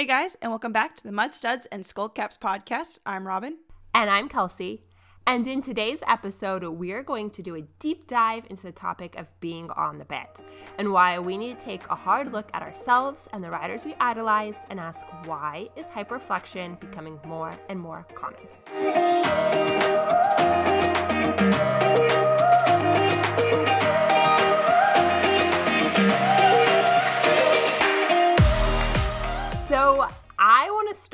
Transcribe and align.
Hey 0.00 0.06
guys, 0.06 0.34
and 0.40 0.50
welcome 0.50 0.72
back 0.72 0.96
to 0.96 1.04
the 1.04 1.12
Mud 1.12 1.34
Studs 1.34 1.66
and 1.66 1.84
Skull 1.84 2.08
Caps 2.08 2.38
podcast. 2.38 3.00
I'm 3.04 3.26
Robin. 3.26 3.58
And 3.92 4.08
I'm 4.08 4.30
Kelsey. 4.30 4.82
And 5.26 5.46
in 5.46 5.60
today's 5.60 6.02
episode, 6.06 6.64
we're 6.64 7.02
going 7.02 7.28
to 7.28 7.42
do 7.42 7.56
a 7.56 7.60
deep 7.80 8.06
dive 8.06 8.46
into 8.48 8.62
the 8.62 8.72
topic 8.72 9.16
of 9.16 9.28
being 9.40 9.70
on 9.72 9.98
the 9.98 10.06
bit 10.06 10.40
and 10.78 10.90
why 10.90 11.18
we 11.18 11.36
need 11.36 11.58
to 11.58 11.64
take 11.66 11.86
a 11.90 11.94
hard 11.94 12.32
look 12.32 12.48
at 12.54 12.62
ourselves 12.62 13.28
and 13.34 13.44
the 13.44 13.50
riders 13.50 13.84
we 13.84 13.94
idolize 14.00 14.56
and 14.70 14.80
ask 14.80 15.04
why 15.26 15.68
is 15.76 15.84
hyperflexion 15.84 16.80
becoming 16.80 17.20
more 17.26 17.52
and 17.68 17.78
more 17.78 18.06
common. 18.14 18.38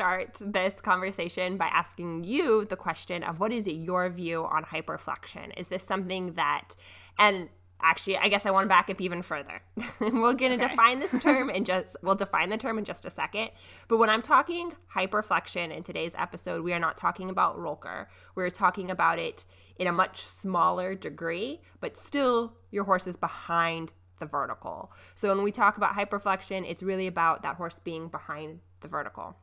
Start 0.07 0.38
this 0.41 0.80
conversation 0.80 1.56
by 1.56 1.66
asking 1.66 2.23
you 2.23 2.64
the 2.64 2.77
question 2.77 3.24
of 3.24 3.41
what 3.41 3.52
is 3.52 3.66
your 3.66 4.09
view 4.09 4.45
on 4.45 4.64
hyperflexion? 4.64 5.51
Is 5.59 5.66
this 5.66 5.83
something 5.83 6.34
that, 6.34 6.77
and 7.19 7.48
actually, 7.83 8.16
I 8.16 8.28
guess 8.28 8.47
I 8.47 8.52
want 8.52 8.66
to 8.66 8.69
back 8.69 8.88
up 8.88 9.00
even 9.00 9.20
further. 9.23 9.62
We're 10.00 10.34
going 10.34 10.56
to 10.56 10.64
okay. 10.64 10.69
define 10.69 11.00
this 11.00 11.19
term 11.20 11.50
and 11.50 11.66
just, 11.66 11.97
we'll 12.02 12.14
define 12.14 12.50
the 12.50 12.56
term 12.56 12.78
in 12.78 12.84
just 12.84 13.05
a 13.05 13.11
second. 13.11 13.50
But 13.88 13.97
when 13.97 14.09
I'm 14.09 14.23
talking 14.23 14.74
hyperflexion 14.95 15.77
in 15.77 15.83
today's 15.83 16.14
episode, 16.16 16.62
we 16.62 16.73
are 16.73 16.78
not 16.78 16.97
talking 16.97 17.28
about 17.28 17.59
Rollkur. 17.59 18.06
We're 18.36 18.50
talking 18.50 18.92
about 18.92 19.19
it 19.19 19.45
in 19.77 19.88
a 19.88 19.92
much 19.92 20.20
smaller 20.20 20.95
degree, 20.95 21.62
but 21.80 21.97
still 21.97 22.52
your 22.70 22.84
horse 22.84 23.09
is 23.09 23.16
behind 23.16 23.92
the 24.20 24.27
vertical. 24.27 24.92
So 25.16 25.34
when 25.34 25.42
we 25.42 25.50
talk 25.50 25.77
about 25.77 25.95
hyperflexion, 25.95 26.64
it's 26.64 26.84
really 26.84 27.09
about 27.09 27.42
that 27.42 27.56
horse 27.56 27.80
being 27.83 28.06
behind 28.06 28.61
the 28.83 28.88
vertical. 28.88 29.36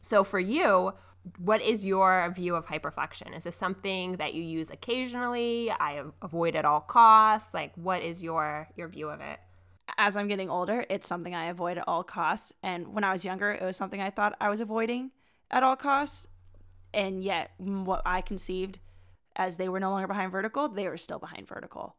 So 0.00 0.24
for 0.24 0.38
you, 0.38 0.92
what 1.38 1.60
is 1.60 1.84
your 1.84 2.32
view 2.34 2.56
of 2.56 2.66
hyperflexion? 2.66 3.36
Is 3.36 3.44
this 3.44 3.56
something 3.56 4.16
that 4.16 4.34
you 4.34 4.42
use 4.42 4.70
occasionally? 4.70 5.70
I 5.70 6.02
avoid 6.22 6.56
at 6.56 6.64
all 6.64 6.80
costs. 6.80 7.52
Like 7.52 7.72
what 7.76 8.02
is 8.02 8.22
your 8.22 8.68
your 8.76 8.88
view 8.88 9.08
of 9.10 9.20
it? 9.20 9.38
As 9.98 10.16
I'm 10.16 10.28
getting 10.28 10.48
older, 10.48 10.86
it's 10.88 11.06
something 11.06 11.34
I 11.34 11.46
avoid 11.46 11.76
at 11.76 11.86
all 11.86 12.04
costs. 12.04 12.52
And 12.62 12.94
when 12.94 13.04
I 13.04 13.12
was 13.12 13.24
younger, 13.24 13.50
it 13.50 13.62
was 13.62 13.76
something 13.76 14.00
I 14.00 14.10
thought 14.10 14.36
I 14.40 14.48
was 14.48 14.60
avoiding 14.60 15.10
at 15.50 15.62
all 15.62 15.76
costs. 15.76 16.26
And 16.94 17.22
yet 17.22 17.50
what 17.58 18.02
I 18.06 18.20
conceived 18.20 18.78
as 19.36 19.56
they 19.56 19.68
were 19.68 19.80
no 19.80 19.90
longer 19.90 20.08
behind 20.08 20.32
vertical, 20.32 20.68
they 20.68 20.88
were 20.88 20.96
still 20.96 21.18
behind 21.18 21.46
vertical. 21.46 21.96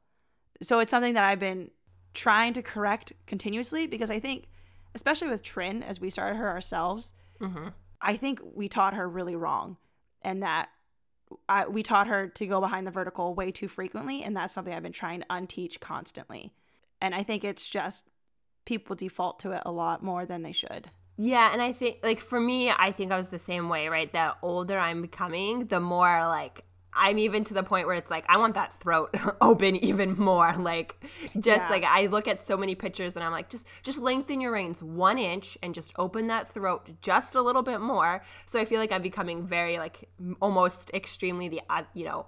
So 0.62 0.80
it's 0.80 0.92
something 0.92 1.14
that 1.14 1.24
I've 1.24 1.40
been 1.40 1.72
trying 2.14 2.54
to 2.54 2.62
correct 2.62 3.14
continuously 3.26 3.88
because 3.88 4.12
I 4.12 4.20
think, 4.20 4.48
especially 4.96 5.30
with 5.30 5.42
Trin, 5.42 5.84
as 5.84 6.00
we 6.00 6.10
started 6.10 6.36
her 6.38 6.50
ourselves, 6.50 7.14
mm-hmm. 7.40 7.70
I 8.02 8.18
think 8.18 8.42
we 8.54 8.68
taught 8.68 8.94
her 8.94 9.08
really 9.08 9.36
wrong, 9.36 9.78
and 10.22 10.44
that 10.44 10.70
I, 11.48 11.68
we 11.68 11.84
taught 11.84 12.08
her 12.08 12.28
to 12.28 12.48
go 12.48 12.60
behind 12.60 12.88
the 12.88 12.92
vertical 12.92 13.36
way 13.36 13.52
too 13.52 13.68
frequently, 13.68 14.24
and 14.24 14.36
that's 14.36 14.54
something 14.54 14.74
I've 14.74 14.84
been 14.84 14.92
trying 14.92 15.22
to 15.22 15.28
unteach 15.28 15.80
constantly. 15.80 16.54
And 17.00 17.16
I 17.16 17.24
think 17.24 17.44
it's 17.44 17.70
just 17.70 18.10
people 18.66 18.96
default 18.96 19.40
to 19.42 19.52
it 19.52 19.64
a 19.66 19.72
lot 19.72 20.04
more 20.04 20.26
than 20.26 20.44
they 20.44 20.52
should. 20.52 20.90
Yeah, 21.18 21.52
and 21.52 21.62
I 21.62 21.74
think 21.74 22.00
like 22.04 22.20
for 22.20 22.40
me, 22.40 22.72
I 22.72 22.92
think 22.92 23.12
I 23.12 23.18
was 23.18 23.30
the 23.30 23.40
same 23.40 23.70
way, 23.70 23.88
right? 23.88 24.12
The 24.12 24.36
older 24.42 24.78
I'm 24.78 25.02
becoming, 25.02 25.68
the 25.68 25.80
more 25.80 26.28
like 26.28 26.64
I'm 26.94 27.17
even 27.20 27.44
to 27.45 27.53
the 27.53 27.64
point 27.64 27.88
where 27.88 27.95
it's 27.95 28.11
like 28.11 28.25
I 28.28 28.38
want 28.38 28.56
that 28.56 28.73
throat 28.73 29.16
open 29.42 29.75
even 29.78 30.17
more. 30.17 30.56
Like 30.61 31.03
just 31.39 31.64
yeah. 31.64 31.70
like 31.70 31.84
I 31.84 32.06
look 32.06 32.28
at 32.28 32.44
so 32.44 32.56
many 32.56 32.75
pictures 32.75 33.16
and 33.16 33.25
I'm 33.25 33.31
like 33.31 33.50
just 33.50 33.66
just 33.81 34.00
lengthen 34.00 34.39
your 34.39 34.52
reins 34.52 34.81
one 34.81 35.17
inch 35.17 35.58
and 35.64 35.73
just 35.73 35.92
open 35.97 36.28
that 36.28 36.53
throat 36.53 36.88
just 37.02 37.36
a 37.36 37.42
little 37.42 37.64
bit 37.64 37.81
more. 37.81 38.23
So 38.45 38.59
I 38.59 38.66
feel 38.66 38.80
like 38.80 38.92
I'm 38.92 39.02
becoming 39.02 39.47
very 39.47 39.78
like 39.80 40.08
almost 40.39 40.92
extremely 40.94 41.50
the 41.50 41.62
uh, 41.69 41.84
you 41.94 42.06
know 42.06 42.28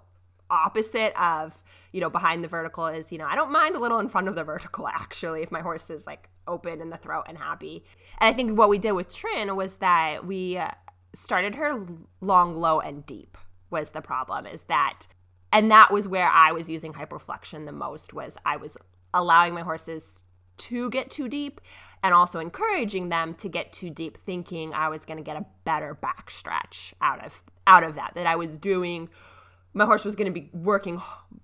opposite 0.50 1.14
of 1.22 1.62
you 1.92 2.02
know 2.02 2.10
behind 2.10 2.44
the 2.44 2.48
vertical 2.48 2.88
is 2.88 3.12
you 3.12 3.18
know 3.18 3.28
I 3.28 3.36
don't 3.36 3.52
mind 3.52 3.76
a 3.76 3.80
little 3.80 4.00
in 4.00 4.10
front 4.10 4.28
of 4.28 4.36
the 4.36 4.44
vertical 4.54 4.88
actually 4.88 5.44
if 5.44 5.52
my 5.52 5.62
horse 5.62 5.90
is 5.90 6.08
like 6.08 6.30
open 6.48 6.82
in 6.82 6.90
the 6.90 6.98
throat 6.98 7.26
and 7.28 7.38
happy. 7.38 7.84
And 8.20 8.34
I 8.34 8.36
think 8.36 8.58
what 8.58 8.70
we 8.70 8.80
did 8.80 8.94
with 8.94 9.14
Trin 9.14 9.56
was 9.56 9.78
that 9.78 10.26
we 10.26 10.58
uh, 10.58 10.72
started 11.14 11.56
her 11.56 11.86
long, 12.20 12.56
low, 12.56 12.80
and 12.80 13.06
deep 13.06 13.38
was 13.74 13.90
the 13.90 14.02
problem 14.02 14.46
is 14.46 14.64
that 14.64 15.08
and 15.52 15.70
that 15.70 15.92
was 15.92 16.08
where 16.08 16.30
I 16.30 16.52
was 16.52 16.70
using 16.70 16.94
hyperflexion 16.94 17.66
the 17.66 17.74
most 17.74 18.14
was 18.14 18.38
I 18.46 18.56
was 18.56 18.78
allowing 19.14 19.54
my 19.54 19.62
horses 19.62 20.24
to 20.58 20.90
get 20.90 21.10
too 21.10 21.28
deep 21.28 21.60
and 22.02 22.14
also 22.14 22.40
encouraging 22.40 23.10
them 23.10 23.34
to 23.36 23.50
get 23.50 23.74
too 23.74 23.90
deep 23.90 24.18
thinking 24.26 24.74
I 24.74 24.90
was 24.90 25.06
going 25.06 25.18
to 25.18 25.24
get 25.24 25.36
a 25.36 25.46
better 25.66 25.94
back 25.94 26.32
stretch 26.32 26.94
out 27.02 27.26
of 27.26 27.44
out 27.68 27.84
of 27.84 27.96
that 27.96 28.14
that 28.16 28.28
I 28.28 28.36
was 28.36 28.58
doing 28.58 29.10
my 29.74 29.86
horse 29.86 30.06
was 30.06 30.16
going 30.16 30.32
to 30.32 30.40
be 30.40 30.50
working 30.54 31.02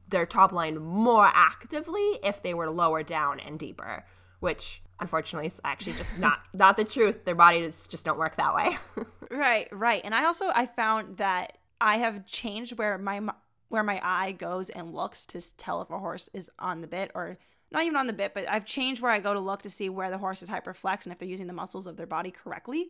their 0.08 0.28
top 0.28 0.52
line 0.52 0.78
more 0.78 1.30
actively 1.34 2.20
if 2.24 2.44
they 2.44 2.54
were 2.54 2.70
lower 2.70 3.04
down 3.04 3.40
and 3.40 3.58
deeper 3.58 4.06
which 4.40 4.82
unfortunately 5.00 5.48
is 5.48 5.60
actually 5.64 5.94
just 5.94 6.18
not 6.18 6.40
not 6.54 6.78
the 6.78 6.84
truth. 6.84 7.26
Their 7.26 7.36
bodies 7.36 7.88
just 7.88 8.06
don't 8.06 8.20
work 8.20 8.38
that 8.38 8.54
way. 8.56 8.78
Right 9.32 9.68
right 9.72 10.02
and 10.04 10.16
i 10.16 10.26
also 10.26 10.46
i 10.56 10.66
found 10.66 11.18
that 11.18 11.59
I 11.82 11.98
have 11.98 12.26
changed 12.26 12.78
where 12.78 12.98
my 12.98 13.22
where 13.70 13.84
my 13.84 14.02
eye 14.04 14.32
goes 14.32 14.70
and 14.70 14.96
looks 14.96 15.26
to 15.28 15.58
tell 15.58 15.82
if 15.82 15.92
a 15.92 16.00
horse 16.00 16.28
is 16.34 16.50
on 16.58 16.82
the 16.82 16.88
bit 16.88 17.12
or 17.14 17.38
not 17.72 17.84
even 17.84 17.98
on 17.98 18.08
the 18.08 18.14
bit, 18.14 18.34
but 18.34 18.50
I've 18.50 18.66
changed 18.66 19.02
where 19.02 19.12
I 19.12 19.20
go 19.20 19.34
to 19.34 19.40
look 19.40 19.62
to 19.62 19.70
see 19.70 19.90
where 19.90 20.10
the 20.10 20.18
horse 20.18 20.42
is 20.42 20.50
hyperflex 20.50 21.04
and 21.04 21.14
if 21.14 21.20
they're 21.20 21.28
using 21.28 21.46
the 21.46 21.54
muscles 21.54 21.86
of 21.86 21.98
their 21.98 22.08
body 22.08 22.32
correctly. 22.32 22.90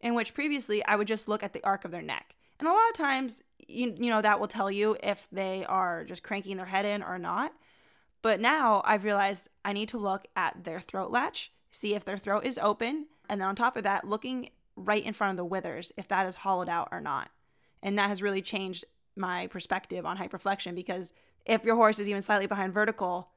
In 0.00 0.14
which 0.14 0.34
previously 0.34 0.84
I 0.84 0.96
would 0.96 1.08
just 1.08 1.28
look 1.28 1.42
at 1.42 1.54
the 1.54 1.64
arc 1.64 1.84
of 1.84 1.90
their 1.90 2.02
neck. 2.02 2.36
And 2.58 2.68
a 2.68 2.72
lot 2.72 2.88
of 2.90 2.94
times, 2.94 3.42
you, 3.66 3.94
you 3.98 4.10
know, 4.10 4.22
that 4.22 4.38
will 4.38 4.48
tell 4.48 4.70
you 4.70 4.96
if 5.02 5.26
they 5.32 5.64
are 5.64 6.04
just 6.04 6.22
cranking 6.22 6.56
their 6.56 6.66
head 6.66 6.84
in 6.84 7.02
or 7.02 7.18
not. 7.18 7.52
But 8.20 8.40
now 8.40 8.82
I've 8.84 9.04
realized 9.04 9.48
I 9.64 9.72
need 9.72 9.88
to 9.90 9.98
look 9.98 10.26
at 10.36 10.64
their 10.64 10.78
throat 10.78 11.10
latch, 11.10 11.52
see 11.70 11.94
if 11.94 12.04
their 12.04 12.18
throat 12.18 12.44
is 12.44 12.58
open, 12.58 13.06
and 13.28 13.40
then 13.40 13.48
on 13.48 13.56
top 13.56 13.76
of 13.76 13.84
that, 13.84 14.06
looking 14.06 14.50
right 14.76 15.04
in 15.04 15.14
front 15.14 15.32
of 15.32 15.36
the 15.36 15.44
withers, 15.44 15.92
if 15.96 16.08
that 16.08 16.26
is 16.26 16.36
hollowed 16.36 16.68
out 16.68 16.88
or 16.90 17.00
not. 17.00 17.30
And 17.82 17.98
that 17.98 18.08
has 18.08 18.22
really 18.22 18.42
changed 18.42 18.84
my 19.16 19.46
perspective 19.48 20.06
on 20.06 20.16
hyperflexion 20.16 20.74
because 20.74 21.12
if 21.44 21.64
your 21.64 21.76
horse 21.76 21.98
is 21.98 22.08
even 22.08 22.22
slightly 22.22 22.46
behind 22.46 22.72
vertical, 22.72 23.30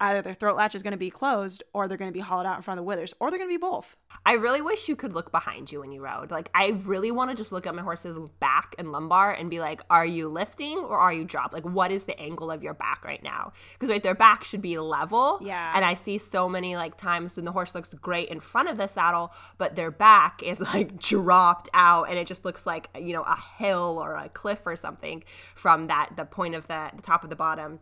either 0.00 0.22
their 0.22 0.34
throat 0.34 0.56
latch 0.56 0.74
is 0.74 0.82
going 0.82 0.92
to 0.92 0.96
be 0.96 1.10
closed 1.10 1.62
or 1.72 1.86
they're 1.86 1.98
going 1.98 2.10
to 2.10 2.14
be 2.14 2.20
hollowed 2.20 2.46
out 2.46 2.56
in 2.56 2.62
front 2.62 2.78
of 2.78 2.84
the 2.84 2.86
withers 2.86 3.14
or 3.20 3.30
they're 3.30 3.38
going 3.38 3.50
to 3.50 3.54
be 3.54 3.60
both. 3.60 3.96
I 4.24 4.32
really 4.32 4.62
wish 4.62 4.88
you 4.88 4.96
could 4.96 5.12
look 5.12 5.30
behind 5.30 5.70
you 5.70 5.80
when 5.80 5.92
you 5.92 6.02
rode. 6.02 6.30
Like 6.30 6.50
I 6.54 6.80
really 6.84 7.10
want 7.10 7.30
to 7.30 7.36
just 7.36 7.52
look 7.52 7.66
at 7.66 7.74
my 7.74 7.82
horse's 7.82 8.18
back 8.40 8.74
and 8.78 8.92
lumbar 8.92 9.32
and 9.32 9.50
be 9.50 9.60
like, 9.60 9.82
are 9.90 10.06
you 10.06 10.28
lifting 10.28 10.78
or 10.78 10.98
are 10.98 11.12
you 11.12 11.24
dropped? 11.24 11.52
Like 11.52 11.64
what 11.64 11.92
is 11.92 12.04
the 12.04 12.18
angle 12.18 12.50
of 12.50 12.62
your 12.62 12.74
back 12.74 13.04
right 13.04 13.22
now? 13.22 13.52
Because 13.74 13.90
right 13.90 14.02
their 14.02 14.14
back 14.14 14.42
should 14.42 14.62
be 14.62 14.78
level. 14.78 15.38
Yeah. 15.42 15.72
And 15.74 15.84
I 15.84 15.94
see 15.94 16.18
so 16.18 16.48
many 16.48 16.76
like 16.76 16.96
times 16.96 17.36
when 17.36 17.44
the 17.44 17.52
horse 17.52 17.74
looks 17.74 17.92
great 17.94 18.28
in 18.28 18.40
front 18.40 18.68
of 18.68 18.78
the 18.78 18.86
saddle, 18.86 19.32
but 19.58 19.76
their 19.76 19.90
back 19.90 20.42
is 20.42 20.60
like 20.74 20.98
dropped 20.98 21.68
out 21.74 22.08
and 22.08 22.18
it 22.18 22.26
just 22.26 22.44
looks 22.44 22.66
like, 22.66 22.88
you 22.98 23.12
know, 23.12 23.22
a 23.22 23.38
hill 23.58 23.98
or 24.02 24.14
a 24.14 24.28
cliff 24.30 24.66
or 24.66 24.76
something 24.76 25.22
from 25.54 25.88
that 25.88 26.10
the 26.16 26.24
point 26.24 26.54
of 26.54 26.66
the, 26.68 26.90
the 26.96 27.02
top 27.02 27.22
of 27.22 27.30
the 27.30 27.36
bottom 27.36 27.80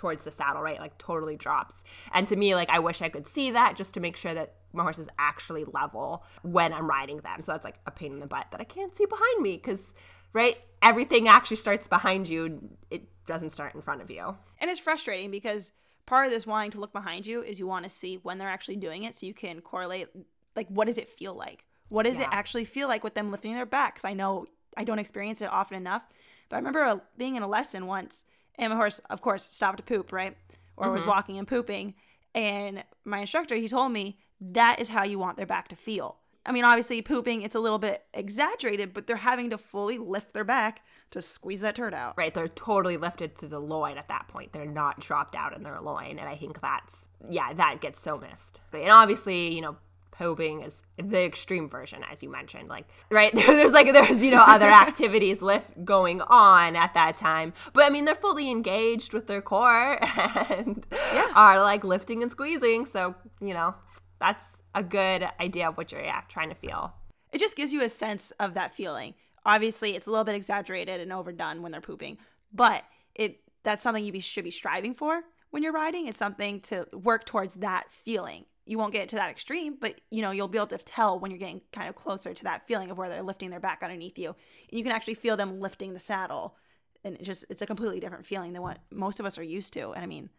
towards 0.00 0.24
the 0.24 0.30
saddle, 0.30 0.62
right? 0.62 0.80
Like 0.80 0.96
totally 0.96 1.36
drops. 1.36 1.84
And 2.14 2.26
to 2.28 2.34
me, 2.34 2.54
like 2.54 2.70
I 2.70 2.78
wish 2.78 3.02
I 3.02 3.10
could 3.10 3.26
see 3.26 3.50
that 3.50 3.76
just 3.76 3.92
to 3.94 4.00
make 4.00 4.16
sure 4.16 4.32
that 4.32 4.54
my 4.72 4.82
horse 4.82 4.98
is 4.98 5.10
actually 5.18 5.66
level 5.66 6.24
when 6.40 6.72
I'm 6.72 6.88
riding 6.88 7.18
them. 7.18 7.42
So 7.42 7.52
that's 7.52 7.66
like 7.66 7.78
a 7.86 7.90
pain 7.90 8.14
in 8.14 8.18
the 8.18 8.26
butt 8.26 8.46
that 8.50 8.62
I 8.62 8.64
can't 8.64 8.96
see 8.96 9.04
behind 9.04 9.42
me 9.42 9.58
because, 9.58 9.92
right? 10.32 10.56
Everything 10.80 11.28
actually 11.28 11.58
starts 11.58 11.86
behind 11.86 12.30
you. 12.30 12.70
It 12.90 13.02
doesn't 13.26 13.50
start 13.50 13.74
in 13.74 13.82
front 13.82 14.00
of 14.00 14.10
you. 14.10 14.38
And 14.58 14.70
it's 14.70 14.80
frustrating 14.80 15.30
because 15.30 15.70
part 16.06 16.24
of 16.24 16.32
this 16.32 16.46
wanting 16.46 16.70
to 16.70 16.80
look 16.80 16.94
behind 16.94 17.26
you 17.26 17.42
is 17.42 17.58
you 17.58 17.66
want 17.66 17.84
to 17.84 17.90
see 17.90 18.16
when 18.22 18.38
they're 18.38 18.48
actually 18.48 18.76
doing 18.76 19.04
it 19.04 19.14
so 19.14 19.26
you 19.26 19.34
can 19.34 19.60
correlate 19.60 20.08
like 20.56 20.68
what 20.68 20.86
does 20.86 20.96
it 20.96 21.10
feel 21.10 21.34
like? 21.34 21.66
What 21.90 22.04
does 22.04 22.16
yeah. 22.16 22.22
it 22.22 22.28
actually 22.32 22.64
feel 22.64 22.88
like 22.88 23.04
with 23.04 23.14
them 23.14 23.30
lifting 23.30 23.52
their 23.52 23.66
backs? 23.66 24.06
I 24.06 24.14
know 24.14 24.46
I 24.78 24.84
don't 24.84 24.98
experience 24.98 25.42
it 25.42 25.50
often 25.52 25.76
enough, 25.76 26.08
but 26.48 26.56
I 26.56 26.58
remember 26.60 27.02
being 27.18 27.36
in 27.36 27.42
a 27.42 27.48
lesson 27.48 27.86
once 27.86 28.24
and 28.60 28.70
my 28.70 28.76
horse, 28.76 29.00
of 29.10 29.20
course, 29.20 29.52
stopped 29.52 29.78
to 29.78 29.82
poop, 29.82 30.12
right? 30.12 30.36
Or 30.76 30.86
mm-hmm. 30.86 30.94
was 30.94 31.04
walking 31.04 31.38
and 31.38 31.48
pooping. 31.48 31.94
And 32.34 32.84
my 33.04 33.20
instructor, 33.20 33.56
he 33.56 33.66
told 33.66 33.90
me 33.90 34.20
that 34.40 34.78
is 34.78 34.90
how 34.90 35.02
you 35.02 35.18
want 35.18 35.36
their 35.36 35.46
back 35.46 35.66
to 35.68 35.76
feel. 35.76 36.18
I 36.46 36.52
mean, 36.52 36.64
obviously, 36.64 37.02
pooping, 37.02 37.42
it's 37.42 37.54
a 37.54 37.60
little 37.60 37.78
bit 37.78 38.04
exaggerated, 38.14 38.94
but 38.94 39.06
they're 39.06 39.16
having 39.16 39.50
to 39.50 39.58
fully 39.58 39.98
lift 39.98 40.32
their 40.32 40.44
back 40.44 40.82
to 41.10 41.20
squeeze 41.20 41.60
that 41.62 41.74
turd 41.74 41.92
out. 41.92 42.16
Right. 42.16 42.32
They're 42.32 42.48
totally 42.48 42.96
lifted 42.96 43.36
to 43.38 43.48
the 43.48 43.58
loin 43.58 43.98
at 43.98 44.08
that 44.08 44.28
point. 44.28 44.52
They're 44.52 44.64
not 44.64 45.00
dropped 45.00 45.34
out 45.34 45.54
in 45.56 45.62
their 45.64 45.80
loin. 45.80 46.18
And 46.18 46.28
I 46.28 46.36
think 46.36 46.60
that's, 46.60 47.08
yeah, 47.28 47.52
that 47.52 47.80
gets 47.80 48.00
so 48.00 48.16
missed. 48.16 48.60
And 48.72 48.90
obviously, 48.90 49.52
you 49.54 49.60
know, 49.60 49.76
pooping 50.20 50.62
is 50.62 50.82
the 50.98 51.24
extreme 51.24 51.68
version 51.68 52.04
as 52.12 52.22
you 52.22 52.30
mentioned 52.30 52.68
like 52.68 52.86
right 53.10 53.34
there's 53.34 53.72
like 53.72 53.92
there's 53.92 54.22
you 54.22 54.30
know 54.30 54.44
other 54.46 54.68
activities 54.86 55.42
lift 55.42 55.84
going 55.84 56.20
on 56.22 56.76
at 56.76 56.94
that 56.94 57.16
time 57.16 57.52
but 57.72 57.84
i 57.84 57.90
mean 57.90 58.04
they're 58.04 58.14
fully 58.14 58.50
engaged 58.50 59.12
with 59.12 59.26
their 59.26 59.42
core 59.42 59.98
and 60.50 60.86
yeah. 60.92 61.32
are 61.34 61.60
like 61.62 61.82
lifting 61.82 62.22
and 62.22 62.30
squeezing 62.30 62.86
so 62.86 63.14
you 63.40 63.54
know 63.54 63.74
that's 64.20 64.58
a 64.74 64.82
good 64.82 65.26
idea 65.40 65.68
of 65.68 65.76
what 65.76 65.90
you're 65.90 66.02
yeah, 66.02 66.22
trying 66.28 66.50
to 66.50 66.54
feel. 66.54 66.94
It 67.32 67.40
just 67.40 67.56
gives 67.56 67.72
you 67.72 67.82
a 67.82 67.88
sense 67.88 68.30
of 68.32 68.54
that 68.54 68.74
feeling. 68.74 69.14
Obviously, 69.44 69.96
it's 69.96 70.06
a 70.06 70.10
little 70.10 70.24
bit 70.24 70.34
exaggerated 70.34 71.00
and 71.00 71.12
overdone 71.12 71.62
when 71.62 71.72
they're 71.72 71.80
pooping, 71.80 72.18
but 72.52 72.84
it 73.14 73.40
that's 73.62 73.82
something 73.82 74.04
you 74.04 74.12
be, 74.12 74.20
should 74.20 74.44
be 74.44 74.50
striving 74.50 74.94
for 74.94 75.22
when 75.50 75.62
you're 75.62 75.72
riding. 75.72 76.06
is 76.06 76.16
something 76.16 76.60
to 76.60 76.86
work 76.92 77.24
towards 77.24 77.56
that 77.56 77.90
feeling. 77.90 78.44
You 78.66 78.78
won't 78.78 78.92
get 78.92 79.08
to 79.10 79.16
that 79.16 79.30
extreme, 79.30 79.76
but 79.80 80.00
you 80.10 80.22
know 80.22 80.30
you'll 80.30 80.48
be 80.48 80.58
able 80.58 80.68
to 80.68 80.78
tell 80.78 81.18
when 81.18 81.30
you're 81.30 81.38
getting 81.38 81.62
kind 81.72 81.88
of 81.88 81.94
closer 81.94 82.34
to 82.34 82.44
that 82.44 82.66
feeling 82.66 82.90
of 82.90 82.98
where 82.98 83.08
they're 83.08 83.22
lifting 83.22 83.50
their 83.50 83.60
back 83.60 83.82
underneath 83.82 84.18
you, 84.18 84.28
and 84.28 84.78
you 84.78 84.82
can 84.82 84.92
actually 84.92 85.14
feel 85.14 85.36
them 85.36 85.60
lifting 85.60 85.92
the 85.94 86.00
saddle. 86.00 86.56
And 87.02 87.16
it 87.16 87.22
just 87.22 87.44
it's 87.48 87.62
a 87.62 87.66
completely 87.66 88.00
different 88.00 88.26
feeling 88.26 88.52
than 88.52 88.62
what 88.62 88.78
most 88.90 89.20
of 89.20 89.26
us 89.26 89.38
are 89.38 89.42
used 89.42 89.72
to. 89.72 89.92
And 89.92 90.04
I 90.04 90.06
mean, 90.06 90.30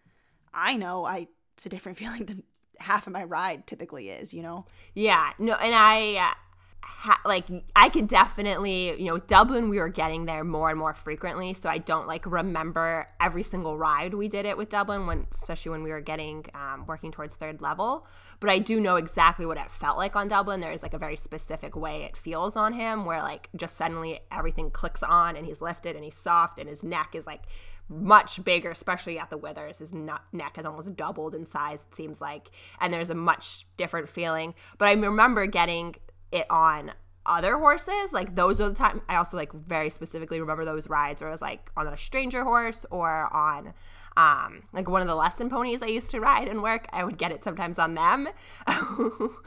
I 0.54 0.76
know 0.78 1.06
I 1.06 1.28
it's 1.54 1.66
a 1.66 1.70
different 1.70 1.98
feeling 2.00 2.26
than 2.26 2.44
half 2.80 3.08
of 3.08 3.14
my 3.14 3.24
ride 3.24 3.68
typically 3.68 4.10
is. 4.10 4.34
You 4.34 4.44
know? 4.44 4.66
Yeah. 4.94 5.32
No, 5.40 5.54
and 5.54 5.76
I. 5.76 6.16
Uh, 6.16 6.34
Ha- 6.84 7.22
like 7.26 7.46
I 7.76 7.90
could 7.90 8.08
definitely, 8.08 9.00
you 9.00 9.06
know, 9.06 9.18
Dublin 9.18 9.70
we 9.70 9.78
were 9.78 9.90
getting 9.90 10.26
there 10.26 10.44
more 10.44 10.70
and 10.70 10.80
more 10.80 10.94
frequently, 10.94 11.54
so 11.54 11.70
I 11.70 11.78
don't 11.78 12.08
like 12.08 12.26
remember 12.26 13.08
every 13.20 13.44
single 13.44 13.78
ride 13.78 14.14
we 14.14 14.28
did 14.28 14.46
it 14.46 14.58
with 14.58 14.70
Dublin 14.70 15.06
when 15.06 15.28
especially 15.32 15.72
when 15.72 15.84
we 15.84 15.92
were 15.92 16.02
getting 16.02 16.46
um, 16.56 16.86
working 16.88 17.12
towards 17.12 17.36
third 17.36 17.62
level, 17.62 18.08
but 18.40 18.50
I 18.50 18.60
do 18.60 18.80
know 18.80 18.96
exactly 18.96 19.46
what 19.46 19.58
it 19.58 19.70
felt 19.72 19.98
like 19.98 20.16
on 20.16 20.28
Dublin. 20.28 20.60
There 20.60 20.72
is 20.72 20.82
like 20.82 20.94
a 20.94 21.00
very 21.00 21.16
specific 21.16 21.76
way 21.76 22.04
it 22.04 22.18
feels 22.18 22.56
on 22.56 22.74
him 22.74 23.06
where 23.06 23.22
like 23.22 23.50
just 23.56 23.78
suddenly 23.78 24.20
everything 24.32 24.72
clicks 24.72 25.04
on 25.04 25.36
and 25.36 25.46
he's 25.46 25.62
lifted 25.62 25.96
and 25.96 26.04
he's 26.04 26.16
soft 26.16 26.58
and 26.58 26.68
his 26.68 26.84
neck 26.84 27.14
is 27.14 27.28
like 27.28 27.44
much 27.92 28.44
bigger, 28.44 28.72
especially 28.72 29.20
at 29.20 29.30
the 29.30 29.38
withers. 29.38 29.80
His 29.80 29.94
neck 29.94 30.56
has 30.56 30.66
almost 30.66 30.96
doubled 30.96 31.36
in 31.36 31.46
size, 31.46 31.86
it 31.90 31.96
seems 31.96 32.22
like, 32.22 32.50
and 32.80 32.94
there's 32.94 33.10
a 33.10 33.16
much 33.16 33.68
different 33.78 34.10
feeling. 34.10 34.54
But 34.78 34.88
I 34.88 34.94
remember 34.94 35.46
getting 35.46 35.96
it 36.32 36.46
on 36.50 36.92
other 37.26 37.58
horses. 37.58 38.12
Like 38.12 38.36
those 38.36 38.60
are 38.60 38.70
the 38.70 38.76
time 38.76 39.02
i 39.08 39.16
also 39.16 39.38
like 39.38 39.54
very 39.54 39.90
specifically 39.90 40.40
remember 40.40 40.66
those 40.66 40.90
rides 40.90 41.22
where 41.22 41.30
i 41.30 41.32
was 41.32 41.42
like 41.42 41.70
on 41.78 41.88
a 41.88 41.96
stranger 41.96 42.44
horse 42.44 42.86
or 42.90 43.32
on 43.34 43.74
um 44.18 44.64
like 44.74 44.90
one 44.90 45.02
of 45.02 45.08
the 45.08 45.16
lesson 45.16 45.50
ponies 45.50 45.82
i 45.82 45.86
used 45.86 46.12
to 46.12 46.20
ride 46.20 46.48
and 46.48 46.62
work. 46.62 46.88
I 46.92 47.04
would 47.04 47.18
get 47.18 47.32
it 47.32 47.44
sometimes 47.44 47.80
on 47.80 47.94
them. 47.94 48.28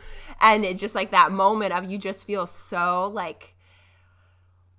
And 0.41 0.65
it's 0.65 0.81
just 0.81 0.95
like 0.95 1.11
that 1.13 1.33
moment 1.33 1.73
of 1.73 1.91
you 1.91 1.99
just 1.99 2.27
feel 2.27 2.47
so 2.47 3.11
like 3.13 3.55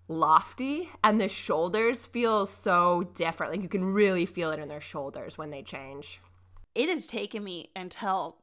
lofty 0.07 0.89
and 1.03 1.19
the 1.19 1.27
shoulders 1.27 2.05
feel 2.05 2.45
so 2.45 3.09
different. 3.13 3.53
Like 3.53 3.63
you 3.63 3.69
can 3.69 3.83
really 3.83 4.25
feel 4.25 4.51
it 4.51 4.59
in 4.59 4.67
their 4.67 4.81
shoulders 4.81 5.37
when 5.37 5.49
they 5.49 5.63
change. 5.63 6.21
It 6.73 6.89
has 6.89 7.07
taken 7.07 7.43
me 7.43 7.71
until 7.75 8.37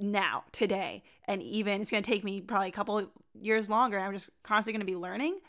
now, 0.00 0.44
today. 0.52 1.02
And 1.26 1.42
even 1.42 1.80
it's 1.80 1.90
going 1.90 2.02
to 2.02 2.10
take 2.10 2.24
me 2.24 2.40
probably 2.40 2.68
a 2.68 2.72
couple 2.72 3.10
years 3.34 3.68
longer. 3.68 3.96
And 3.96 4.06
I'm 4.06 4.12
just 4.12 4.30
constantly 4.42 4.78
going 4.78 4.86
to 4.86 4.92
be 4.92 4.96
learning. 4.96 5.40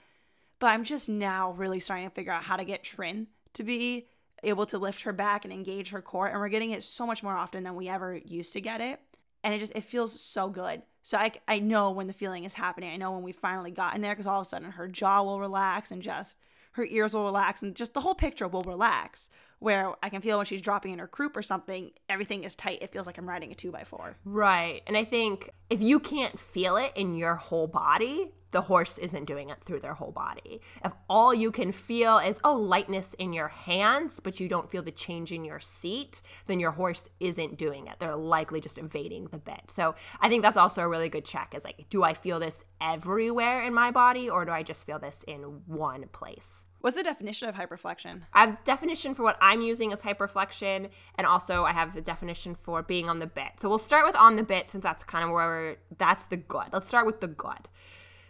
But 0.59 0.68
I'm 0.68 0.83
just 0.83 1.09
now 1.09 1.51
really 1.53 1.80
starting 1.80 2.07
to 2.07 2.13
figure 2.13 2.31
out 2.31 2.44
how 2.44 2.56
to 2.56 2.63
get 2.63 2.83
Trin 2.83 3.27
to 3.53 3.63
be 3.63 4.07
able 4.44 4.65
to 4.68 4.77
lift 4.77 5.03
her 5.03 5.13
back 5.13 5.44
and 5.44 5.53
engage 5.53 5.89
her 5.89 6.01
core. 6.01 6.27
And 6.27 6.39
we're 6.39 6.50
getting 6.50 6.71
it 6.71 6.83
so 6.83 7.06
much 7.06 7.24
more 7.24 7.33
often 7.33 7.63
than 7.63 7.75
we 7.75 7.89
ever 7.89 8.15
used 8.25 8.53
to 8.53 8.62
get 8.62 8.81
it. 8.81 9.00
And 9.44 9.53
it 9.53 9.59
just, 9.59 9.75
it 9.75 9.83
feels 9.83 10.19
so 10.19 10.50
good. 10.50 10.83
So 11.03 11.18
I, 11.18 11.31
I 11.48 11.59
know 11.59 11.92
when 11.92 12.07
the 12.07 12.13
feeling 12.13 12.44
is 12.44 12.53
happening. 12.53 12.92
I 12.92 12.98
know 12.98 13.12
when 13.12 13.24
we 13.24 13.31
finally 13.31 13.71
got 13.71 13.95
in 13.95 14.01
there 14.01 14.13
because 14.13 14.27
all 14.27 14.42
of 14.42 14.45
a 14.45 14.50
sudden 14.50 14.71
her 14.71 14.88
jaw 14.88 15.24
will 15.24 15.39
relax 15.39 15.92
and 15.92 16.01
just 16.01 16.38
her 16.74 16.86
ears 16.86 17.13
will 17.13 17.25
relax 17.25 17.62
and 17.62 17.75
just 17.75 17.94
the 17.94 18.01
whole 18.01 18.15
picture 18.15 18.48
will 18.48 18.62
relax 18.62 19.30
where 19.62 19.94
I 20.02 20.10
can 20.10 20.24
feel 20.24 20.38
when 20.38 20.48
she's 20.48 20.62
dropping 20.62 20.92
in 20.92 21.00
her 21.00 21.08
croup 21.08 21.38
or 21.38 21.44
something, 21.44 21.92
everything 22.10 22.44
is 22.44 22.56
tight. 22.56 22.81
It 22.81 22.92
feels 22.92 23.06
like 23.06 23.19
I'm 23.19 23.30
riding 23.30 23.52
a 23.52 23.56
two 23.56 23.72
by 23.72 23.84
four. 23.84 24.18
Right. 24.25 24.81
And 24.88 24.98
I 24.98 25.06
think 25.06 25.52
if 25.69 25.81
you 25.81 26.00
can't 26.00 26.40
feel 26.40 26.78
it 26.78 26.92
in 26.96 27.16
your 27.16 27.36
whole 27.36 27.68
body, 27.68 28.31
the 28.50 28.62
horse 28.62 28.98
isn't 28.98 29.25
doing 29.25 29.52
it 29.52 29.63
through 29.63 29.81
their 29.81 29.94
whole 29.94 30.12
body. 30.12 30.62
If 30.84 30.94
all 31.08 31.31
you 31.31 31.52
can 31.52 31.72
feel 31.72 32.18
is, 32.18 32.40
oh, 32.44 32.56
lightness 32.56 33.13
in 33.19 33.34
your 33.34 33.50
hands, 33.50 34.19
but 34.19 34.40
you 34.40 34.48
don't 34.48 34.69
feel 34.69 34.81
the 34.81 34.92
change 34.92 35.31
in 35.31 35.46
your 35.46 35.60
seat, 35.60 36.24
then 36.48 36.60
your 36.60 36.72
horse 36.72 37.04
isn't 37.19 37.60
doing 37.60 37.86
it. 37.86 38.00
They're 38.00 38.16
likely 38.16 38.62
just 38.62 38.80
evading 38.80 39.28
the 39.28 39.38
bit. 39.38 39.69
So 39.69 39.94
I 40.19 40.28
think 40.28 40.42
that's 40.42 40.58
also 40.58 40.81
a 40.81 40.88
really 40.88 41.08
good 41.08 41.24
check 41.24 41.54
is 41.56 41.63
like, 41.63 41.86
do 41.92 42.02
I 42.02 42.16
feel 42.16 42.40
this 42.40 42.63
everywhere 42.81 43.62
in 43.63 43.75
my 43.75 43.92
body 43.92 44.28
or 44.28 44.44
do 44.44 44.52
I 44.52 44.63
just 44.63 44.88
feel 44.88 44.98
this 44.98 45.24
in 45.28 45.62
one 45.68 46.08
place? 46.12 46.66
What's 46.81 46.98
the 46.98 47.04
definition 47.04 47.48
of 47.48 47.56
hyperflexion? 47.56 48.22
I 48.33 48.42
have 48.42 48.63
definition 48.63 49.13
for 49.13 49.22
what 49.22 49.38
I'm 49.39 49.62
using 49.62 49.94
as 49.94 50.01
hyperflexion, 50.01 50.89
and 51.16 51.28
also 51.28 51.63
I 51.63 51.74
have 51.74 51.94
the 51.94 52.01
definition 52.01 52.56
for 52.56 52.81
being 52.81 53.07
on 53.07 53.19
the 53.19 53.28
bit. 53.28 53.51
So 53.57 53.69
we'll 53.69 53.78
start 53.78 54.06
with 54.06 54.16
on 54.16 54.36
the 54.36 54.44
bit 54.44 54.69
since 54.69 54.83
that's 54.83 55.04
kind 55.04 55.24
of 55.24 55.30
where 55.30 55.78
that's 55.98 56.25
the 56.25 56.38
good. 56.38 56.66
Let's 56.74 56.88
start 56.88 57.06
with 57.06 57.22
the 57.22 57.28
good. 57.28 57.69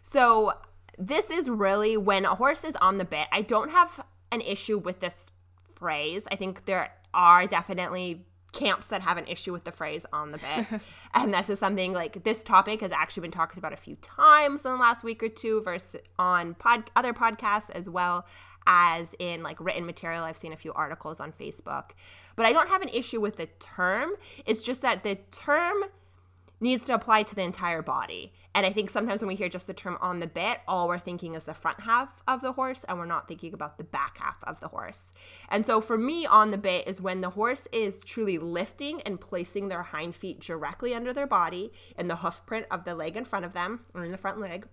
So 0.02 0.54
this 0.98 1.30
is 1.30 1.50
really 1.50 1.96
when 1.96 2.26
a 2.26 2.36
horse 2.36 2.66
is 2.66 2.76
on 2.76 2.98
the 2.98 3.06
bit. 3.06 3.28
I 3.32 3.42
don't 3.42 3.72
have 3.72 4.06
an 4.32 4.42
issue 4.42 4.78
with 4.78 5.00
this 5.00 5.32
phrase. 5.76 6.28
I 6.30 6.36
think 6.36 6.66
there 6.66 6.94
are 7.14 7.48
definitely 7.48 8.26
camps 8.52 8.88
that 8.88 9.02
have 9.02 9.18
an 9.18 9.28
issue 9.28 9.52
with 9.52 9.64
the 9.64 9.72
phrase 9.72 10.06
on 10.12 10.32
the 10.32 10.38
bit. 10.38 10.82
and 11.14 11.34
this 11.34 11.50
is 11.50 11.60
something 11.60 11.94
like 11.94 12.24
this 12.24 12.44
topic 12.44 12.82
has 12.82 12.92
actually 12.92 13.22
been 13.22 13.32
talked 13.32 13.58
about 13.58 13.74
a 13.74 13.78
few 13.78 13.96
times 13.98 14.66
in 14.66 14.72
the 14.72 14.78
last 14.78 15.04
week 15.04 15.22
or 15.24 15.30
two 15.30 15.62
versus 15.62 16.02
on 16.20 16.56
pod, 16.56 16.90
other 16.96 17.14
podcasts 17.14 17.70
as 17.70 17.90
well 17.90 18.26
as 18.68 19.16
in 19.20 19.42
like 19.44 19.60
written 19.60 19.86
material. 19.86 20.24
I've 20.24 20.38
seen 20.38 20.54
a 20.54 20.58
few 20.58 20.74
articles 20.74 21.20
on 21.20 21.32
Facebook. 21.32 21.92
But 22.36 22.46
I 22.46 22.54
don't 22.54 22.70
have 22.70 22.82
an 22.82 22.90
issue 22.90 23.20
with 23.20 23.38
the 23.38 23.48
term. 23.60 24.12
It's 24.46 24.64
just 24.64 24.82
that 24.82 25.04
the 25.04 25.18
term 25.32 25.84
needs 26.62 26.86
to 26.86 26.94
apply 26.94 27.24
to 27.24 27.36
the 27.36 27.42
entire 27.42 27.82
body. 27.82 28.32
And 28.54 28.66
I 28.66 28.72
think 28.72 28.90
sometimes 28.90 29.22
when 29.22 29.28
we 29.28 29.36
hear 29.36 29.50
just 29.50 29.68
the 29.68 29.74
term 29.74 29.98
on 30.00 30.20
the 30.20 30.28
bit, 30.28 30.60
all 30.68 30.88
we're 30.88 31.00
thinking 31.00 31.36
is 31.36 31.46
the 31.46 31.54
front 31.54 31.82
half 31.82 32.22
of 32.28 32.42
the 32.42 32.54
horse 32.54 32.86
and 32.88 32.98
we're 32.98 33.06
not 33.06 33.28
thinking 33.28 33.54
about 33.54 33.78
the 33.78 33.84
back 33.84 34.18
half 34.20 34.44
of 34.44 34.60
the 34.60 34.68
horse. 34.68 35.12
And 35.50 35.66
so 35.66 35.82
for 35.82 35.98
me, 35.98 36.26
on 36.26 36.52
the 36.52 36.58
bit 36.58 36.88
is 36.88 37.02
when 37.02 37.22
the 37.22 37.32
horse 37.32 37.68
is 37.72 38.04
truly 38.04 38.38
lifting 38.38 39.02
and 39.02 39.20
placing 39.20 39.68
their 39.70 39.84
hind 39.84 40.16
feet 40.16 40.40
directly 40.40 40.94
under 40.94 41.14
their 41.14 41.28
body 41.28 41.72
in 41.98 42.08
the 42.08 42.18
hoof 42.18 42.46
print 42.46 42.68
of 42.70 42.84
the 42.84 42.94
leg 42.94 43.18
in 43.18 43.26
front 43.26 43.46
of 43.46 43.54
them 43.54 43.82
or 43.94 44.06
in 44.06 44.12
the 44.12 44.18
front 44.18 44.40
leg. 44.40 44.68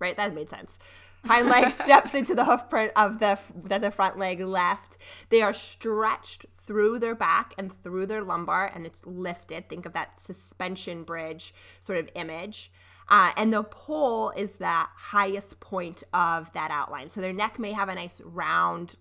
Right? 0.00 0.16
That 0.16 0.34
made 0.34 0.50
sense. 0.50 0.78
Hind 1.28 1.48
leg 1.48 1.70
steps 1.72 2.14
into 2.14 2.34
the 2.34 2.46
hoof 2.46 2.70
print 2.70 2.92
of 2.96 3.18
the, 3.18 3.38
the, 3.54 3.78
the 3.78 3.90
front 3.90 4.18
leg 4.18 4.40
left. 4.40 4.96
They 5.28 5.42
are 5.42 5.52
stretched 5.52 6.46
through 6.56 6.98
their 6.98 7.14
back 7.14 7.52
and 7.58 7.70
through 7.82 8.06
their 8.06 8.22
lumbar 8.22 8.70
and 8.74 8.86
it's 8.86 9.04
lifted. 9.04 9.68
Think 9.68 9.84
of 9.84 9.92
that 9.92 10.20
suspension 10.20 11.04
bridge 11.04 11.54
sort 11.80 11.98
of 11.98 12.08
image. 12.14 12.72
Uh, 13.10 13.32
and 13.36 13.52
the 13.52 13.62
poll 13.62 14.30
is 14.36 14.56
the 14.56 14.86
highest 14.94 15.60
point 15.60 16.02
of 16.12 16.52
that 16.52 16.70
outline. 16.70 17.08
So 17.08 17.20
their 17.20 17.32
neck 17.32 17.58
may 17.58 17.72
have 17.72 17.88
a 17.88 17.94
nice 17.94 18.20
round 18.22 18.96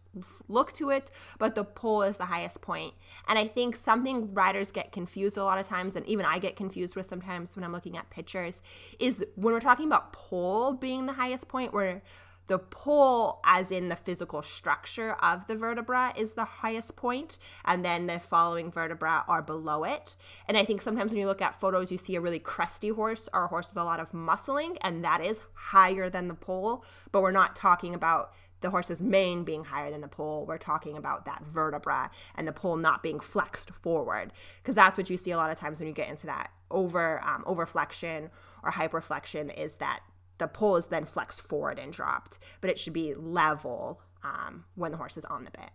look 0.48 0.72
to 0.74 0.90
it, 0.90 1.12
but 1.38 1.56
the 1.56 1.64
poll 1.64 2.02
is 2.04 2.18
the 2.18 2.26
highest 2.26 2.62
point. 2.62 2.94
And 3.28 3.38
I 3.38 3.48
think 3.48 3.76
something 3.76 4.34
riders 4.34 4.72
get 4.72 4.92
confused 4.92 5.38
a 5.38 5.44
lot 5.44 5.60
of 5.60 5.68
times, 5.68 5.96
and 5.96 6.06
even 6.08 6.26
I 6.26 6.40
get 6.40 6.56
confused 6.56 6.96
with 6.96 7.06
sometimes 7.06 7.56
when 7.56 7.64
I'm 7.64 7.74
looking 7.74 7.98
at 7.98 8.10
pictures, 8.10 8.62
is 9.00 9.26
when 9.36 9.54
we're 9.54 9.60
talking 9.60 9.88
about 9.88 10.14
poll 10.14 10.74
being 10.74 11.06
the 11.06 11.14
highest 11.14 11.48
point, 11.48 11.74
where 11.74 12.02
the 12.48 12.60
poll, 12.60 13.40
as 13.44 13.72
in 13.72 13.90
the 13.90 13.96
physical 13.96 14.42
structure 14.42 15.14
of 15.22 15.48
the 15.48 15.56
vertebra, 15.56 16.14
is 16.18 16.34
the 16.34 16.46
highest 16.46 16.96
point, 16.96 17.38
and 17.66 17.84
then 17.84 18.08
the 18.08 18.20
following 18.20 18.72
vertebra 18.72 19.26
are 19.28 19.42
below 19.42 19.84
it. 19.84 20.16
And 20.48 20.58
I 20.58 20.64
think 20.64 20.82
sometimes 20.82 21.12
when 21.12 21.20
you 21.20 21.28
look 21.28 21.42
at 21.42 21.60
photos, 21.60 21.92
you 21.92 21.98
see 21.98 22.16
a 22.16 22.22
really 22.22 22.40
crusty 22.40 22.90
horse 22.90 23.28
or 23.34 23.44
a 23.44 23.48
horse 23.48 23.70
with 23.70 23.78
a 23.78 23.84
lot 23.84 24.00
of 24.00 24.12
muscling, 24.12 24.78
and 24.82 25.04
that 25.04 25.20
is 25.24 25.40
higher 25.54 26.10
than 26.10 26.28
the 26.30 26.34
poll, 26.34 26.86
But 27.12 27.22
we're 27.22 27.32
not 27.32 27.56
talking 27.56 27.94
about 27.94 28.34
the 28.62 28.70
horse's 28.70 29.02
mane 29.02 29.44
being 29.44 29.66
higher 29.66 29.92
than 29.92 30.02
the 30.02 30.08
poll. 30.08 30.46
We're 30.46 30.58
talking 30.58 30.98
about 30.98 31.26
that 31.26 31.44
vertebra 31.44 32.10
and 32.36 32.48
the 32.48 32.52
poll 32.52 32.76
not 32.76 33.04
being 33.04 33.20
flexed 33.20 33.72
forward, 33.72 34.32
because 34.62 34.76
that's 34.76 34.98
what 34.98 35.10
you 35.10 35.18
see 35.18 35.32
a 35.32 35.38
lot 35.38 35.52
of 35.52 35.60
times 35.60 35.80
when 35.80 35.88
you 35.88 35.94
get 35.94 36.10
into 36.10 36.26
that 36.28 36.52
over 36.72 37.24
um, 37.24 37.44
overflexion 37.46 38.30
or 38.64 38.72
hyperflexion. 38.72 39.56
Is 39.58 39.78
that 39.78 40.00
the 40.38 40.48
poll 40.48 40.76
is 40.76 40.88
then 40.88 41.06
flexed 41.06 41.42
forward 41.42 41.80
and 41.80 41.92
dropped, 41.92 42.40
but 42.62 42.70
it 42.70 42.80
should 42.80 42.94
be 42.94 43.14
level 43.14 44.02
um, 44.24 44.66
when 44.76 44.92
the 44.92 44.98
horse 44.98 45.18
is 45.18 45.26
on 45.26 45.44
the 45.44 45.52
bit. 45.52 45.70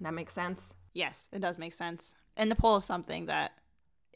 That 0.00 0.14
makes 0.14 0.32
sense? 0.32 0.74
Yes, 0.92 1.28
it 1.32 1.40
does 1.40 1.58
make 1.58 1.72
sense. 1.72 2.14
And 2.36 2.50
the 2.50 2.56
poll 2.56 2.76
is 2.76 2.84
something 2.84 3.26
that 3.26 3.52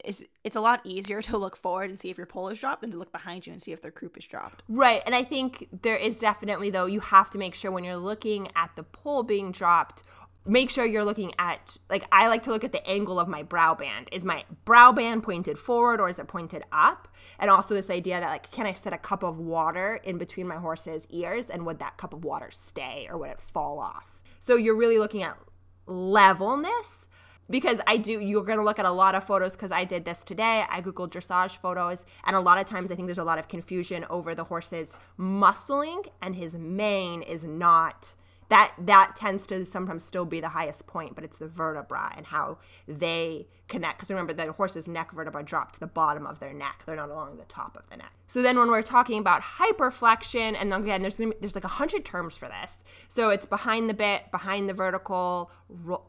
is 0.03 0.25
it's 0.43 0.55
a 0.55 0.61
lot 0.61 0.81
easier 0.83 1.21
to 1.21 1.37
look 1.37 1.55
forward 1.55 1.89
and 1.89 1.99
see 1.99 2.09
if 2.09 2.17
your 2.17 2.25
poll 2.25 2.49
is 2.49 2.59
dropped 2.59 2.81
than 2.81 2.91
to 2.91 2.97
look 2.97 3.11
behind 3.11 3.45
you 3.45 3.53
and 3.53 3.61
see 3.61 3.71
if 3.71 3.81
their 3.81 3.91
croup 3.91 4.17
is 4.17 4.25
dropped. 4.25 4.63
Right. 4.67 5.01
And 5.05 5.13
I 5.13 5.23
think 5.23 5.67
there 5.83 5.95
is 5.95 6.17
definitely 6.17 6.69
though 6.69 6.85
you 6.85 6.99
have 6.99 7.29
to 7.31 7.37
make 7.37 7.55
sure 7.55 7.71
when 7.71 7.83
you're 7.83 7.97
looking 7.97 8.49
at 8.55 8.71
the 8.75 8.83
poll 8.83 9.23
being 9.23 9.51
dropped 9.51 10.03
make 10.45 10.69
sure 10.69 10.85
you're 10.85 11.05
looking 11.05 11.33
at 11.37 11.77
like 11.89 12.03
I 12.11 12.27
like 12.27 12.43
to 12.43 12.51
look 12.51 12.63
at 12.63 12.71
the 12.71 12.85
angle 12.87 13.19
of 13.19 13.27
my 13.27 13.43
brow 13.43 13.75
band. 13.75 14.09
Is 14.11 14.25
my 14.25 14.43
brow 14.65 14.91
band 14.91 15.23
pointed 15.23 15.59
forward 15.59 16.01
or 16.01 16.09
is 16.09 16.19
it 16.19 16.27
pointed 16.27 16.63
up? 16.71 17.07
And 17.39 17.49
also 17.49 17.73
this 17.73 17.89
idea 17.89 18.19
that 18.19 18.29
like 18.29 18.51
can 18.51 18.65
I 18.65 18.73
set 18.73 18.93
a 18.93 18.97
cup 18.97 19.23
of 19.23 19.37
water 19.37 19.99
in 20.03 20.17
between 20.17 20.47
my 20.47 20.57
horse's 20.57 21.05
ears 21.09 21.49
and 21.49 21.65
would 21.65 21.79
that 21.79 21.97
cup 21.97 22.13
of 22.13 22.23
water 22.23 22.49
stay 22.51 23.07
or 23.09 23.17
would 23.17 23.29
it 23.29 23.39
fall 23.41 23.79
off? 23.79 24.21
So 24.39 24.55
you're 24.55 24.75
really 24.75 24.97
looking 24.97 25.23
at 25.23 25.37
levelness. 25.85 27.07
because 27.51 27.79
I 27.85 27.97
do, 27.97 28.13
you're 28.19 28.43
going 28.43 28.57
to 28.57 28.63
look 28.63 28.79
at 28.79 28.85
a 28.85 28.91
lot 28.91 29.13
of 29.13 29.23
photos 29.25 29.53
because 29.53 29.71
I 29.71 29.83
did 29.83 30.05
this 30.05 30.23
today. 30.23 30.63
I 30.69 30.81
Googled 30.81 31.11
dressage 31.11 31.57
photos, 31.57 32.05
and 32.23 32.35
a 32.35 32.39
lot 32.39 32.57
of 32.57 32.65
times 32.65 32.91
I 32.91 32.95
think 32.95 33.07
there's 33.07 33.17
a 33.17 33.23
lot 33.23 33.39
of 33.39 33.47
confusion 33.47 34.05
over 34.09 34.33
the 34.33 34.45
horse's 34.45 34.95
muscling, 35.19 36.07
and 36.21 36.35
his 36.35 36.55
mane 36.55 37.21
is 37.21 37.43
not. 37.43 38.15
That, 38.51 38.73
that 38.79 39.15
tends 39.15 39.47
to 39.47 39.65
sometimes 39.65 40.03
still 40.03 40.25
be 40.25 40.41
the 40.41 40.49
highest 40.49 40.85
point, 40.85 41.15
but 41.15 41.23
it's 41.23 41.37
the 41.37 41.47
vertebra 41.47 42.13
and 42.17 42.25
how 42.25 42.57
they 42.85 43.47
connect. 43.69 43.97
Because 43.97 44.09
remember, 44.09 44.33
the 44.33 44.51
horse's 44.51 44.89
neck 44.89 45.13
vertebra 45.13 45.41
drop 45.41 45.71
to 45.71 45.79
the 45.79 45.87
bottom 45.87 46.27
of 46.27 46.39
their 46.39 46.51
neck; 46.53 46.83
they're 46.85 46.97
not 46.97 47.09
along 47.09 47.37
the 47.37 47.45
top 47.45 47.77
of 47.77 47.89
the 47.89 47.95
neck. 47.95 48.11
So 48.27 48.41
then, 48.41 48.59
when 48.59 48.69
we're 48.69 48.81
talking 48.81 49.19
about 49.19 49.41
hyperflexion, 49.41 50.55
and 50.59 50.73
again, 50.73 51.01
there's 51.01 51.17
gonna 51.17 51.31
be, 51.31 51.37
there's 51.39 51.55
like 51.55 51.63
a 51.63 51.69
hundred 51.79 52.03
terms 52.03 52.35
for 52.35 52.49
this. 52.49 52.83
So 53.07 53.29
it's 53.29 53.45
behind 53.45 53.89
the 53.89 53.93
bit, 53.93 54.29
behind 54.31 54.67
the 54.67 54.73
vertical, 54.73 55.49
ro- 55.69 56.03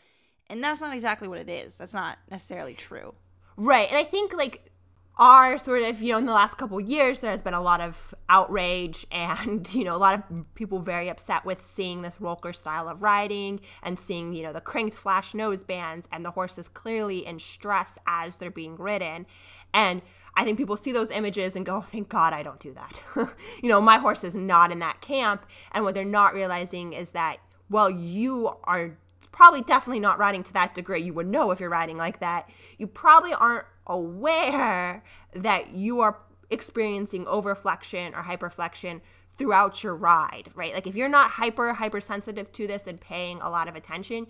and 0.49 0.63
that's 0.63 0.81
not 0.81 0.95
exactly 0.95 1.29
what 1.29 1.39
it 1.39 1.49
is. 1.49 1.77
That's 1.77 1.95
not 1.95 2.19
necessarily 2.31 2.75
true. 2.75 3.15
Right. 3.57 3.89
And 3.89 3.99
I 3.99 4.05
think 4.05 4.35
like 4.35 4.71
our 5.19 5.57
sort 5.57 5.83
of, 5.83 6.03
you 6.03 6.13
know, 6.13 6.19
in 6.19 6.27
the 6.27 6.33
last 6.33 6.59
couple 6.59 6.79
years, 6.79 7.21
there 7.21 7.31
has 7.31 7.41
been 7.41 7.55
a 7.55 7.63
lot 7.63 7.81
of 7.81 8.15
outrage 8.29 9.07
and, 9.13 9.73
you 9.75 9.85
know, 9.85 9.97
a 9.97 9.99
lot 9.99 10.15
of 10.15 10.55
people 10.55 10.79
very 10.79 11.09
upset 11.09 11.45
with 11.45 11.65
seeing 11.65 12.03
this 12.03 12.17
Rollkur 12.17 12.55
style 12.55 12.89
of 12.89 13.03
riding 13.03 13.61
and 13.83 13.99
seeing, 13.99 14.35
you 14.35 14.43
know, 14.43 14.53
the 14.53 14.61
cranked 14.61 14.97
flash 14.97 15.35
nose 15.35 15.65
bands 15.65 16.07
and 16.13 16.25
the 16.25 16.33
horses 16.33 16.69
clearly 16.69 17.27
in 17.27 17.39
stress 17.39 17.99
as 18.07 18.37
they're 18.37 18.51
being 18.51 18.77
ridden. 18.77 19.27
And 19.73 20.03
I 20.39 20.45
think 20.45 20.59
people 20.59 20.77
see 20.77 20.93
those 20.93 21.11
images 21.11 21.57
and 21.57 21.65
go, 21.65 21.77
oh, 21.77 21.87
thank 21.91 22.11
God 22.11 22.35
I 22.35 22.43
don't 22.43 22.61
do 22.61 22.75
that. 22.75 23.01
you 23.63 23.71
know, 23.71 23.81
my 23.81 23.97
horse 23.97 24.23
is 24.23 24.35
not 24.35 24.71
in 24.71 24.81
that 24.81 25.01
camp. 25.01 25.47
And 25.73 25.83
what 25.83 25.95
they're 25.95 26.05
not 26.05 26.35
realizing 26.35 26.93
is 26.93 27.13
that, 27.13 27.39
well, 27.71 27.89
you 27.89 28.55
are 28.65 28.99
probably 29.33 29.63
definitely 29.63 30.01
not 30.01 30.19
riding 30.19 30.43
to 30.45 30.53
that 30.55 30.75
degree. 30.75 31.03
You 31.03 31.15
would 31.15 31.27
know 31.27 31.51
if 31.51 31.61
you're 31.61 31.71
riding 31.71 31.97
like 31.97 32.21
that. 32.21 32.51
You 32.79 32.87
probably 32.87 33.33
aren't 33.33 33.67
aware 33.87 35.03
that 35.35 35.75
you 35.75 36.01
are 36.01 36.19
experiencing 36.51 37.25
overflexion 37.27 38.17
or 38.17 38.23
hyperflexion 38.23 39.01
throughout 39.37 39.83
your 39.83 39.95
ride, 39.95 40.51
right? 40.55 40.73
Like 40.75 40.87
if 40.87 40.97
you're 40.97 41.09
not 41.09 41.33
hyper 41.33 41.75
hypersensitive 41.75 42.53
to 42.53 42.67
this 42.67 42.87
and 42.87 43.01
paying 43.01 43.41
a 43.41 43.51
lot 43.51 43.69
of 43.69 43.77
attention, 43.77 44.27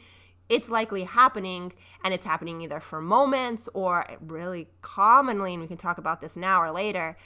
it's 0.49 0.69
likely 0.69 1.05
happening 1.05 1.73
and 2.05 2.15
it's 2.15 2.25
happening 2.25 2.61
either 2.61 2.81
for 2.81 3.01
moments 3.01 3.69
or 3.75 4.07
really 4.21 4.69
commonly 4.83 5.55
and 5.55 5.63
we 5.63 5.69
can 5.69 5.77
talk 5.77 5.99
about 5.99 6.21
this 6.21 6.37
now 6.37 6.63
or 6.63 6.71
later 6.71 7.17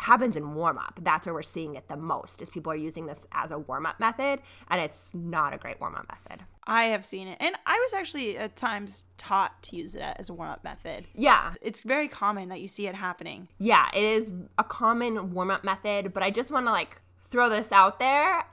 happens 0.00 0.34
in 0.34 0.54
warm 0.54 0.78
up. 0.78 0.98
That's 1.02 1.26
where 1.26 1.34
we're 1.34 1.42
seeing 1.42 1.74
it 1.74 1.88
the 1.88 1.96
most 1.96 2.40
is 2.40 2.48
people 2.48 2.72
are 2.72 2.76
using 2.76 3.06
this 3.06 3.26
as 3.32 3.50
a 3.50 3.58
warm 3.58 3.86
up 3.86 4.00
method 4.00 4.40
and 4.68 4.80
it's 4.80 5.10
not 5.14 5.52
a 5.52 5.58
great 5.58 5.80
warm 5.80 5.94
up 5.94 6.08
method. 6.08 6.44
I 6.70 6.84
have 6.84 7.04
seen 7.04 7.26
it. 7.26 7.36
And 7.40 7.56
I 7.66 7.76
was 7.80 7.92
actually 7.94 8.38
at 8.38 8.54
times 8.54 9.04
taught 9.18 9.60
to 9.64 9.76
use 9.76 9.96
it 9.96 10.02
as 10.02 10.28
a 10.28 10.32
warm 10.32 10.50
up 10.50 10.62
method. 10.62 11.08
Yeah. 11.16 11.48
It's, 11.48 11.58
it's, 11.60 11.82
very 11.82 12.06
common 12.06 12.48
that 12.50 12.60
you 12.60 12.68
see 12.68 12.86
it 12.86 12.94
happening. 12.94 13.48
Yeah, 13.58 13.88
it 13.92 14.04
is 14.04 14.30
a 14.56 14.62
common 14.62 15.32
warm 15.32 15.50
up 15.50 15.64
method, 15.64 16.14
but 16.14 16.22
I 16.22 16.30
just 16.30 16.52
want 16.52 16.66
to 16.66 16.70
like 16.70 17.00
throw 17.28 17.50
this 17.50 17.72
out 17.72 17.98
there. 17.98 18.44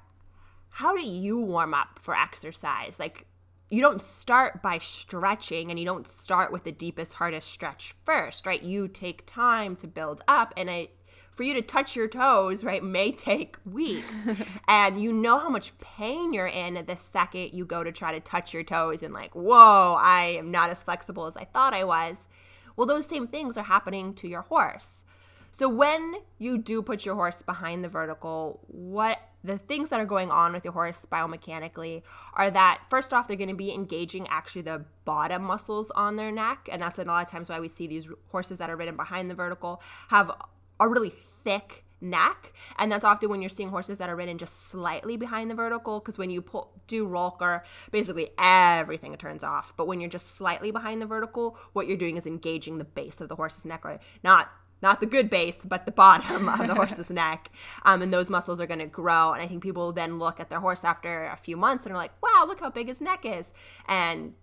How 0.69 0.95
do 0.95 1.05
you 1.05 1.37
warm 1.37 1.75
up 1.75 1.99
for 2.01 2.15
exercise? 2.17 2.99
Like 2.99 3.27
you 3.69 3.81
don't 3.81 4.01
start 4.01 4.63
by 4.63 4.79
stretching 4.79 5.69
and 5.69 5.79
you 5.79 5.85
don't 5.85 6.07
start 6.07 6.51
with 6.51 6.63
the 6.63 6.71
deepest 6.71 7.13
hardest 7.13 7.47
stretch 7.49 7.93
first, 8.03 8.47
right? 8.47 8.63
You 8.63 8.87
take 8.87 9.27
time 9.27 9.75
to 9.75 9.87
build 9.87 10.23
up 10.27 10.55
and 10.57 10.71
I 10.71 10.89
for 11.37 11.43
you 11.43 11.53
to 11.53 11.61
touch 11.61 11.95
your 11.95 12.07
toes, 12.07 12.63
right, 12.63 12.83
may 12.83 13.11
take 13.11 13.57
weeks. 13.63 14.15
and 14.67 14.99
you 14.99 15.13
know 15.13 15.37
how 15.37 15.49
much 15.49 15.77
pain 15.77 16.33
you're 16.33 16.47
in 16.47 16.83
the 16.87 16.95
second 16.95 17.51
you 17.53 17.63
go 17.63 17.83
to 17.83 17.91
try 17.91 18.11
to 18.11 18.19
touch 18.19 18.55
your 18.55 18.63
toes 18.63 19.03
and, 19.03 19.13
like, 19.13 19.35
whoa, 19.35 19.95
I 19.99 20.35
am 20.39 20.49
not 20.49 20.71
as 20.71 20.81
flexible 20.81 21.27
as 21.27 21.37
I 21.37 21.43
thought 21.45 21.75
I 21.75 21.83
was. 21.83 22.27
Well, 22.75 22.87
those 22.87 23.05
same 23.05 23.27
things 23.27 23.55
are 23.55 23.65
happening 23.65 24.15
to 24.15 24.27
your 24.27 24.41
horse. 24.41 25.05
So 25.51 25.69
when 25.69 26.15
you 26.39 26.57
do 26.57 26.81
put 26.81 27.05
your 27.05 27.13
horse 27.13 27.43
behind 27.43 27.83
the 27.83 27.89
vertical, 27.89 28.59
what 28.67 29.19
the 29.43 29.59
things 29.59 29.89
that 29.89 29.99
are 29.99 30.05
going 30.05 30.31
on 30.31 30.53
with 30.53 30.63
your 30.63 30.73
horse 30.73 31.05
biomechanically 31.11 32.01
are 32.33 32.49
that 32.49 32.81
first 32.89 33.13
off 33.13 33.27
they're 33.27 33.37
going 33.37 33.47
to 33.47 33.55
be 33.55 33.71
engaging 33.71 34.27
actually 34.27 34.63
the 34.63 34.83
bottom 35.05 35.43
muscles 35.43 35.89
on 35.91 36.15
their 36.17 36.31
neck 36.31 36.67
and 36.69 36.81
that's 36.81 36.99
a 36.99 37.03
lot 37.05 37.23
of 37.23 37.31
times 37.31 37.47
why 37.47 37.59
we 37.59 37.67
see 37.67 37.87
these 37.87 38.09
horses 38.29 38.57
that 38.57 38.69
are 38.69 38.75
ridden 38.75 38.97
behind 38.97 39.31
the 39.31 39.35
vertical 39.35 39.81
have 40.09 40.31
a 40.79 40.89
really 40.89 41.13
thick 41.47 41.85
neck 42.01 42.53
and 42.77 42.91
that's 42.91 43.05
often 43.05 43.29
when 43.29 43.41
you're 43.41 43.49
seeing 43.49 43.69
horses 43.69 43.97
that 43.99 44.09
are 44.09 44.15
ridden 44.15 44.37
just 44.37 44.67
slightly 44.69 45.15
behind 45.15 45.49
the 45.49 45.55
vertical 45.55 45.99
because 45.99 46.17
when 46.17 46.29
you 46.29 46.41
pull, 46.41 46.73
do 46.87 47.07
Rollkur 47.07 47.61
basically 47.89 48.31
everything 48.37 49.15
turns 49.15 49.43
off. 49.43 49.73
But 49.77 49.87
when 49.87 50.01
you're 50.01 50.09
just 50.09 50.35
slightly 50.35 50.71
behind 50.71 51.01
the 51.01 51.05
vertical 51.05 51.57
what 51.71 51.87
you're 51.87 51.97
doing 51.97 52.17
is 52.17 52.27
engaging 52.27 52.79
the 52.79 52.85
base 52.85 53.21
of 53.21 53.29
the 53.29 53.35
horse's 53.35 53.63
neck 53.63 53.85
or 53.85 53.99
not 54.23 54.51
not 54.81 54.99
the 54.99 55.07
good 55.07 55.29
base 55.29 55.65
but 55.65 55.85
the 55.85 55.91
bottom 55.91 56.49
of 56.49 56.67
the 56.67 56.75
horse's 56.81 57.09
neck. 57.09 57.49
Um, 57.83 58.01
and 58.01 58.13
those 58.13 58.29
muscles 58.29 58.59
are 58.59 58.67
going 58.67 58.79
to 58.79 58.85
grow 58.85 59.31
and 59.31 59.41
i 59.41 59.47
think 59.47 59.63
people 59.63 59.93
then 59.93 60.19
look 60.19 60.41
at 60.41 60.49
their 60.49 60.59
horse 60.59 60.83
after 60.83 61.27
a 61.27 61.37
few 61.37 61.55
months 61.55 61.85
and 61.85 61.95
are 61.95 61.97
like 61.97 62.11
wow 62.21 62.43
look 62.45 62.59
how 62.59 62.69
big 62.69 62.89
his 62.89 62.99
neck 62.99 63.21
is. 63.23 63.53
And 63.87 64.33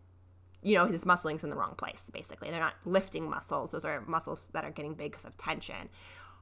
you 0.62 0.74
know 0.74 0.86
his 0.86 1.04
muscling's 1.04 1.44
in 1.44 1.50
the 1.50 1.56
wrong 1.56 1.74
place 1.76 2.10
basically. 2.12 2.50
They're 2.50 2.58
not 2.58 2.74
lifting 2.86 3.28
muscles. 3.28 3.70
Those 3.72 3.84
are 3.84 4.00
muscles 4.06 4.48
that 4.54 4.64
are 4.64 4.70
getting 4.70 4.94
big 4.94 5.12
because 5.12 5.26
of 5.26 5.36
tension 5.36 5.90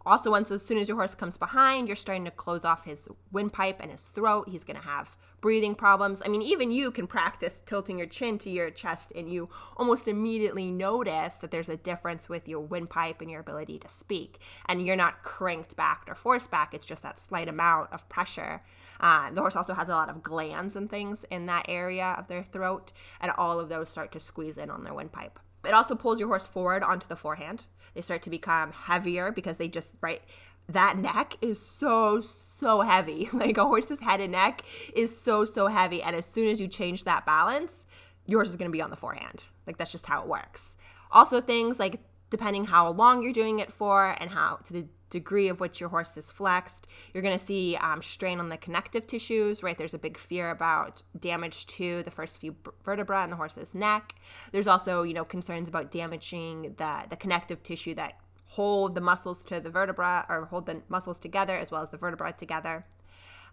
also, 0.04 0.30
once 0.30 0.50
as 0.50 0.64
soon 0.64 0.78
as 0.78 0.88
your 0.88 0.96
horse 0.96 1.14
comes 1.14 1.36
behind, 1.36 1.88
you're 1.88 1.96
starting 1.96 2.24
to 2.24 2.30
close 2.30 2.64
off 2.64 2.84
his 2.84 3.08
windpipe 3.30 3.78
and 3.80 3.90
his 3.90 4.06
throat. 4.06 4.48
He's 4.48 4.64
going 4.64 4.80
to 4.80 4.86
have 4.86 5.16
breathing 5.40 5.74
problems. 5.74 6.22
I 6.24 6.28
mean, 6.28 6.42
even 6.42 6.70
you 6.70 6.90
can 6.90 7.06
practice 7.06 7.62
tilting 7.66 7.98
your 7.98 8.06
chin 8.06 8.38
to 8.38 8.50
your 8.50 8.70
chest, 8.70 9.12
and 9.14 9.30
you 9.30 9.50
almost 9.76 10.08
immediately 10.08 10.70
notice 10.70 11.34
that 11.34 11.50
there's 11.50 11.68
a 11.68 11.76
difference 11.76 12.28
with 12.28 12.48
your 12.48 12.60
windpipe 12.60 13.20
and 13.20 13.30
your 13.30 13.40
ability 13.40 13.78
to 13.80 13.88
speak. 13.88 14.38
And 14.66 14.86
you're 14.86 14.96
not 14.96 15.24
cranked 15.24 15.76
back 15.76 16.04
or 16.08 16.14
forced 16.14 16.50
back, 16.50 16.74
it's 16.74 16.86
just 16.86 17.02
that 17.02 17.18
slight 17.18 17.48
amount 17.48 17.92
of 17.92 18.08
pressure. 18.08 18.62
Uh, 19.00 19.32
the 19.32 19.40
horse 19.40 19.56
also 19.56 19.74
has 19.74 19.88
a 19.88 19.96
lot 19.96 20.08
of 20.08 20.22
glands 20.22 20.76
and 20.76 20.88
things 20.88 21.24
in 21.28 21.46
that 21.46 21.66
area 21.68 22.14
of 22.16 22.28
their 22.28 22.44
throat, 22.44 22.92
and 23.20 23.32
all 23.32 23.58
of 23.58 23.68
those 23.68 23.90
start 23.90 24.12
to 24.12 24.20
squeeze 24.20 24.56
in 24.56 24.70
on 24.70 24.84
their 24.84 24.94
windpipe. 24.94 25.40
It 25.64 25.74
also 25.74 25.94
pulls 25.94 26.18
your 26.18 26.28
horse 26.28 26.46
forward 26.46 26.82
onto 26.82 27.08
the 27.08 27.16
forehand. 27.16 27.66
They 27.94 28.00
start 28.00 28.22
to 28.22 28.30
become 28.30 28.72
heavier 28.72 29.32
because 29.32 29.56
they 29.56 29.68
just, 29.68 29.96
right, 30.00 30.22
that 30.68 30.96
neck 30.96 31.34
is 31.40 31.64
so, 31.64 32.20
so 32.20 32.80
heavy. 32.80 33.28
Like 33.32 33.58
a 33.58 33.64
horse's 33.64 34.00
head 34.00 34.20
and 34.20 34.32
neck 34.32 34.62
is 34.94 35.16
so, 35.16 35.44
so 35.44 35.66
heavy. 35.66 36.02
And 36.02 36.14
as 36.14 36.26
soon 36.26 36.48
as 36.48 36.60
you 36.60 36.68
change 36.68 37.04
that 37.04 37.26
balance, 37.26 37.86
yours 38.26 38.50
is 38.50 38.56
going 38.56 38.70
to 38.70 38.72
be 38.72 38.82
on 38.82 38.90
the 38.90 38.96
forehand. 38.96 39.42
Like 39.66 39.76
that's 39.78 39.92
just 39.92 40.06
how 40.06 40.22
it 40.22 40.28
works. 40.28 40.76
Also, 41.10 41.40
things 41.40 41.78
like 41.78 42.00
depending 42.32 42.64
how 42.64 42.90
long 42.90 43.22
you're 43.22 43.32
doing 43.32 43.58
it 43.58 43.70
for 43.70 44.16
and 44.18 44.30
how 44.30 44.56
to 44.64 44.72
the 44.72 44.86
degree 45.10 45.48
of 45.48 45.60
which 45.60 45.78
your 45.78 45.90
horse 45.90 46.16
is 46.16 46.32
flexed. 46.32 46.86
You're 47.12 47.22
going 47.22 47.38
to 47.38 47.44
see 47.44 47.76
um, 47.76 48.00
strain 48.00 48.40
on 48.40 48.48
the 48.48 48.56
connective 48.56 49.06
tissues, 49.06 49.62
right? 49.62 49.76
There's 49.76 49.92
a 49.92 49.98
big 49.98 50.16
fear 50.16 50.48
about 50.50 51.02
damage 51.20 51.66
to 51.66 52.02
the 52.02 52.10
first 52.10 52.40
few 52.40 52.56
vertebra 52.82 53.22
in 53.24 53.30
the 53.30 53.36
horse's 53.36 53.74
neck. 53.74 54.14
There's 54.50 54.66
also, 54.66 55.02
you 55.02 55.12
know, 55.12 55.26
concerns 55.26 55.68
about 55.68 55.90
damaging 55.90 56.74
the, 56.78 57.02
the 57.10 57.16
connective 57.16 57.62
tissue 57.62 57.94
that 57.96 58.14
hold 58.46 58.94
the 58.94 59.02
muscles 59.02 59.44
to 59.44 59.60
the 59.60 59.70
vertebra 59.70 60.24
or 60.30 60.46
hold 60.46 60.64
the 60.64 60.80
muscles 60.88 61.18
together 61.18 61.58
as 61.58 61.70
well 61.70 61.82
as 61.82 61.90
the 61.90 61.98
vertebra 61.98 62.32
together. 62.32 62.86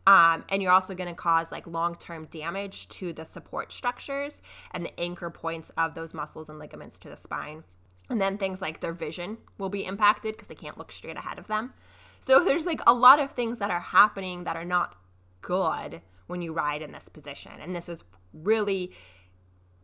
Um, 0.08 0.46
and 0.48 0.64
you're 0.64 0.72
also 0.72 0.96
going 0.96 1.10
to 1.10 1.16
cause 1.16 1.52
like 1.52 1.68
long 1.68 1.96
term 1.96 2.28
damage 2.32 2.88
to 2.88 3.12
the 3.12 3.26
support 3.26 3.74
structures 3.74 4.42
and 4.72 4.86
the 4.86 4.98
anchor 4.98 5.30
points 5.30 5.72
of 5.78 5.94
those 5.94 6.14
muscles 6.14 6.50
and 6.50 6.58
ligaments 6.58 7.00
to 7.00 7.10
the 7.10 7.18
spine. 7.18 7.66
And 8.10 8.20
then 8.20 8.38
things 8.38 8.62
like 8.62 8.80
their 8.80 8.94
vision 8.94 9.38
will 9.58 9.70
be 9.70 9.86
impacted 9.86 10.36
because 10.36 10.48
they 10.48 10.56
can't 10.56 10.78
look 10.78 10.92
straight 10.92 11.18
ahead 11.18 11.38
of 11.38 11.48
them. 11.48 11.74
So 12.20 12.44
there's 12.44 12.66
like 12.66 12.82
a 12.88 12.94
lot 12.94 13.20
of 13.20 13.32
things 13.32 13.60
that 13.60 13.72
are 13.72 13.80
happening 13.80 14.44
that 14.44 14.56
are 14.56 14.66
not 14.66 14.96
good 15.42 16.02
when 16.28 16.42
you 16.42 16.54
ride 16.54 16.82
in 16.82 16.92
this 16.92 17.10
position. 17.10 17.52
And 17.62 17.76
this 17.76 17.90
is 17.90 18.04
really 18.34 18.92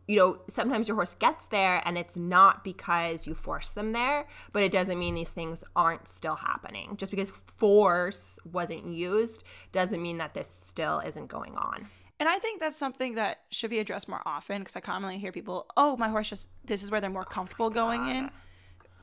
you 0.08 0.16
know, 0.16 0.38
sometimes 0.48 0.86
your 0.86 0.94
horse 0.94 1.16
gets 1.16 1.48
there 1.48 1.82
and 1.84 1.98
it's 1.98 2.16
not 2.16 2.62
because 2.62 3.26
you 3.26 3.34
force 3.34 3.72
them 3.72 3.92
there, 3.92 4.26
but 4.52 4.62
it 4.62 4.70
doesn't 4.70 4.98
mean 4.98 5.14
these 5.14 5.30
things 5.30 5.64
aren't 5.74 6.08
still 6.08 6.36
happening. 6.36 6.96
Just 6.96 7.10
because 7.10 7.30
force 7.30 8.38
wasn't 8.44 8.86
used 8.86 9.42
doesn't 9.72 10.00
mean 10.00 10.18
that 10.18 10.34
this 10.34 10.48
still 10.48 11.00
isn't 11.00 11.26
going 11.26 11.56
on. 11.56 11.88
And 12.18 12.28
I 12.28 12.38
think 12.38 12.60
that's 12.60 12.76
something 12.76 13.14
that 13.16 13.40
should 13.50 13.70
be 13.70 13.78
addressed 13.78 14.08
more 14.08 14.22
often 14.24 14.60
because 14.62 14.74
I 14.74 14.80
commonly 14.80 15.18
hear 15.18 15.32
people, 15.32 15.66
oh, 15.76 15.96
my 15.96 16.08
horse 16.08 16.30
just, 16.30 16.48
this 16.64 16.82
is 16.82 16.90
where 16.90 17.00
they're 17.00 17.10
more 17.10 17.24
comfortable 17.24 17.66
oh 17.66 17.70
going 17.70 18.08
in. 18.08 18.30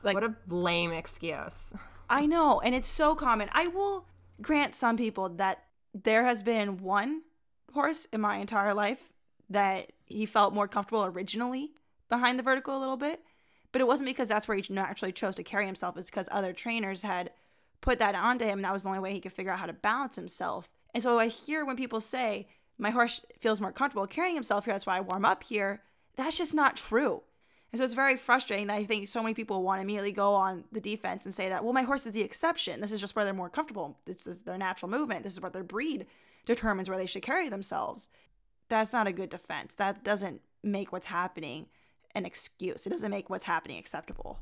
Like, 0.02 0.14
what 0.14 0.24
a 0.24 0.34
lame 0.48 0.92
excuse. 0.92 1.72
I 2.10 2.26
know. 2.26 2.60
And 2.60 2.74
it's 2.74 2.88
so 2.88 3.14
common. 3.14 3.48
I 3.52 3.68
will 3.68 4.06
grant 4.42 4.74
some 4.74 4.96
people 4.96 5.28
that 5.30 5.62
there 5.94 6.24
has 6.24 6.42
been 6.42 6.78
one 6.78 7.22
horse 7.72 8.06
in 8.12 8.20
my 8.20 8.38
entire 8.38 8.74
life 8.74 9.12
that 9.48 9.92
he 10.06 10.26
felt 10.26 10.52
more 10.52 10.68
comfortable 10.68 11.04
originally 11.04 11.72
behind 12.08 12.38
the 12.38 12.42
vertical 12.42 12.76
a 12.76 12.80
little 12.80 12.96
bit. 12.96 13.20
But 13.72 13.80
it 13.80 13.86
wasn't 13.86 14.08
because 14.08 14.28
that's 14.28 14.46
where 14.46 14.56
he 14.56 14.64
naturally 14.72 15.12
chose 15.12 15.34
to 15.36 15.42
carry 15.42 15.66
himself, 15.66 15.96
it's 15.96 16.10
because 16.10 16.28
other 16.30 16.52
trainers 16.52 17.02
had 17.02 17.30
put 17.80 17.98
that 17.98 18.14
onto 18.14 18.44
him. 18.44 18.58
And 18.58 18.64
that 18.64 18.72
was 18.72 18.82
the 18.82 18.88
only 18.88 19.00
way 19.00 19.12
he 19.12 19.20
could 19.20 19.32
figure 19.32 19.52
out 19.52 19.58
how 19.58 19.66
to 19.66 19.72
balance 19.72 20.16
himself. 20.16 20.68
And 20.94 21.02
so 21.02 21.18
I 21.18 21.28
hear 21.28 21.64
when 21.64 21.76
people 21.76 22.00
say, 22.00 22.46
my 22.78 22.90
horse 22.90 23.20
feels 23.40 23.60
more 23.60 23.72
comfortable 23.72 24.06
carrying 24.06 24.34
himself 24.34 24.64
here, 24.64 24.74
that's 24.74 24.86
why 24.86 24.98
I 24.98 25.00
warm 25.00 25.24
up 25.24 25.44
here. 25.44 25.82
That's 26.16 26.36
just 26.36 26.54
not 26.54 26.76
true. 26.76 27.22
And 27.72 27.78
so 27.78 27.84
it's 27.84 27.94
very 27.94 28.16
frustrating 28.16 28.68
that 28.68 28.76
I 28.76 28.84
think 28.84 29.08
so 29.08 29.22
many 29.22 29.34
people 29.34 29.62
want 29.62 29.78
to 29.78 29.82
immediately 29.82 30.12
go 30.12 30.34
on 30.34 30.64
the 30.70 30.80
defense 30.80 31.24
and 31.24 31.34
say 31.34 31.48
that, 31.48 31.64
well, 31.64 31.72
my 31.72 31.82
horse 31.82 32.06
is 32.06 32.12
the 32.12 32.20
exception. 32.20 32.80
This 32.80 32.92
is 32.92 33.00
just 33.00 33.16
where 33.16 33.24
they're 33.24 33.34
more 33.34 33.50
comfortable. 33.50 33.98
This 34.04 34.26
is 34.26 34.42
their 34.42 34.58
natural 34.58 34.90
movement. 34.90 35.24
This 35.24 35.32
is 35.32 35.40
what 35.40 35.52
their 35.52 35.64
breed 35.64 36.06
determines 36.46 36.88
where 36.88 36.98
they 36.98 37.06
should 37.06 37.22
carry 37.22 37.48
themselves 37.48 38.08
that's 38.68 38.92
not 38.92 39.06
a 39.06 39.12
good 39.12 39.30
defense. 39.30 39.74
That 39.74 40.04
doesn't 40.04 40.40
make 40.62 40.92
what's 40.92 41.06
happening 41.06 41.66
an 42.14 42.24
excuse. 42.24 42.86
It 42.86 42.90
doesn't 42.90 43.10
make 43.10 43.28
what's 43.28 43.44
happening 43.44 43.78
acceptable. 43.78 44.38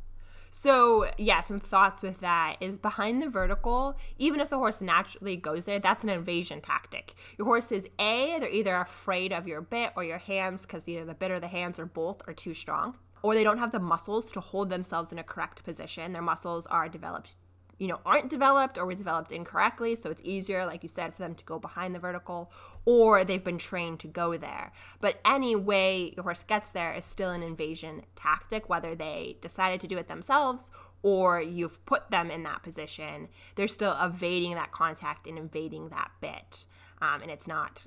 So, 0.55 1.11
yeah, 1.17 1.41
some 1.41 1.61
thoughts 1.61 2.03
with 2.03 2.21
that 2.21 2.57
is 2.61 2.77
behind 2.77 3.23
the 3.23 3.31
vertical, 3.31 3.97
even 4.19 4.39
if 4.39 4.51
the 4.51 4.59
horse 4.59 4.83
naturally 4.83 5.35
goes 5.35 5.65
there, 5.65 5.79
that's 5.79 6.03
an 6.03 6.11
invasion 6.11 6.61
tactic. 6.61 7.15
Your 7.39 7.47
horse 7.47 7.73
is 7.73 7.89
A, 7.99 8.37
they're 8.39 8.51
either 8.51 8.77
afraid 8.77 9.33
of 9.33 9.49
your 9.49 9.63
bit 9.63 9.93
or 9.97 10.05
your 10.05 10.19
hands 10.19 10.63
because 10.63 10.87
either 10.87 11.07
the 11.07 11.15
bit 11.15 11.31
or 11.31 11.41
the 11.41 11.49
hands 11.49 11.81
or 11.81 11.87
both 11.87 12.21
are 12.29 12.35
too 12.35 12.53
strong, 12.53 12.99
or 13.23 13.35
they 13.35 13.45
don't 13.45 13.57
have 13.57 13.73
the 13.73 13.81
muscles 13.81 14.31
to 14.33 14.41
hold 14.41 14.69
themselves 14.69 15.11
in 15.11 15.19
a 15.19 15.25
correct 15.25 15.65
position. 15.65 16.13
Their 16.13 16.21
muscles 16.21 16.67
are 16.67 16.87
developed 16.87 17.35
you 17.79 17.89
know 17.89 18.01
aren't 18.05 18.31
developed 18.31 18.79
or 18.79 18.87
were 18.87 18.95
developed 18.95 19.33
incorrectly 19.33 19.95
so 19.95 20.11
it's 20.11 20.23
easier 20.25 20.65
like 20.67 20.83
you 20.83 20.89
said 20.89 21.13
for 21.13 21.23
them 21.23 21.35
to 21.35 21.45
go 21.45 21.59
behind 21.59 21.95
the 21.95 21.99
vertical 21.99 22.51
or 22.85 23.25
they've 23.25 23.45
been 23.45 23.59
trained 23.59 23.99
to 24.01 24.07
go 24.07 24.37
there 24.37 24.73
but 25.01 25.21
any 25.25 25.55
way 25.57 26.13
your 26.17 26.23
horse 26.23 26.43
gets 26.43 26.73
there 26.73 26.93
is 26.95 27.05
still 27.05 27.31
an 27.31 27.43
invasion 27.43 28.03
tactic 28.17 28.69
whether 28.69 28.95
they 28.95 29.37
decided 29.41 29.81
to 29.81 29.87
do 29.87 29.99
it 29.99 30.09
themselves 30.09 30.71
or 31.03 31.43
you've 31.43 31.85
put 31.85 32.11
them 32.11 32.31
in 32.31 32.43
that 32.43 32.63
position 32.63 33.29
they're 33.55 33.69
still 33.69 33.97
evading 34.01 34.55
that 34.55 34.73
contact 34.73 35.27
and 35.27 35.39
invading 35.39 35.89
that 35.89 36.11
bit 36.21 36.67
um, 37.01 37.21
and 37.21 37.31
it's 37.31 37.49
not 37.49 37.87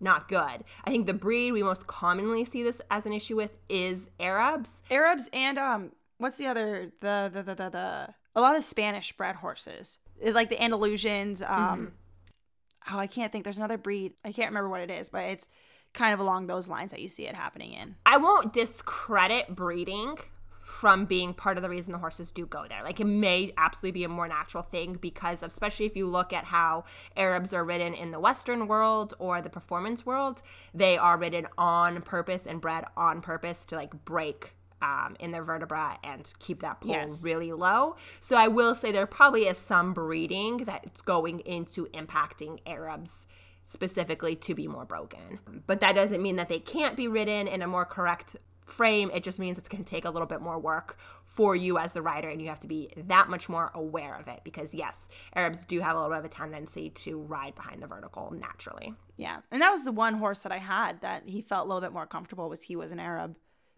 not 0.00 0.28
good. 0.28 0.64
I 0.84 0.90
think 0.90 1.06
the 1.06 1.14
breed 1.14 1.52
we 1.52 1.62
most 1.62 1.86
commonly 1.86 2.44
see 2.44 2.62
this 2.62 2.80
as 2.90 3.06
an 3.06 3.12
issue 3.12 3.36
with 3.36 3.58
is 3.68 4.08
Arabs. 4.20 4.82
Arabs 4.90 5.28
and 5.32 5.58
um 5.58 5.92
what's 6.18 6.36
the 6.36 6.46
other 6.46 6.92
the 7.00 7.30
the 7.32 7.42
the 7.42 7.54
the, 7.54 7.70
the 7.70 8.14
a 8.34 8.40
lot 8.40 8.56
of 8.56 8.62
Spanish 8.62 9.12
bred 9.12 9.36
horses, 9.36 9.98
like 10.22 10.50
the 10.50 10.56
Andalusians. 10.56 11.48
Um, 11.48 11.78
mm-hmm. 11.78 12.94
Oh, 12.94 12.98
I 12.98 13.06
can't 13.06 13.32
think. 13.32 13.44
There's 13.44 13.58
another 13.58 13.78
breed. 13.78 14.12
I 14.24 14.32
can't 14.32 14.50
remember 14.50 14.68
what 14.68 14.80
it 14.80 14.90
is, 14.90 15.08
but 15.08 15.24
it's 15.24 15.48
kind 15.94 16.12
of 16.12 16.20
along 16.20 16.46
those 16.46 16.68
lines 16.68 16.90
that 16.90 17.00
you 17.00 17.08
see 17.08 17.26
it 17.26 17.36
happening 17.36 17.72
in. 17.72 17.96
I 18.04 18.18
won't 18.18 18.52
discredit 18.52 19.54
breeding 19.54 20.18
from 20.64 21.04
being 21.04 21.34
part 21.34 21.58
of 21.58 21.62
the 21.62 21.68
reason 21.68 21.92
the 21.92 21.98
horses 21.98 22.32
do 22.32 22.46
go 22.46 22.66
there. 22.68 22.82
Like 22.82 22.98
it 22.98 23.06
may 23.06 23.52
absolutely 23.56 24.00
be 24.00 24.04
a 24.04 24.08
more 24.08 24.26
natural 24.26 24.62
thing 24.62 24.94
because 24.94 25.42
of, 25.42 25.48
especially 25.48 25.86
if 25.86 25.94
you 25.94 26.06
look 26.06 26.32
at 26.32 26.46
how 26.46 26.84
Arabs 27.16 27.52
are 27.52 27.64
ridden 27.64 27.94
in 27.94 28.10
the 28.10 28.18
Western 28.18 28.66
world 28.66 29.14
or 29.18 29.42
the 29.42 29.50
performance 29.50 30.06
world, 30.06 30.42
they 30.72 30.96
are 30.96 31.18
ridden 31.18 31.46
on 31.58 32.00
purpose 32.02 32.46
and 32.46 32.60
bred 32.60 32.84
on 32.96 33.20
purpose 33.20 33.66
to 33.66 33.76
like 33.76 34.04
break 34.04 34.53
um, 34.84 35.16
in 35.18 35.30
their 35.30 35.42
vertebra 35.42 35.98
and 36.04 36.30
keep 36.38 36.60
that 36.60 36.80
pull 36.82 36.90
yes. 36.90 37.22
really 37.22 37.52
low. 37.52 37.96
So 38.20 38.36
I 38.36 38.48
will 38.48 38.74
say 38.74 38.92
there 38.92 39.06
probably 39.06 39.46
is 39.46 39.56
some 39.56 39.94
breeding 39.94 40.58
that's 40.58 41.00
going 41.00 41.40
into 41.40 41.86
impacting 41.86 42.58
Arabs 42.66 43.26
specifically 43.62 44.36
to 44.36 44.54
be 44.54 44.68
more 44.68 44.84
broken. 44.84 45.40
But 45.66 45.80
that 45.80 45.94
doesn't 45.94 46.22
mean 46.22 46.36
that 46.36 46.50
they 46.50 46.58
can't 46.58 46.96
be 46.96 47.08
ridden 47.08 47.48
in 47.48 47.62
a 47.62 47.66
more 47.66 47.86
correct 47.86 48.36
frame. 48.66 49.10
It 49.14 49.22
just 49.22 49.38
means 49.38 49.56
it's 49.56 49.68
going 49.68 49.82
to 49.82 49.90
take 49.90 50.04
a 50.04 50.10
little 50.10 50.26
bit 50.26 50.42
more 50.42 50.58
work 50.58 50.98
for 51.24 51.56
you 51.56 51.78
as 51.78 51.94
the 51.94 52.02
rider, 52.02 52.28
and 52.28 52.40
you 52.40 52.48
have 52.48 52.60
to 52.60 52.66
be 52.66 52.90
that 52.96 53.28
much 53.28 53.48
more 53.48 53.70
aware 53.74 54.14
of 54.14 54.28
it 54.28 54.40
because, 54.44 54.74
yes, 54.74 55.08
Arabs 55.34 55.64
do 55.64 55.80
have 55.80 55.96
a 55.96 56.00
little 56.00 56.10
bit 56.10 56.18
of 56.18 56.24
a 56.26 56.28
tendency 56.28 56.90
to 56.90 57.18
ride 57.18 57.54
behind 57.54 57.82
the 57.82 57.86
vertical 57.86 58.32
naturally. 58.32 58.94
Yeah. 59.16 59.38
And 59.50 59.62
that 59.62 59.70
was 59.70 59.84
the 59.84 59.92
one 59.92 60.14
horse 60.14 60.42
that 60.42 60.52
I 60.52 60.58
had 60.58 61.00
that 61.00 61.22
he 61.26 61.40
felt 61.40 61.64
a 61.64 61.68
little 61.68 61.80
bit 61.80 61.92
more 61.92 62.06
comfortable 62.06 62.48
was 62.48 62.62
he 62.62 62.76
was 62.76 62.92
an 62.92 63.00
Arab 63.00 63.36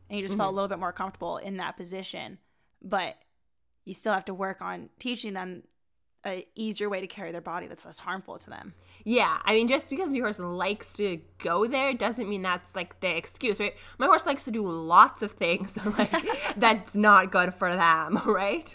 and 0.09 0.19
you 0.19 0.25
just 0.25 0.33
mm-hmm. 0.33 0.41
felt 0.41 0.53
a 0.53 0.55
little 0.55 0.69
bit 0.69 0.79
more 0.79 0.93
comfortable 0.93 1.37
in 1.39 1.57
that 1.57 1.77
position. 1.77 2.39
But 2.83 3.17
you 3.85 3.95
still 3.95 4.13
have 4.13 4.25
to 4.27 4.35
work 4.35 4.61
on 4.61 4.91
teaching 4.99 5.33
them 5.35 5.63
a 6.27 6.47
easier 6.55 6.89
way 6.89 7.01
to 7.01 7.07
carry 7.07 7.31
their 7.31 7.41
body 7.41 7.67
that's 7.67 7.87
less 7.87 8.01
harmful 8.01 8.37
to 8.39 8.51
them. 8.51 8.75
Yeah, 9.05 9.39
I 9.45 9.55
mean, 9.55 9.69
just 9.69 9.89
because 9.89 10.13
your 10.13 10.25
horse 10.25 10.41
likes 10.41 10.95
to 10.95 11.21
go 11.39 11.67
there 11.67 11.95
doesn't 11.95 12.29
mean 12.29 12.43
that's 12.43 12.75
like 12.75 12.99
the 13.01 13.17
excuse, 13.17 13.61
right? 13.61 13.75
My 13.99 14.07
horse 14.07 14.27
likes 14.27 14.43
to 14.45 14.51
do 14.51 14.69
lots 14.69 15.23
of 15.23 15.31
things 15.31 15.79
like 15.99 16.13
that's 16.57 16.97
not 16.97 17.31
good 17.31 17.55
for 17.55 17.75
them, 17.75 18.21
right? 18.27 18.73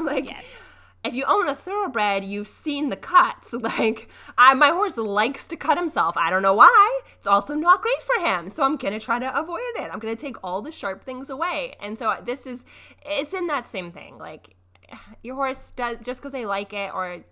like, 0.00 0.26
yes 0.26 0.44
if 1.06 1.14
you 1.14 1.24
own 1.26 1.48
a 1.48 1.54
thoroughbred, 1.54 2.24
you've 2.24 2.48
seen 2.48 2.88
the 2.88 2.96
cuts. 2.96 3.54
Like, 3.66 4.08
I, 4.38 4.54
my 4.54 4.68
horse 4.68 4.96
likes 4.96 5.46
to 5.48 5.56
cut 5.56 5.76
himself. 5.76 6.16
I 6.16 6.30
don't 6.30 6.42
know 6.42 6.54
why. 6.54 7.00
It's 7.18 7.26
also 7.26 7.54
not 7.54 7.82
great 7.82 8.00
for 8.02 8.24
him. 8.24 8.48
So 8.48 8.62
I'm 8.62 8.76
going 8.76 8.94
to 8.94 9.00
try 9.00 9.18
to 9.18 9.38
avoid 9.38 9.60
it. 9.76 9.90
I'm 9.92 9.98
going 9.98 10.14
to 10.14 10.20
take 10.20 10.36
all 10.44 10.62
the 10.62 10.70
sharp 10.70 11.04
things 11.04 11.28
away. 11.28 11.74
And 11.80 11.98
so 11.98 12.16
this 12.24 12.46
is, 12.46 12.64
it's 13.04 13.34
in 13.34 13.48
that 13.48 13.66
same 13.66 13.90
thing. 13.90 14.18
Like, 14.18 14.54
your 15.22 15.34
horse 15.34 15.72
does, 15.74 15.98
just 16.02 16.20
because 16.20 16.32
they 16.32 16.46
like 16.46 16.72
it 16.72 16.94
or 16.94 17.24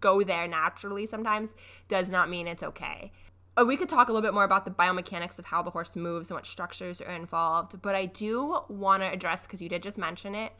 go 0.00 0.22
there 0.22 0.48
naturally 0.48 1.06
sometimes, 1.06 1.50
does 1.88 2.10
not 2.10 2.28
mean 2.28 2.46
it's 2.46 2.62
okay. 2.62 3.12
Uh, 3.56 3.64
we 3.64 3.76
could 3.76 3.88
talk 3.88 4.08
a 4.08 4.12
little 4.12 4.26
bit 4.26 4.34
more 4.34 4.44
about 4.44 4.64
the 4.64 4.70
biomechanics 4.70 5.38
of 5.38 5.46
how 5.46 5.62
the 5.62 5.70
horse 5.70 5.96
moves 5.96 6.30
and 6.30 6.36
what 6.36 6.46
structures 6.46 7.00
are 7.00 7.12
involved, 7.12 7.82
but 7.82 7.94
I 7.94 8.06
do 8.06 8.60
want 8.68 9.02
to 9.02 9.10
address, 9.10 9.42
because 9.42 9.60
you 9.60 9.68
did 9.68 9.82
just 9.82 9.98
mention 9.98 10.34
it, 10.34 10.52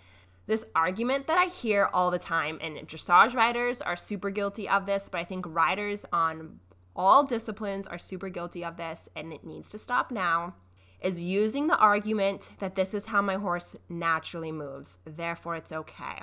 this 0.46 0.64
argument 0.74 1.26
that 1.26 1.38
I 1.38 1.46
hear 1.46 1.88
all 1.92 2.10
the 2.10 2.18
time, 2.18 2.58
and 2.60 2.76
dressage 2.88 3.34
riders 3.34 3.80
are 3.80 3.96
super 3.96 4.30
guilty 4.30 4.68
of 4.68 4.86
this, 4.86 5.08
but 5.10 5.20
I 5.20 5.24
think 5.24 5.44
riders 5.48 6.04
on 6.12 6.60
all 6.96 7.24
disciplines 7.24 7.86
are 7.86 7.98
super 7.98 8.28
guilty 8.28 8.64
of 8.64 8.76
this, 8.76 9.08
and 9.14 9.32
it 9.32 9.44
needs 9.44 9.70
to 9.70 9.78
stop 9.78 10.10
now. 10.10 10.54
Is 11.00 11.20
using 11.20 11.66
the 11.66 11.78
argument 11.78 12.50
that 12.58 12.74
this 12.74 12.92
is 12.92 13.06
how 13.06 13.22
my 13.22 13.36
horse 13.36 13.74
naturally 13.88 14.52
moves, 14.52 14.98
therefore 15.06 15.56
it's 15.56 15.72
okay. 15.72 16.20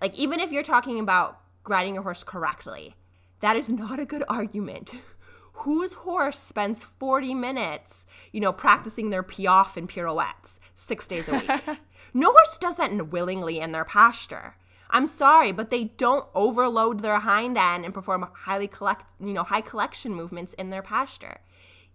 Like, 0.00 0.14
even 0.14 0.40
if 0.40 0.50
you're 0.50 0.62
talking 0.62 0.98
about 0.98 1.40
riding 1.68 1.94
your 1.94 2.02
horse 2.02 2.24
correctly, 2.24 2.96
that 3.40 3.56
is 3.56 3.68
not 3.68 4.00
a 4.00 4.06
good 4.06 4.24
argument. 4.28 4.92
Whose 5.58 5.92
horse 5.92 6.38
spends 6.38 6.82
40 6.82 7.34
minutes, 7.34 8.06
you 8.32 8.40
know, 8.40 8.52
practicing 8.52 9.10
their 9.10 9.22
piaffe 9.22 9.76
and 9.76 9.88
pirouettes 9.88 10.58
six 10.74 11.06
days 11.06 11.28
a 11.28 11.32
week? 11.32 11.78
No 12.16 12.30
horse 12.30 12.56
does 12.58 12.76
that 12.76 13.10
willingly 13.10 13.58
in 13.58 13.72
their 13.72 13.84
pasture. 13.84 14.54
I'm 14.88 15.06
sorry, 15.08 15.50
but 15.50 15.70
they 15.70 15.84
don't 15.84 16.28
overload 16.32 17.00
their 17.00 17.18
hind 17.18 17.58
end 17.58 17.84
and 17.84 17.92
perform 17.92 18.30
highly 18.32 18.68
collect, 18.68 19.06
you 19.20 19.32
know, 19.32 19.42
high 19.42 19.60
collection 19.60 20.14
movements 20.14 20.54
in 20.54 20.70
their 20.70 20.82
pasture. 20.82 21.40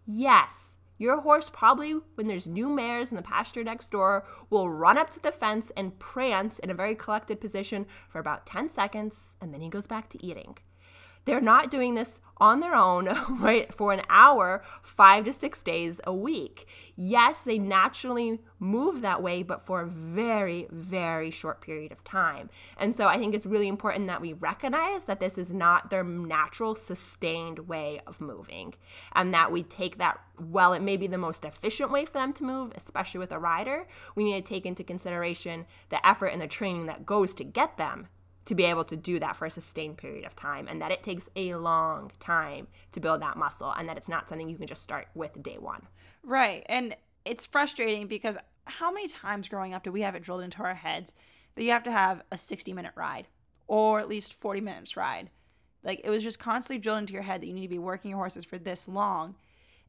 Yes, 0.06 0.76
your 0.98 1.22
horse 1.22 1.50
probably, 1.50 1.94
when 2.16 2.28
there's 2.28 2.50
new 2.50 2.68
mares 2.68 3.10
in 3.10 3.16
the 3.16 3.22
pasture 3.22 3.64
next 3.64 3.90
door, 3.90 4.26
will 4.50 4.70
run 4.70 4.98
up 4.98 5.10
to 5.12 5.22
the 5.22 5.32
fence 5.32 5.72
and 5.78 5.98
prance 5.98 6.60
in 6.60 6.70
a 6.70 6.74
very 6.74 6.96
collected 6.96 7.40
position 7.40 7.86
for 8.10 8.20
about 8.20 8.46
10 8.46 8.68
seconds, 8.68 9.38
and 9.40 9.54
then 9.54 9.62
he 9.62 9.70
goes 9.70 9.88
back 9.88 10.10
to 10.10 10.26
eating. 10.26 10.58
They're 11.30 11.40
not 11.40 11.70
doing 11.70 11.94
this 11.94 12.20
on 12.38 12.60
their 12.60 12.74
own, 12.74 13.06
right, 13.40 13.72
for 13.72 13.94
an 13.94 14.02
hour, 14.10 14.64
five 14.82 15.26
to 15.26 15.32
six 15.32 15.62
days 15.62 16.02
a 16.06 16.14
week. 16.14 16.68
Yes, 16.96 17.42
they 17.42 17.60
naturally 17.60 18.40
move 18.58 19.02
that 19.02 19.22
way, 19.22 19.44
but 19.44 19.62
for 19.62 19.82
a 19.82 19.88
very, 19.88 20.68
very 20.72 21.30
short 21.30 21.62
period 21.62 21.92
of 21.92 22.04
time. 22.04 22.50
And 22.78 22.96
so 22.96 23.08
I 23.08 23.20
think 23.20 23.36
it's 23.36 23.46
really 23.46 23.68
important 23.68 24.08
that 24.08 24.22
we 24.22 24.34
recognize 24.34 25.04
that 25.04 25.20
this 25.20 25.38
is 25.38 25.52
not 25.52 25.92
their 25.92 26.04
natural, 26.04 26.74
sustained 26.74 27.68
way 27.68 28.02
of 28.08 28.20
moving, 28.20 28.74
and 29.14 29.32
that 29.32 29.52
we 29.52 29.62
take 29.62 30.00
that, 30.00 30.20
well, 30.40 30.74
it 30.74 30.82
may 30.82 30.98
be 30.98 31.06
the 31.06 31.20
most 31.20 31.46
efficient 31.46 31.92
way 31.92 32.06
for 32.06 32.14
them 32.14 32.34
to 32.34 32.44
move, 32.44 32.72
especially 32.74 33.20
with 33.20 33.32
a 33.32 33.38
rider. 33.38 33.86
We 34.16 34.24
need 34.24 34.44
to 34.44 34.50
take 34.50 34.66
into 34.66 34.84
consideration 34.84 35.68
the 35.90 36.06
effort 36.06 36.28
and 36.28 36.42
the 36.42 36.48
training 36.48 36.88
that 36.88 37.06
goes 37.06 37.36
to 37.36 37.44
get 37.44 37.78
them 37.78 38.08
to 38.46 38.56
be 38.56 38.64
able 38.64 38.84
to 38.84 38.96
do 38.96 39.20
that 39.20 39.36
for 39.36 39.46
a 39.46 39.52
sustained 39.52 39.98
period 39.98 40.26
of 40.26 40.36
time 40.36 40.68
and 40.68 40.82
that 40.82 40.92
it 40.92 41.04
takes 41.04 41.30
a 41.36 41.54
long 41.56 42.12
time 42.20 42.68
to 42.92 43.00
build 43.00 43.22
that 43.22 43.38
muscle 43.38 43.72
and 43.78 43.88
that 43.88 43.98
it's 43.98 44.10
not 44.10 44.28
something 44.28 44.50
you 44.50 44.58
can 44.58 44.68
just 44.68 44.82
start 44.82 45.08
with 45.14 45.42
day 45.44 45.58
one. 45.58 45.88
Right. 46.24 46.66
And 46.68 46.96
it's 47.26 47.46
frustrating 47.46 48.08
because 48.08 48.38
how 48.66 48.92
many 48.92 49.08
times 49.08 49.48
growing 49.48 49.74
up 49.74 49.84
do 49.84 49.92
we 49.92 50.02
have 50.02 50.16
it 50.16 50.24
drilled 50.24 50.42
into 50.42 50.64
our 50.64 50.74
heads 50.74 51.14
that 51.56 51.64
you 51.64 51.72
have 51.72 51.84
to 51.84 51.92
have 51.92 52.24
a 52.32 52.38
60 52.38 52.74
minute 52.74 52.94
ride 52.96 53.28
or 53.68 54.00
at 54.00 54.10
least 54.10 54.34
40 54.34 54.62
minutes 54.62 54.98
ride? 54.98 55.30
Like 55.84 56.02
it 56.04 56.10
was 56.10 56.24
just 56.24 56.40
constantly 56.40 56.82
drilled 56.82 57.00
into 57.00 57.14
your 57.14 57.24
head 57.24 57.42
that 57.42 57.48
you 57.48 57.54
need 57.54 57.64
to 57.64 57.68
be 57.68 57.80
working 57.80 58.12
your 58.12 58.20
horses 58.20 58.46
for 58.46 58.58
this 58.58 58.88
long. 58.88 59.36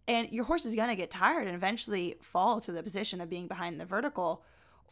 And 0.07 0.29
your 0.31 0.45
horse 0.45 0.65
is 0.65 0.75
going 0.75 0.89
to 0.89 0.97
get 0.97 1.11
tired 1.11 1.47
and 1.47 1.55
eventually 1.55 2.17
fall 2.21 2.61
to 2.63 2.73
the 2.73 2.83
position 2.83 3.21
of 3.21 3.31
being 3.31 3.49
behind 3.49 3.81
the 3.81 3.85
vertical 3.85 4.43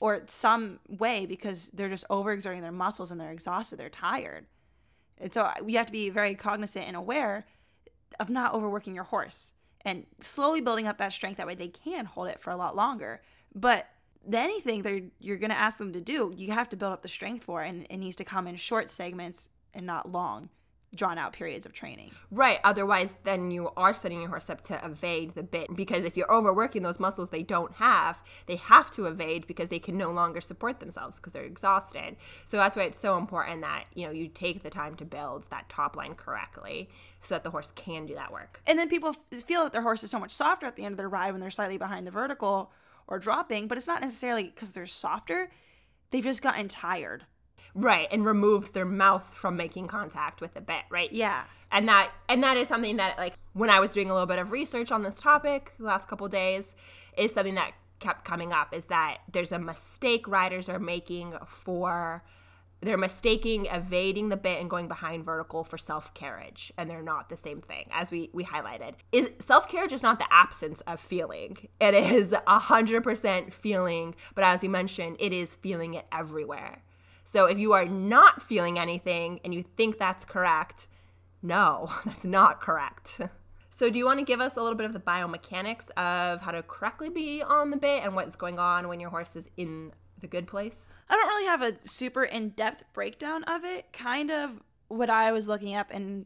or 0.01 0.23
some 0.27 0.79
way 0.89 1.27
because 1.27 1.71
they're 1.71 1.89
just 1.89 2.09
overexerting 2.09 2.61
their 2.61 2.73
muscles 2.73 3.11
and 3.11 3.21
they're 3.21 3.33
exhausted, 3.33 3.79
they're 3.79 3.89
tired. 3.89 4.47
And 5.19 5.33
so 5.33 5.43
uh, 5.43 5.55
we 5.63 5.75
have 5.75 5.87
to 5.87 5.93
be 5.93 6.11
very 6.11 6.35
cognizant 6.35 6.87
and 6.87 6.97
aware 6.97 7.47
of 8.21 8.31
not 8.31 8.55
overworking 8.55 8.95
your 8.95 9.05
horse 9.05 9.53
and 9.85 10.07
slowly 10.21 10.61
building 10.61 10.87
up 10.87 10.99
that 10.99 11.13
strength. 11.13 11.39
That 11.39 11.47
way 11.47 11.55
they 11.55 11.69
can 11.69 12.05
hold 12.05 12.29
it 12.29 12.41
for 12.41 12.51
a 12.51 12.57
lot 12.57 12.77
longer. 12.77 13.21
But 13.55 13.89
anything 14.33 14.83
that 14.83 15.11
you're 15.19 15.37
going 15.37 15.51
to 15.51 15.59
ask 15.59 15.79
them 15.79 15.93
to 15.93 16.01
do, 16.01 16.33
you 16.37 16.53
have 16.53 16.69
to 16.69 16.77
build 16.77 16.93
up 16.93 17.03
the 17.03 17.09
strength 17.09 17.45
for, 17.45 17.63
and 17.63 17.87
it 17.91 17.97
needs 17.97 18.17
to 18.17 18.25
come 18.25 18.47
in 18.47 18.57
short 18.57 18.91
segments 18.91 19.51
and 19.75 19.87
not 19.87 20.11
long 20.11 20.51
drawn 20.94 21.18
out 21.18 21.33
periods 21.33 21.66
of 21.66 21.72
training. 21.72 22.11
Right. 22.31 22.59
Otherwise, 22.64 23.16
then 23.24 23.51
you 23.51 23.70
are 23.77 23.92
setting 23.92 24.20
your 24.20 24.31
horse 24.31 24.48
up 24.48 24.62
to 24.62 24.85
evade 24.85 25.35
the 25.35 25.42
bit 25.42 25.74
because 25.77 26.05
if 26.05 26.16
you're 26.16 26.33
overworking 26.33 26.83
those 26.83 26.98
muscles 26.98 27.31
they 27.31 27.42
don't 27.42 27.74
have, 27.74 28.22
they 28.46 28.57
have 28.57 28.90
to 28.92 29.07
evade 29.07 29.46
because 29.46 29.68
they 29.68 29.79
can 29.79 29.98
no 29.98 30.11
longer 30.11 30.40
support 30.40 30.81
themselves 30.81 31.16
because 31.16 31.33
they're 31.33 31.44
exhausted. 31.44 32.16
So 32.46 32.57
that's 32.57 32.77
why 32.77 32.85
it's 32.85 32.98
so 32.98 33.18
important 33.18 33.61
that, 33.61 33.85
you 33.94 34.07
know, 34.07 34.12
you 34.12 34.29
take 34.29 34.62
the 34.62 34.70
time 34.70 34.94
to 34.96 35.05
build 35.05 35.48
that 35.51 35.68
top 35.68 35.96
line 35.96 36.14
correctly 36.14 36.88
so 37.20 37.35
that 37.35 37.44
the 37.44 37.51
horse 37.51 37.72
can 37.72 38.07
do 38.07 38.14
that 38.14 38.33
work. 38.33 38.61
And 38.66 38.79
then 38.79 38.88
people 38.88 39.14
feel 39.31 39.64
that 39.64 39.72
their 39.72 39.83
horse 39.83 40.03
is 40.03 40.11
so 40.11 40.18
much 40.18 40.33
softer 40.33 40.66
at 40.66 40.77
the 40.77 40.85
end 40.85 40.92
of 40.92 40.98
their 40.98 41.09
ride 41.09 41.33
when 41.33 41.40
they're 41.40 41.51
slightly 41.51 41.79
behind 41.79 42.07
the 42.07 42.11
vertical 42.11 42.72
or 43.07 43.18
dropping, 43.18 43.68
but 43.68 43.77
it's 43.79 43.87
not 43.87 44.01
necessarily 44.01 44.44
because 44.44 44.72
they're 44.72 44.87
softer. 44.87 45.51
They've 46.11 46.24
just 46.24 46.42
gotten 46.42 46.68
tired 46.68 47.24
right 47.79 48.09
and 48.11 48.25
removed 48.25 48.75
their 48.75 48.85
mouth 48.85 49.29
from 49.33 49.57
making 49.57 49.87
contact 49.87 50.41
with 50.41 50.55
the 50.55 50.61
bit 50.61 50.83
right 50.91 51.12
yeah 51.12 51.45
and 51.71 51.88
that 51.88 52.11
and 52.29 52.43
that 52.43 52.57
is 52.57 52.69
something 52.69 52.97
that 52.97 53.17
like 53.19 53.35
when 53.53 53.71
i 53.71 53.81
was 53.81 53.93
doing 53.93 54.11
a 54.11 54.12
little 54.12 54.27
bit 54.27 54.38
of 54.38 54.51
research 54.51 54.91
on 54.91 55.03
this 55.03 55.17
topic 55.17 55.73
the 55.79 55.85
last 55.85 56.09
couple 56.09 56.27
days 56.29 56.75
is 57.17 57.33
something 57.33 57.55
that 57.55 57.73
kept 58.01 58.25
coming 58.25 58.53
up 58.53 58.75
is 58.75 58.87
that 58.87 59.19
there's 59.33 59.53
a 59.53 59.59
mistake 59.59 60.27
riders 60.29 60.69
are 60.69 60.79
making 60.79 61.35
for 61.47 62.23
they're 62.81 62.97
mistaking 62.97 63.67
evading 63.67 64.29
the 64.29 64.37
bit 64.37 64.61
and 64.61 64.71
going 64.71 64.87
behind 64.87 65.25
vertical 65.25 65.64
for 65.64 65.77
self 65.77 66.14
carriage, 66.14 66.73
and 66.79 66.88
they're 66.88 67.03
not 67.03 67.29
the 67.29 67.37
same 67.37 67.61
thing, 67.61 67.88
as 67.91 68.11
we 68.11 68.31
we 68.33 68.45
highlighted. 68.45 68.95
Is 69.11 69.31
self 69.41 69.69
carriage 69.69 69.93
is 69.93 70.03
not 70.03 70.21
the 70.21 70.33
absence 70.33 70.81
of 70.83 71.01
feeling; 71.01 71.69
it 71.81 71.95
is 71.95 72.33
a 72.47 72.59
hundred 72.59 73.03
percent 73.03 73.53
feeling. 73.53 74.14
But 74.35 74.45
as 74.45 74.62
you 74.62 74.71
mentioned, 74.71 75.17
it 75.19 75.33
is 75.33 75.57
feeling 75.57 75.95
it 75.95 76.07
everywhere. 76.12 76.83
So 77.31 77.45
if 77.45 77.59
you 77.59 77.75
are 77.75 77.85
not 77.85 78.41
feeling 78.41 78.79
anything 78.79 79.41
and 79.45 79.53
you 79.53 79.62
think 79.62 79.99
that's 79.99 80.25
correct, 80.25 80.87
no, 81.43 81.93
that's 82.07 82.25
not 82.25 82.62
correct. 82.62 83.21
So, 83.69 83.91
do 83.91 83.99
you 83.99 84.07
want 84.07 84.19
to 84.19 84.25
give 84.25 84.41
us 84.41 84.57
a 84.57 84.62
little 84.62 84.79
bit 84.79 84.87
of 84.87 84.95
the 84.95 85.01
biomechanics 85.01 85.91
of 85.91 86.41
how 86.41 86.53
to 86.53 86.62
correctly 86.62 87.11
be 87.11 87.43
on 87.43 87.69
the 87.69 87.77
bit 87.77 88.03
and 88.03 88.17
what's 88.17 88.35
going 88.35 88.59
on 88.59 88.88
when 88.88 88.99
your 88.99 89.11
horse 89.11 89.37
is 89.37 89.51
in 89.59 89.93
the 90.19 90.27
good 90.27 90.47
place? 90.47 90.87
I 91.11 91.17
don't 91.17 91.29
really 91.29 91.47
have 91.47 91.61
a 91.61 91.87
super 91.87 92.25
in 92.25 92.49
depth 92.51 92.85
breakdown 92.95 93.45
of 93.45 93.62
it. 93.62 93.93
Kind 93.93 94.31
of 94.31 94.62
what 94.88 95.11
I 95.11 95.31
was 95.31 95.49
looking 95.49 95.77
up 95.77 95.88
and 95.91 96.25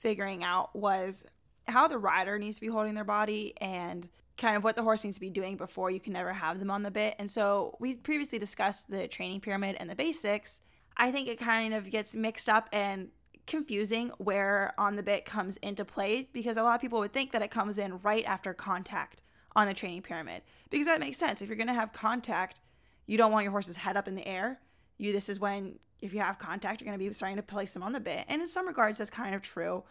figuring 0.00 0.42
out 0.42 0.74
was 0.74 1.26
how 1.66 1.88
the 1.88 1.98
rider 1.98 2.38
needs 2.38 2.54
to 2.54 2.62
be 2.62 2.68
holding 2.68 2.94
their 2.94 3.04
body 3.04 3.52
and 3.60 4.08
kind 4.38 4.56
of 4.56 4.64
what 4.64 4.76
the 4.76 4.82
horse 4.82 5.04
needs 5.04 5.16
to 5.16 5.20
be 5.20 5.30
doing 5.30 5.56
before 5.56 5.90
you 5.90 6.00
can 6.00 6.16
ever 6.16 6.32
have 6.32 6.60
them 6.60 6.70
on 6.70 6.84
the 6.84 6.90
bit. 6.90 7.16
And 7.18 7.30
so 7.30 7.76
we 7.80 7.96
previously 7.96 8.38
discussed 8.38 8.88
the 8.88 9.08
training 9.08 9.40
pyramid 9.40 9.76
and 9.78 9.90
the 9.90 9.96
basics. 9.96 10.60
I 10.96 11.10
think 11.10 11.28
it 11.28 11.38
kind 11.38 11.74
of 11.74 11.90
gets 11.90 12.14
mixed 12.14 12.48
up 12.48 12.68
and 12.72 13.08
confusing 13.46 14.12
where 14.18 14.74
on 14.78 14.94
the 14.96 15.02
bit 15.02 15.24
comes 15.24 15.56
into 15.58 15.84
play 15.84 16.28
because 16.32 16.56
a 16.56 16.62
lot 16.62 16.76
of 16.76 16.80
people 16.80 17.00
would 17.00 17.12
think 17.12 17.32
that 17.32 17.42
it 17.42 17.50
comes 17.50 17.78
in 17.78 17.98
right 18.00 18.24
after 18.26 18.54
contact 18.54 19.20
on 19.56 19.66
the 19.66 19.74
training 19.74 20.02
pyramid 20.02 20.42
because 20.70 20.86
that 20.86 21.00
makes 21.00 21.16
sense. 21.16 21.42
If 21.42 21.48
you're 21.48 21.56
going 21.56 21.66
to 21.66 21.74
have 21.74 21.92
contact, 21.92 22.60
you 23.06 23.18
don't 23.18 23.32
want 23.32 23.44
your 23.44 23.52
horse's 23.52 23.76
head 23.76 23.96
up 23.96 24.06
in 24.06 24.14
the 24.14 24.26
air. 24.26 24.60
You 24.98 25.12
this 25.12 25.28
is 25.28 25.40
when 25.40 25.78
if 26.00 26.14
you 26.14 26.20
have 26.20 26.38
contact, 26.38 26.80
you're 26.80 26.86
going 26.86 26.98
to 26.98 27.04
be 27.04 27.12
starting 27.12 27.38
to 27.38 27.42
place 27.42 27.74
them 27.74 27.82
on 27.82 27.92
the 27.92 28.00
bit. 28.00 28.24
And 28.28 28.40
in 28.40 28.46
some 28.46 28.68
regards 28.68 28.98
that's 28.98 29.10
kind 29.10 29.34
of 29.34 29.42
true. 29.42 29.82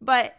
But 0.00 0.36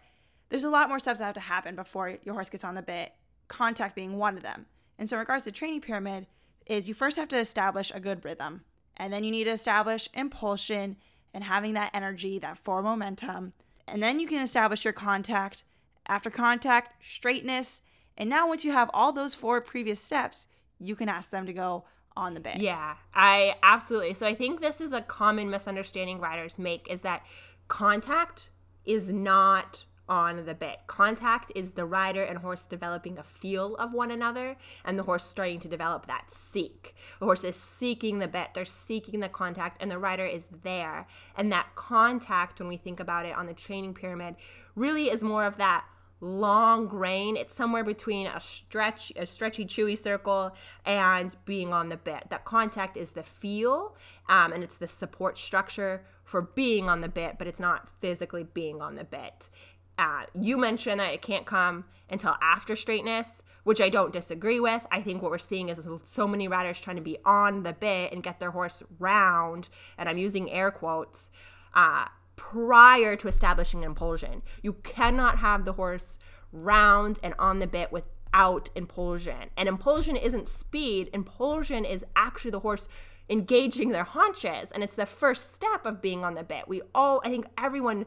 there's 0.50 0.64
a 0.64 0.70
lot 0.70 0.88
more 0.88 1.00
steps 1.00 1.20
that 1.20 1.26
have 1.26 1.34
to 1.34 1.42
happen 1.42 1.76
before 1.76 2.18
your 2.24 2.34
horse 2.34 2.50
gets 2.50 2.64
on 2.64 2.76
the 2.76 2.82
bit 2.82 3.12
contact 3.48 3.96
being 3.96 4.18
one 4.18 4.38
of 4.38 4.44
them. 4.44 4.66
And 4.98 5.10
so, 5.10 5.16
in 5.16 5.20
regards 5.20 5.44
to 5.46 5.52
training 5.52 5.82
pyramid, 5.82 6.28
is 6.66 6.88
you 6.88 6.94
first 6.94 7.18
have 7.18 7.30
to 7.30 7.38
establish 7.38 7.92
a 7.94 8.00
good 8.00 8.26
rhythm, 8.26 8.62
and 8.96 9.12
then 9.14 9.24
you 9.24 9.32
need 9.32 9.46
to 9.46 9.52
establish 9.52 10.10
impulsion 10.14 10.98
and 11.34 11.44
having 11.44 11.74
that 11.76 11.92
energy, 11.94 12.40
that 12.40 12.58
forward 12.58 12.84
momentum, 12.84 13.54
and 13.88 14.02
then 14.02 14.20
you 14.20 14.28
can 14.28 14.42
establish 14.42 14.84
your 14.84 14.94
contact. 14.94 15.64
After 16.08 16.30
contact, 16.30 17.04
straightness, 17.06 17.82
and 18.18 18.30
now 18.30 18.48
once 18.48 18.64
you 18.64 18.72
have 18.72 18.90
all 18.94 19.12
those 19.12 19.36
four 19.36 19.62
previous 19.62 20.00
steps, 20.00 20.48
you 20.80 20.96
can 20.96 21.10
ask 21.10 21.30
them 21.30 21.46
to 21.46 21.54
go 21.54 21.86
on 22.16 22.34
the 22.34 22.40
bit. 22.40 22.58
Yeah, 22.58 22.96
I 23.14 23.56
absolutely. 23.62 24.14
So 24.14 24.26
I 24.26 24.34
think 24.34 24.60
this 24.60 24.82
is 24.82 24.92
a 24.92 25.02
common 25.02 25.50
misunderstanding 25.50 26.20
riders 26.20 26.58
make 26.58 26.88
is 26.90 27.02
that 27.02 27.24
contact 27.68 28.50
is 28.86 29.12
not 29.12 29.86
on 30.10 30.46
the 30.46 30.54
bit. 30.54 30.80
Contact 30.88 31.52
is 31.56 31.74
the 31.74 31.86
rider 31.86 32.24
and 32.24 32.39
horse 32.39 32.65
developing 32.65 33.17
a 33.17 33.24
feel 33.24 33.76
of 33.76 33.93
one 33.93 34.12
another, 34.12 34.56
and 34.86 34.98
the 34.98 35.04
horse 35.04 35.24
starting 35.24 35.60
to 35.60 35.67
develop 35.67 36.08
that 36.08 36.32
seek. 36.32 36.96
The 37.20 37.26
horse 37.26 37.43
is 37.43 37.56
seeking 37.56 38.20
the 38.20 38.28
bit, 38.28 38.54
they're 38.54 38.65
seeking 38.65 39.20
the 39.20 39.30
contact, 39.30 39.78
and 39.82 39.91
the 39.91 40.00
rider 40.00 40.26
is 40.26 40.50
there. 40.63 41.08
And 41.36 41.52
that 41.52 41.76
contact, 41.76 42.60
when 42.60 42.70
we 42.70 42.78
think 42.78 43.00
about 43.00 43.26
it 43.26 43.36
on 43.36 43.48
the 43.48 43.54
training 43.54 43.93
pyramid, 43.93 44.36
really 44.76 45.10
is 45.10 45.24
more 45.24 45.46
of 45.46 45.58
that 45.58 45.86
long 46.20 46.88
grain. 46.88 47.38
It's 47.38 47.54
somewhere 47.54 47.84
between 47.84 48.28
a 48.28 48.39
stretch, 48.39 49.12
a 49.15 49.26
stretchy, 49.26 49.65
chewy 49.65 49.98
circle, 49.98 50.56
and 50.86 51.36
being 51.46 51.74
on 51.74 51.89
the 51.89 51.98
bit. 51.98 52.30
That 52.30 52.46
contact 52.46 52.98
is 52.98 53.12
the 53.12 53.24
feel, 53.24 53.96
um, 54.28 54.52
and 54.52 54.63
it's 54.63 54.78
the 54.78 54.88
support 54.88 55.38
structure 55.38 56.06
for 56.24 56.41
being 56.41 56.89
on 56.89 57.02
the 57.02 57.08
bit, 57.08 57.38
but 57.38 57.48
it's 57.48 57.60
not 57.60 57.88
physically 58.00 58.43
being 58.43 58.82
on 58.82 58.96
the 58.96 59.04
bit. 59.04 59.50
Uh, 59.98 60.24
you 60.40 60.58
mentioned 60.58 61.00
that 61.00 61.14
it 61.14 61.22
can't 61.22 61.46
come 61.46 61.86
until 62.10 62.36
after 62.42 62.76
straightness, 62.76 63.42
which 63.64 63.82
I 63.82 63.90
don't 63.90 64.14
disagree 64.14 64.60
with. 64.60 64.86
I 64.92 65.02
think 65.02 65.22
what 65.22 65.32
we're 65.32 65.38
seeing 65.38 65.70
is 65.70 65.88
so 66.04 66.28
many 66.28 66.48
riders 66.48 66.80
trying 66.80 66.96
to 66.98 67.02
be 67.02 67.18
on 67.26 67.64
the 67.64 67.74
bit 67.74 68.14
and 68.14 68.24
get 68.24 68.40
their 68.40 68.52
horse 68.52 68.84
round, 69.00 69.70
and 69.98 70.08
I'm 70.08 70.18
using 70.18 70.52
air 70.52 70.72
quotes, 70.72 71.32
uh, 71.74 72.06
prior 72.36 73.16
to 73.16 73.28
establishing 73.28 73.84
impulsion. 73.84 74.44
You 74.62 74.74
cannot 74.74 75.40
have 75.40 75.66
the 75.66 75.74
horse 75.74 76.20
round 76.52 77.20
and 77.24 77.34
on 77.40 77.60
the 77.60 77.68
bit 77.68 77.92
without 77.92 78.70
impulsion. 78.76 79.50
And 79.58 79.68
impulsion 79.68 80.16
isn't 80.16 80.48
speed, 80.48 81.10
impulsion 81.12 81.84
is 81.84 82.06
actually 82.16 82.52
the 82.52 82.60
horse 82.60 82.88
engaging 83.30 83.90
their 83.90 84.06
haunches, 84.06 84.72
and 84.72 84.84
it's 84.84 84.94
the 84.94 85.06
first 85.06 85.54
step 85.54 85.86
of 85.86 86.02
being 86.02 86.24
on 86.24 86.36
the 86.36 86.44
bit. 86.44 86.68
We 86.68 86.82
all, 86.96 87.22
I 87.26 87.30
think 87.30 87.48
everyone 87.58 88.06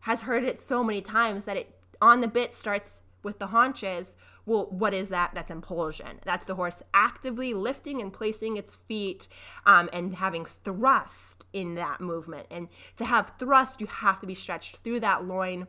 has 0.00 0.22
heard 0.22 0.44
it 0.44 0.58
so 0.58 0.82
many 0.82 1.00
times 1.00 1.44
that 1.44 1.56
it 1.56 1.74
on 2.00 2.20
the 2.20 2.28
bit 2.28 2.52
starts 2.52 3.00
with 3.22 3.38
the 3.38 3.48
haunches. 3.48 4.16
Well, 4.46 4.66
what 4.70 4.94
is 4.94 5.10
that? 5.10 5.32
That's 5.34 5.50
impulsion. 5.50 6.20
That's 6.24 6.46
the 6.46 6.54
horse 6.54 6.82
actively 6.94 7.52
lifting 7.54 8.00
and 8.00 8.12
placing 8.12 8.56
its 8.56 8.74
feet 8.74 9.28
um, 9.66 9.90
and 9.92 10.16
having 10.16 10.46
thrust 10.64 11.44
in 11.52 11.74
that 11.74 12.00
movement. 12.00 12.46
And 12.50 12.68
to 12.96 13.04
have 13.04 13.34
thrust, 13.38 13.80
you 13.80 13.86
have 13.86 14.20
to 14.20 14.26
be 14.26 14.34
stretched 14.34 14.78
through 14.78 15.00
that 15.00 15.24
loin. 15.24 15.66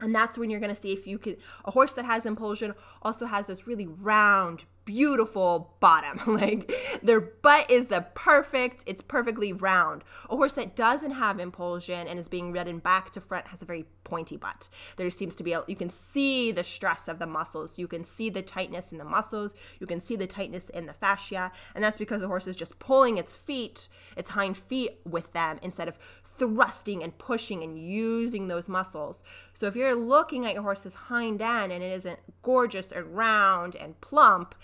And 0.00 0.14
that's 0.14 0.38
when 0.38 0.50
you're 0.50 0.60
going 0.60 0.74
to 0.74 0.80
see 0.80 0.92
if 0.92 1.06
you 1.06 1.18
could. 1.18 1.38
A 1.64 1.72
horse 1.72 1.94
that 1.94 2.04
has 2.04 2.26
impulsion 2.26 2.74
also 3.02 3.26
has 3.26 3.48
this 3.48 3.66
really 3.66 3.86
round, 3.86 4.64
beautiful 4.86 5.74
bottom. 5.80 6.18
like 6.34 6.72
their 7.02 7.20
butt 7.20 7.70
is 7.70 7.86
the 7.86 8.06
perfect, 8.14 8.82
it's 8.86 9.02
perfectly 9.02 9.52
round. 9.52 10.02
A 10.30 10.36
horse 10.36 10.54
that 10.54 10.74
doesn't 10.74 11.10
have 11.10 11.38
impulsion 11.38 12.08
and 12.08 12.18
is 12.18 12.28
being 12.28 12.52
ridden 12.52 12.78
back 12.78 13.10
to 13.10 13.20
front 13.20 13.48
has 13.48 13.60
a 13.60 13.66
very 13.66 13.84
pointy 14.04 14.38
butt. 14.38 14.70
There 14.96 15.10
seems 15.10 15.36
to 15.36 15.44
be 15.44 15.52
a, 15.52 15.64
you 15.66 15.76
can 15.76 15.90
see 15.90 16.52
the 16.52 16.64
stress 16.64 17.08
of 17.08 17.18
the 17.18 17.26
muscles. 17.26 17.78
You 17.78 17.88
can 17.88 18.04
see 18.04 18.30
the 18.30 18.40
tightness 18.40 18.92
in 18.92 18.98
the 18.98 19.04
muscles. 19.04 19.54
You 19.80 19.86
can 19.86 20.00
see 20.00 20.16
the 20.16 20.26
tightness 20.26 20.70
in 20.70 20.86
the 20.86 20.94
fascia, 20.94 21.52
and 21.74 21.84
that's 21.84 21.98
because 21.98 22.22
the 22.22 22.28
horse 22.28 22.46
is 22.46 22.56
just 22.56 22.78
pulling 22.78 23.18
its 23.18 23.36
feet, 23.36 23.88
its 24.16 24.30
hind 24.30 24.56
feet 24.56 25.00
with 25.04 25.32
them 25.32 25.58
instead 25.60 25.88
of 25.88 25.98
thrusting 26.38 27.02
and 27.02 27.16
pushing 27.18 27.62
and 27.62 27.78
using 27.78 28.48
those 28.48 28.68
muscles. 28.68 29.24
So 29.54 29.66
if 29.66 29.76
you're 29.76 29.94
looking 29.94 30.46
at 30.46 30.54
your 30.54 30.62
horse's 30.62 30.94
hind 30.94 31.42
end 31.42 31.72
and 31.72 31.82
it 31.82 31.92
isn't 31.92 32.18
gorgeous 32.42 32.92
and 32.92 33.16
round 33.16 33.76
and 33.76 34.00
plump, 34.00 34.54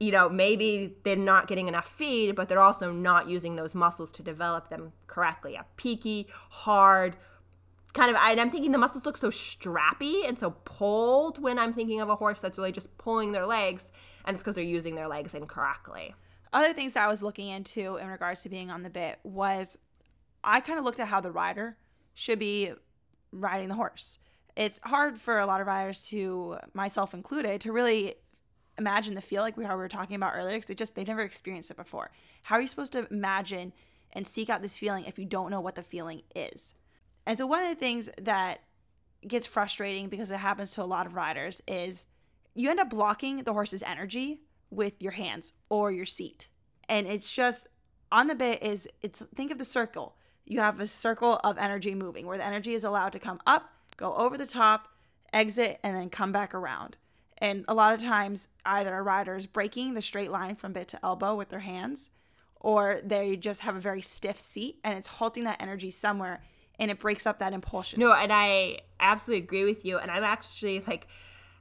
you 0.00 0.10
know, 0.10 0.28
maybe 0.28 0.96
they're 1.04 1.16
not 1.16 1.46
getting 1.46 1.68
enough 1.68 1.86
feed, 1.86 2.34
but 2.34 2.48
they're 2.48 2.58
also 2.58 2.90
not 2.90 3.28
using 3.28 3.56
those 3.56 3.74
muscles 3.74 4.10
to 4.12 4.22
develop 4.22 4.68
them 4.68 4.92
correctly. 5.06 5.54
A 5.54 5.64
peaky, 5.76 6.26
hard, 6.50 7.16
kind 7.92 8.10
of, 8.10 8.16
and 8.20 8.40
I'm 8.40 8.50
thinking 8.50 8.72
the 8.72 8.78
muscles 8.78 9.06
look 9.06 9.16
so 9.16 9.30
strappy 9.30 10.26
and 10.26 10.38
so 10.38 10.52
pulled 10.64 11.40
when 11.40 11.58
I'm 11.58 11.72
thinking 11.72 12.00
of 12.00 12.08
a 12.08 12.16
horse 12.16 12.40
that's 12.40 12.58
really 12.58 12.72
just 12.72 12.98
pulling 12.98 13.30
their 13.30 13.46
legs, 13.46 13.92
and 14.24 14.34
it's 14.34 14.42
because 14.42 14.56
they're 14.56 14.64
using 14.64 14.96
their 14.96 15.08
legs 15.08 15.34
incorrectly. 15.34 16.14
Other 16.52 16.72
things 16.72 16.94
that 16.94 17.04
I 17.04 17.08
was 17.08 17.22
looking 17.22 17.48
into 17.48 17.96
in 17.96 18.08
regards 18.08 18.42
to 18.42 18.48
being 18.48 18.70
on 18.70 18.82
the 18.82 18.90
bit 18.90 19.20
was 19.22 19.78
I 20.44 20.60
kind 20.60 20.78
of 20.78 20.84
looked 20.84 21.00
at 21.00 21.08
how 21.08 21.20
the 21.20 21.32
rider 21.32 21.76
should 22.14 22.38
be 22.38 22.72
riding 23.30 23.68
the 23.68 23.74
horse. 23.74 24.18
It's 24.56 24.80
hard 24.84 25.20
for 25.20 25.38
a 25.38 25.46
lot 25.46 25.60
of 25.60 25.66
riders 25.66 26.06
to, 26.08 26.58
myself 26.74 27.14
included, 27.14 27.60
to 27.62 27.72
really 27.72 28.16
imagine 28.78 29.14
the 29.14 29.20
feel 29.20 29.42
like 29.42 29.56
we 29.56 29.64
were 29.64 29.88
talking 29.88 30.16
about 30.16 30.34
earlier 30.34 30.56
because 30.56 30.66
they 30.66 30.74
just 30.74 30.94
they 30.94 31.04
never 31.04 31.22
experienced 31.22 31.70
it 31.70 31.76
before. 31.76 32.10
How 32.42 32.56
are 32.56 32.60
you 32.60 32.66
supposed 32.66 32.92
to 32.92 33.06
imagine 33.10 33.72
and 34.12 34.26
seek 34.26 34.50
out 34.50 34.62
this 34.62 34.78
feeling 34.78 35.04
if 35.04 35.18
you 35.18 35.24
don't 35.24 35.50
know 35.50 35.60
what 35.60 35.74
the 35.74 35.82
feeling 35.82 36.22
is? 36.34 36.74
And 37.26 37.38
so 37.38 37.46
one 37.46 37.62
of 37.62 37.68
the 37.68 37.76
things 37.76 38.10
that 38.20 38.60
gets 39.26 39.46
frustrating 39.46 40.08
because 40.08 40.30
it 40.30 40.38
happens 40.38 40.72
to 40.72 40.82
a 40.82 40.84
lot 40.84 41.06
of 41.06 41.14
riders 41.14 41.62
is 41.68 42.06
you 42.54 42.70
end 42.70 42.80
up 42.80 42.90
blocking 42.90 43.44
the 43.44 43.52
horse's 43.52 43.82
energy 43.84 44.40
with 44.70 45.00
your 45.00 45.12
hands 45.12 45.52
or 45.68 45.92
your 45.92 46.04
seat. 46.04 46.48
And 46.88 47.06
it's 47.06 47.30
just 47.30 47.68
on 48.10 48.26
the 48.26 48.34
bit 48.34 48.62
is 48.62 48.88
it's 49.00 49.22
think 49.34 49.50
of 49.50 49.58
the 49.58 49.64
circle 49.64 50.16
you 50.44 50.60
have 50.60 50.80
a 50.80 50.86
circle 50.86 51.40
of 51.44 51.58
energy 51.58 51.94
moving 51.94 52.26
where 52.26 52.38
the 52.38 52.44
energy 52.44 52.74
is 52.74 52.84
allowed 52.84 53.12
to 53.12 53.18
come 53.18 53.40
up, 53.46 53.72
go 53.96 54.14
over 54.14 54.36
the 54.36 54.46
top, 54.46 54.88
exit, 55.32 55.78
and 55.82 55.96
then 55.96 56.10
come 56.10 56.32
back 56.32 56.54
around. 56.54 56.96
And 57.38 57.64
a 57.66 57.74
lot 57.74 57.92
of 57.94 58.00
times, 58.00 58.48
either 58.64 58.94
a 58.94 59.02
rider 59.02 59.36
is 59.36 59.46
breaking 59.46 59.94
the 59.94 60.02
straight 60.02 60.30
line 60.30 60.54
from 60.54 60.72
bit 60.72 60.88
to 60.88 61.00
elbow 61.04 61.34
with 61.34 61.48
their 61.48 61.60
hands, 61.60 62.10
or 62.60 63.00
they 63.04 63.36
just 63.36 63.62
have 63.62 63.74
a 63.74 63.80
very 63.80 64.00
stiff 64.00 64.38
seat 64.38 64.78
and 64.84 64.96
it's 64.96 65.08
halting 65.08 65.44
that 65.44 65.60
energy 65.60 65.90
somewhere 65.90 66.42
and 66.78 66.90
it 66.90 66.98
breaks 66.98 67.26
up 67.26 67.38
that 67.40 67.52
impulsion. 67.52 68.00
No, 68.00 68.12
and 68.12 68.32
I 68.32 68.78
absolutely 69.00 69.44
agree 69.44 69.64
with 69.64 69.84
you. 69.84 69.98
And 69.98 70.10
I'm 70.10 70.24
actually 70.24 70.80
like, 70.86 71.06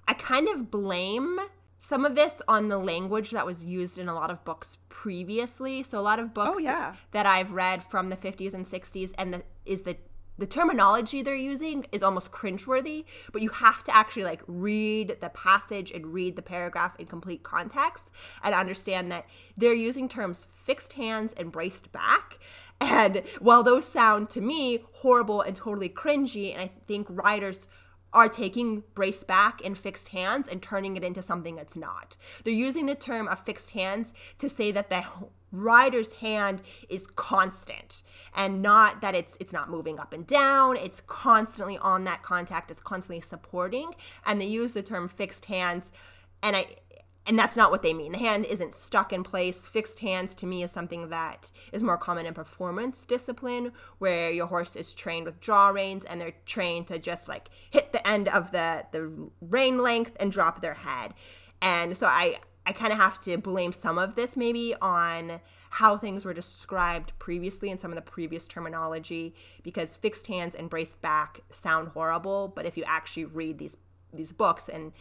I 0.07 0.13
kind 0.13 0.47
of 0.49 0.71
blame 0.71 1.39
some 1.81 2.05
of 2.05 2.13
this 2.13 2.43
on 2.47 2.67
the 2.67 2.77
language 2.77 3.31
that 3.31 3.43
was 3.43 3.65
used 3.65 3.97
in 3.97 4.07
a 4.07 4.13
lot 4.13 4.29
of 4.29 4.45
books 4.45 4.77
previously. 4.87 5.81
So 5.81 5.99
a 5.99 6.01
lot 6.01 6.19
of 6.19 6.31
books 6.31 6.57
oh, 6.57 6.59
yeah. 6.59 6.93
that 7.11 7.25
I've 7.25 7.51
read 7.51 7.83
from 7.83 8.09
the 8.09 8.15
50s 8.15 8.53
and 8.53 8.67
60s 8.67 9.11
and 9.17 9.33
the, 9.33 9.43
is 9.65 9.81
the 9.81 9.97
the 10.37 10.47
terminology 10.47 11.21
they're 11.21 11.35
using 11.35 11.85
is 11.91 12.01
almost 12.01 12.31
cringeworthy, 12.31 13.05
but 13.31 13.43
you 13.43 13.49
have 13.49 13.83
to 13.83 13.95
actually 13.95 14.23
like 14.23 14.41
read 14.47 15.17
the 15.21 15.29
passage 15.29 15.91
and 15.91 16.13
read 16.13 16.35
the 16.35 16.41
paragraph 16.41 16.95
in 16.97 17.05
complete 17.05 17.43
context 17.43 18.09
and 18.41 18.55
understand 18.55 19.11
that 19.11 19.27
they're 19.55 19.73
using 19.73 20.09
terms 20.09 20.47
fixed 20.55 20.93
hands 20.93 21.33
and 21.37 21.51
braced 21.51 21.91
back. 21.91 22.39
And 22.79 23.21
while 23.39 23.61
those 23.61 23.85
sound 23.85 24.31
to 24.31 24.41
me 24.41 24.83
horrible 24.93 25.41
and 25.41 25.55
totally 25.55 25.89
cringy, 25.89 26.51
and 26.51 26.61
I 26.61 26.67
think 26.67 27.05
riders 27.09 27.67
are 28.13 28.28
taking 28.28 28.84
brace 28.93 29.24
back 29.24 29.62
and 29.63 29.78
fixed 29.78 30.10
hands 30.10 30.47
and 30.47 30.62
turning 30.62 30.97
it 30.97 31.04
into 31.04 31.21
something 31.21 31.58
it's 31.58 31.76
not. 31.76 32.17
They're 32.43 32.54
using 32.54 32.86
the 32.86 32.95
term 32.95 33.28
of 33.28 33.39
fixed 33.39 33.71
hands 33.71 34.13
to 34.39 34.50
say 34.50 34.71
that 34.71 34.89
the 34.89 35.04
rider's 35.52 36.13
hand 36.13 36.62
is 36.89 37.08
constant 37.08 38.04
and 38.34 38.62
not 38.62 39.02
that 39.02 39.15
it's 39.15 39.36
it's 39.39 39.52
not 39.52 39.69
moving 39.69 40.00
up 40.00 40.13
and 40.13 40.26
down. 40.26 40.78
It's 40.78 41.02
constantly 41.08 41.78
on 41.78 42.06
that 42.06 42.24
contact. 42.24 42.71
It's 42.71 42.82
constantly 42.82 43.21
supporting. 43.21 43.93
And 44.26 44.39
they 44.39 44.45
use 44.45 44.74
the 44.74 44.82
term 44.82 45.08
fixed 45.08 45.45
hands. 45.45 45.91
And 46.41 46.56
i 46.56 46.67
and 47.27 47.38
that's 47.38 47.55
not 47.55 47.69
what 47.69 47.84
they 47.84 47.93
mean. 47.93 48.13
The 48.13 48.17
hand 48.17 48.45
isn't 48.45 48.73
stuck 48.73 49.13
in 49.13 49.23
place. 49.23 49.67
Fixed 49.67 49.99
hands 49.99 50.34
to 50.36 50.45
me 50.45 50.63
is 50.63 50.71
something 50.71 51.10
that 51.10 51.51
is 51.71 51.84
more 51.84 51.97
common 51.97 52.25
in 52.25 52.34
performance 52.34 53.05
discipline, 53.05 53.73
where 53.99 54.31
your 54.31 54.47
horse 54.47 54.75
is 54.75 54.93
trained 54.93 55.25
with 55.25 55.39
draw 55.39 55.69
reins 55.69 56.03
and 56.05 56.19
they're 56.19 56.34
trained 56.45 56.88
to 56.88 56.97
just 56.97 57.27
like 57.27 57.49
hit 57.69 57.91
the 57.91 58.05
end 58.07 58.27
of 58.27 58.51
the 58.51 58.86
the 58.91 59.29
rein 59.39 59.77
length 59.77 60.17
and 60.19 60.31
drop 60.31 60.62
their 60.62 60.73
head. 60.73 61.13
And 61.62 61.95
so 61.95 62.07
I 62.07 62.39
I 62.65 62.73
kind 62.73 62.91
of 62.91 62.97
have 62.97 63.19
to 63.21 63.38
blame 63.38 63.71
some 63.71 63.99
of 63.99 64.15
this 64.15 64.36
maybe 64.36 64.73
on 64.81 65.41
how 65.71 65.97
things 65.97 66.25
were 66.25 66.34
described 66.34 67.13
previously 67.17 67.69
and 67.69 67.79
some 67.79 67.91
of 67.91 67.95
the 67.95 68.01
previous 68.01 68.47
terminology 68.47 69.34
because 69.63 69.95
fixed 69.95 70.27
hands 70.27 70.53
and 70.53 70.69
braced 70.69 71.01
back 71.01 71.41
sound 71.49 71.89
horrible, 71.89 72.49
but 72.49 72.65
if 72.65 72.75
you 72.77 72.84
actually 72.86 73.25
read 73.25 73.60
these 73.60 73.77
these 74.13 74.31
books 74.31 74.67
and 74.67 74.91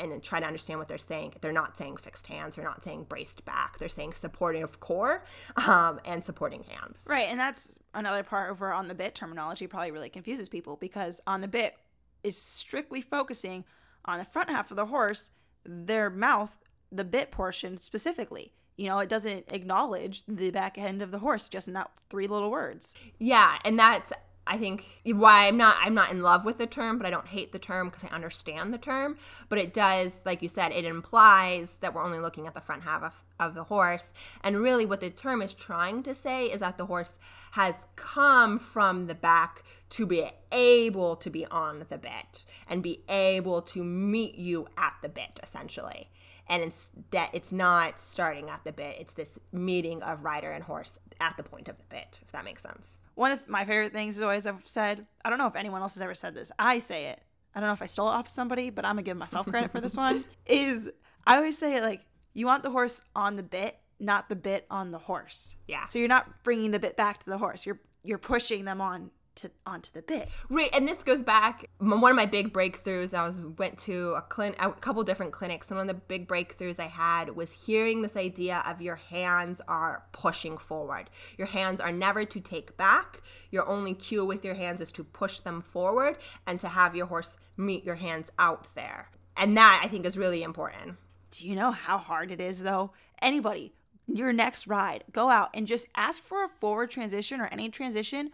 and 0.00 0.22
try 0.22 0.40
to 0.40 0.46
understand 0.46 0.78
what 0.78 0.88
they're 0.88 0.98
saying. 0.98 1.34
They're 1.40 1.52
not 1.52 1.76
saying 1.76 1.98
fixed 1.98 2.26
hands. 2.26 2.56
They're 2.56 2.64
not 2.64 2.82
saying 2.82 3.06
braced 3.08 3.44
back. 3.44 3.78
They're 3.78 3.88
saying 3.88 4.14
supportive 4.14 4.80
core 4.80 5.24
um, 5.66 6.00
and 6.04 6.24
supporting 6.24 6.64
hands. 6.64 7.04
Right. 7.06 7.28
And 7.28 7.38
that's 7.38 7.78
another 7.94 8.22
part 8.22 8.50
over 8.50 8.72
on 8.72 8.88
the 8.88 8.94
bit 8.94 9.14
terminology 9.14 9.66
probably 9.66 9.90
really 9.90 10.08
confuses 10.08 10.48
people 10.48 10.76
because 10.76 11.20
on 11.26 11.40
the 11.40 11.48
bit 11.48 11.74
is 12.22 12.36
strictly 12.36 13.00
focusing 13.00 13.64
on 14.04 14.18
the 14.18 14.24
front 14.24 14.50
half 14.50 14.70
of 14.70 14.76
the 14.76 14.86
horse, 14.86 15.30
their 15.64 16.10
mouth, 16.10 16.56
the 16.90 17.04
bit 17.04 17.30
portion 17.30 17.76
specifically. 17.76 18.52
You 18.76 18.88
know, 18.88 18.98
it 19.00 19.08
doesn't 19.10 19.44
acknowledge 19.48 20.24
the 20.26 20.50
back 20.50 20.78
end 20.78 21.02
of 21.02 21.10
the 21.10 21.18
horse 21.18 21.48
just 21.48 21.68
in 21.68 21.74
that 21.74 21.90
three 22.08 22.26
little 22.26 22.50
words. 22.50 22.94
Yeah. 23.18 23.58
And 23.64 23.78
that's 23.78 24.12
I 24.46 24.58
think 24.58 24.84
why 25.04 25.46
I'm 25.46 25.56
not 25.56 25.76
I'm 25.80 25.94
not 25.94 26.10
in 26.10 26.22
love 26.22 26.44
with 26.44 26.58
the 26.58 26.66
term, 26.66 26.98
but 26.98 27.06
I 27.06 27.10
don't 27.10 27.26
hate 27.26 27.52
the 27.52 27.58
term 27.58 27.88
because 27.88 28.04
I 28.04 28.14
understand 28.14 28.74
the 28.74 28.78
term. 28.78 29.16
But 29.48 29.58
it 29.58 29.72
does, 29.72 30.22
like 30.24 30.42
you 30.42 30.48
said, 30.48 30.72
it 30.72 30.84
implies 30.84 31.76
that 31.80 31.94
we're 31.94 32.02
only 32.02 32.18
looking 32.18 32.46
at 32.46 32.54
the 32.54 32.60
front 32.60 32.82
half 32.82 33.02
of, 33.02 33.24
of 33.38 33.54
the 33.54 33.64
horse. 33.64 34.12
And 34.42 34.60
really 34.60 34.86
what 34.86 35.00
the 35.00 35.10
term 35.10 35.42
is 35.42 35.54
trying 35.54 36.02
to 36.04 36.14
say 36.14 36.46
is 36.46 36.60
that 36.60 36.78
the 36.78 36.86
horse 36.86 37.14
has 37.52 37.86
come 37.96 38.58
from 38.58 39.06
the 39.06 39.14
back 39.14 39.62
to 39.90 40.06
be 40.06 40.30
able 40.52 41.16
to 41.16 41.30
be 41.30 41.46
on 41.46 41.84
the 41.88 41.98
bit 41.98 42.44
and 42.68 42.82
be 42.82 43.02
able 43.08 43.62
to 43.62 43.84
meet 43.84 44.36
you 44.36 44.68
at 44.76 44.94
the 45.02 45.08
bit, 45.08 45.38
essentially 45.42 46.08
and 46.50 46.64
it's 46.64 46.90
that 47.12 47.30
it's 47.32 47.52
not 47.52 48.00
starting 48.00 48.50
at 48.50 48.62
the 48.64 48.72
bit 48.72 48.96
it's 48.98 49.14
this 49.14 49.38
meeting 49.52 50.02
of 50.02 50.24
rider 50.24 50.50
and 50.50 50.64
horse 50.64 50.98
at 51.20 51.36
the 51.36 51.42
point 51.42 51.68
of 51.68 51.78
the 51.78 51.84
bit 51.88 52.18
if 52.20 52.32
that 52.32 52.44
makes 52.44 52.62
sense 52.62 52.98
one 53.14 53.32
of 53.32 53.48
my 53.48 53.64
favorite 53.64 53.92
things 53.92 54.16
is 54.16 54.22
always 54.22 54.46
I've 54.46 54.66
said, 54.66 55.06
I 55.24 55.30
don't 55.30 55.38
know 55.38 55.46
if 55.46 55.56
anyone 55.56 55.82
else 55.82 55.94
has 55.94 56.02
ever 56.02 56.14
said 56.14 56.34
this. 56.34 56.52
I 56.58 56.78
say 56.78 57.06
it. 57.06 57.20
I 57.54 57.60
don't 57.60 57.68
know 57.68 57.74
if 57.74 57.82
I 57.82 57.86
stole 57.86 58.08
it 58.08 58.12
off 58.12 58.28
somebody, 58.28 58.70
but 58.70 58.84
I'm 58.84 58.92
gonna 58.92 59.02
give 59.02 59.16
myself 59.16 59.46
credit 59.46 59.72
for 59.72 59.80
this 59.80 59.96
one. 59.96 60.24
Is 60.46 60.90
I 61.26 61.36
always 61.36 61.58
say 61.58 61.76
it 61.76 61.82
like 61.82 62.02
you 62.32 62.46
want 62.46 62.62
the 62.62 62.70
horse 62.70 63.02
on 63.14 63.36
the 63.36 63.42
bit, 63.42 63.76
not 63.98 64.28
the 64.28 64.36
bit 64.36 64.66
on 64.70 64.92
the 64.92 64.98
horse. 64.98 65.56
Yeah. 65.66 65.86
So 65.86 65.98
you're 65.98 66.08
not 66.08 66.42
bringing 66.44 66.70
the 66.70 66.78
bit 66.78 66.96
back 66.96 67.18
to 67.24 67.30
the 67.30 67.38
horse. 67.38 67.66
You're 67.66 67.80
you're 68.04 68.18
pushing 68.18 68.64
them 68.64 68.80
on 68.80 69.10
to 69.36 69.50
onto 69.66 69.90
the 69.92 70.02
bit. 70.02 70.28
Right, 70.48 70.70
and 70.72 70.86
this 70.86 71.02
goes 71.02 71.22
back. 71.22 71.66
One 71.78 72.10
of 72.10 72.16
my 72.16 72.26
big 72.26 72.52
breakthroughs. 72.52 73.14
I 73.14 73.26
was 73.26 73.38
went 73.58 73.78
to 73.80 74.14
a 74.14 74.22
clin 74.22 74.54
a 74.58 74.72
couple 74.72 75.02
different 75.02 75.32
clinics. 75.32 75.70
And 75.70 75.78
One 75.78 75.88
of 75.88 75.96
the 75.96 76.02
big 76.02 76.28
breakthroughs 76.28 76.80
I 76.80 76.88
had 76.88 77.36
was 77.36 77.52
hearing 77.52 78.02
this 78.02 78.16
idea 78.16 78.62
of 78.66 78.82
your 78.82 78.96
hands 78.96 79.60
are 79.68 80.04
pushing 80.12 80.58
forward. 80.58 81.10
Your 81.38 81.48
hands 81.48 81.80
are 81.80 81.92
never 81.92 82.24
to 82.24 82.40
take 82.40 82.76
back. 82.76 83.22
Your 83.50 83.68
only 83.68 83.94
cue 83.94 84.24
with 84.24 84.44
your 84.44 84.54
hands 84.54 84.80
is 84.80 84.92
to 84.92 85.04
push 85.04 85.40
them 85.40 85.62
forward 85.62 86.18
and 86.46 86.60
to 86.60 86.68
have 86.68 86.94
your 86.94 87.06
horse 87.06 87.36
meet 87.56 87.84
your 87.84 87.96
hands 87.96 88.30
out 88.38 88.74
there. 88.74 89.10
And 89.36 89.56
that 89.56 89.80
I 89.82 89.88
think 89.88 90.06
is 90.06 90.18
really 90.18 90.42
important. 90.42 90.96
Do 91.30 91.46
you 91.46 91.54
know 91.54 91.70
how 91.70 91.96
hard 91.96 92.30
it 92.30 92.40
is 92.40 92.62
though? 92.62 92.92
Anybody, 93.22 93.72
your 94.06 94.32
next 94.32 94.66
ride, 94.66 95.04
go 95.12 95.28
out 95.28 95.50
and 95.54 95.66
just 95.66 95.86
ask 95.94 96.22
for 96.22 96.44
a 96.44 96.48
forward 96.48 96.90
transition 96.90 97.40
or 97.40 97.46
any 97.46 97.68
transition 97.68 98.30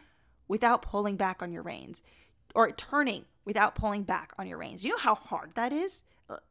without 0.48 0.82
pulling 0.82 1.16
back 1.16 1.42
on 1.42 1.52
your 1.52 1.62
reins 1.62 2.02
or 2.54 2.70
turning 2.72 3.24
without 3.44 3.74
pulling 3.74 4.02
back 4.02 4.32
on 4.38 4.46
your 4.46 4.59
reins. 4.59 4.85
You 4.85 4.90
know 4.90 4.98
how 4.98 5.14
hard 5.14 5.54
that 5.54 5.72
is? 5.72 6.02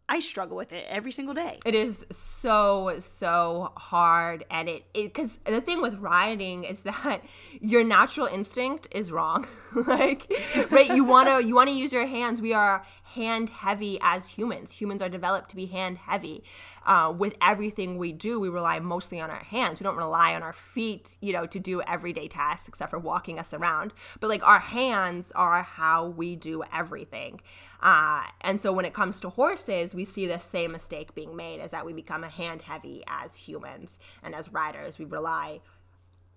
I 0.07 0.21
struggle 0.21 0.55
with 0.55 0.71
it 0.71 0.85
every 0.87 1.11
single 1.11 1.33
day. 1.33 1.59
It 1.65 1.75
is 1.75 2.05
so 2.09 2.95
so 2.99 3.73
hard 3.75 4.45
and 4.49 4.69
it 4.69 5.13
cuz 5.13 5.39
the 5.43 5.59
thing 5.59 5.81
with 5.81 5.95
riding 5.95 6.63
is 6.63 6.81
that 6.81 7.21
your 7.59 7.83
natural 7.83 8.27
instinct 8.27 8.87
is 8.91 9.11
wrong. 9.11 9.47
like 9.75 10.31
right 10.69 10.87
you 10.87 11.03
want 11.03 11.27
to 11.27 11.45
you 11.45 11.55
want 11.55 11.69
to 11.69 11.75
use 11.75 11.91
your 11.91 12.05
hands. 12.05 12.39
We 12.39 12.53
are 12.53 12.85
hand 13.15 13.49
heavy 13.49 13.97
as 14.01 14.29
humans. 14.29 14.73
Humans 14.73 15.01
are 15.01 15.09
developed 15.09 15.49
to 15.49 15.55
be 15.55 15.65
hand 15.65 15.97
heavy. 15.97 16.43
Uh, 16.85 17.13
with 17.17 17.35
everything 17.41 17.97
we 17.97 18.11
do, 18.11 18.39
we 18.39 18.47
rely 18.47 18.79
mostly 18.79 19.19
on 19.19 19.29
our 19.29 19.43
hands. 19.43 19.79
We 19.79 19.85
don't 19.85 19.97
rely 19.97 20.35
on 20.35 20.43
our 20.43 20.53
feet, 20.53 21.17
you 21.21 21.33
know, 21.33 21.45
to 21.47 21.59
do 21.59 21.81
everyday 21.81 22.27
tasks 22.27 22.67
except 22.67 22.91
for 22.91 22.99
walking 22.99 23.39
us 23.39 23.53
around. 23.53 23.93
But 24.19 24.29
like 24.29 24.45
our 24.45 24.59
hands 24.59 25.31
are 25.35 25.63
how 25.63 26.07
we 26.07 26.35
do 26.35 26.63
everything. 26.71 27.41
Uh, 27.81 28.23
and 28.41 28.59
so 28.59 28.71
when 28.71 28.85
it 28.85 28.93
comes 28.93 29.19
to 29.21 29.29
horses, 29.29 29.95
we 29.95 30.05
see 30.05 30.27
the 30.27 30.39
same 30.39 30.71
mistake 30.71 31.15
being 31.15 31.35
made 31.35 31.61
is 31.61 31.71
that 31.71 31.85
we 31.85 31.93
become 31.93 32.23
a 32.23 32.29
hand 32.29 32.63
heavy 32.63 33.03
as 33.07 33.35
humans 33.35 33.99
and 34.23 34.35
as 34.35 34.51
riders. 34.51 34.99
We 34.99 35.05
rely 35.05 35.61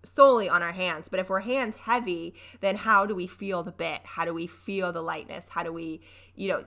solely 0.02 0.48
on 0.48 0.62
our 0.62 0.72
hands. 0.72 1.08
But 1.08 1.20
if 1.20 1.28
we're 1.28 1.40
hands 1.40 1.76
heavy, 1.76 2.34
then 2.60 2.76
how 2.76 3.06
do 3.06 3.14
we 3.14 3.26
feel 3.26 3.62
the 3.62 3.72
bit? 3.72 4.00
How 4.04 4.24
do 4.24 4.34
we 4.34 4.46
feel 4.46 4.92
the 4.92 5.02
lightness? 5.02 5.46
How 5.50 5.62
do 5.62 5.72
we, 5.72 6.00
you 6.38 6.48
know, 6.48 6.64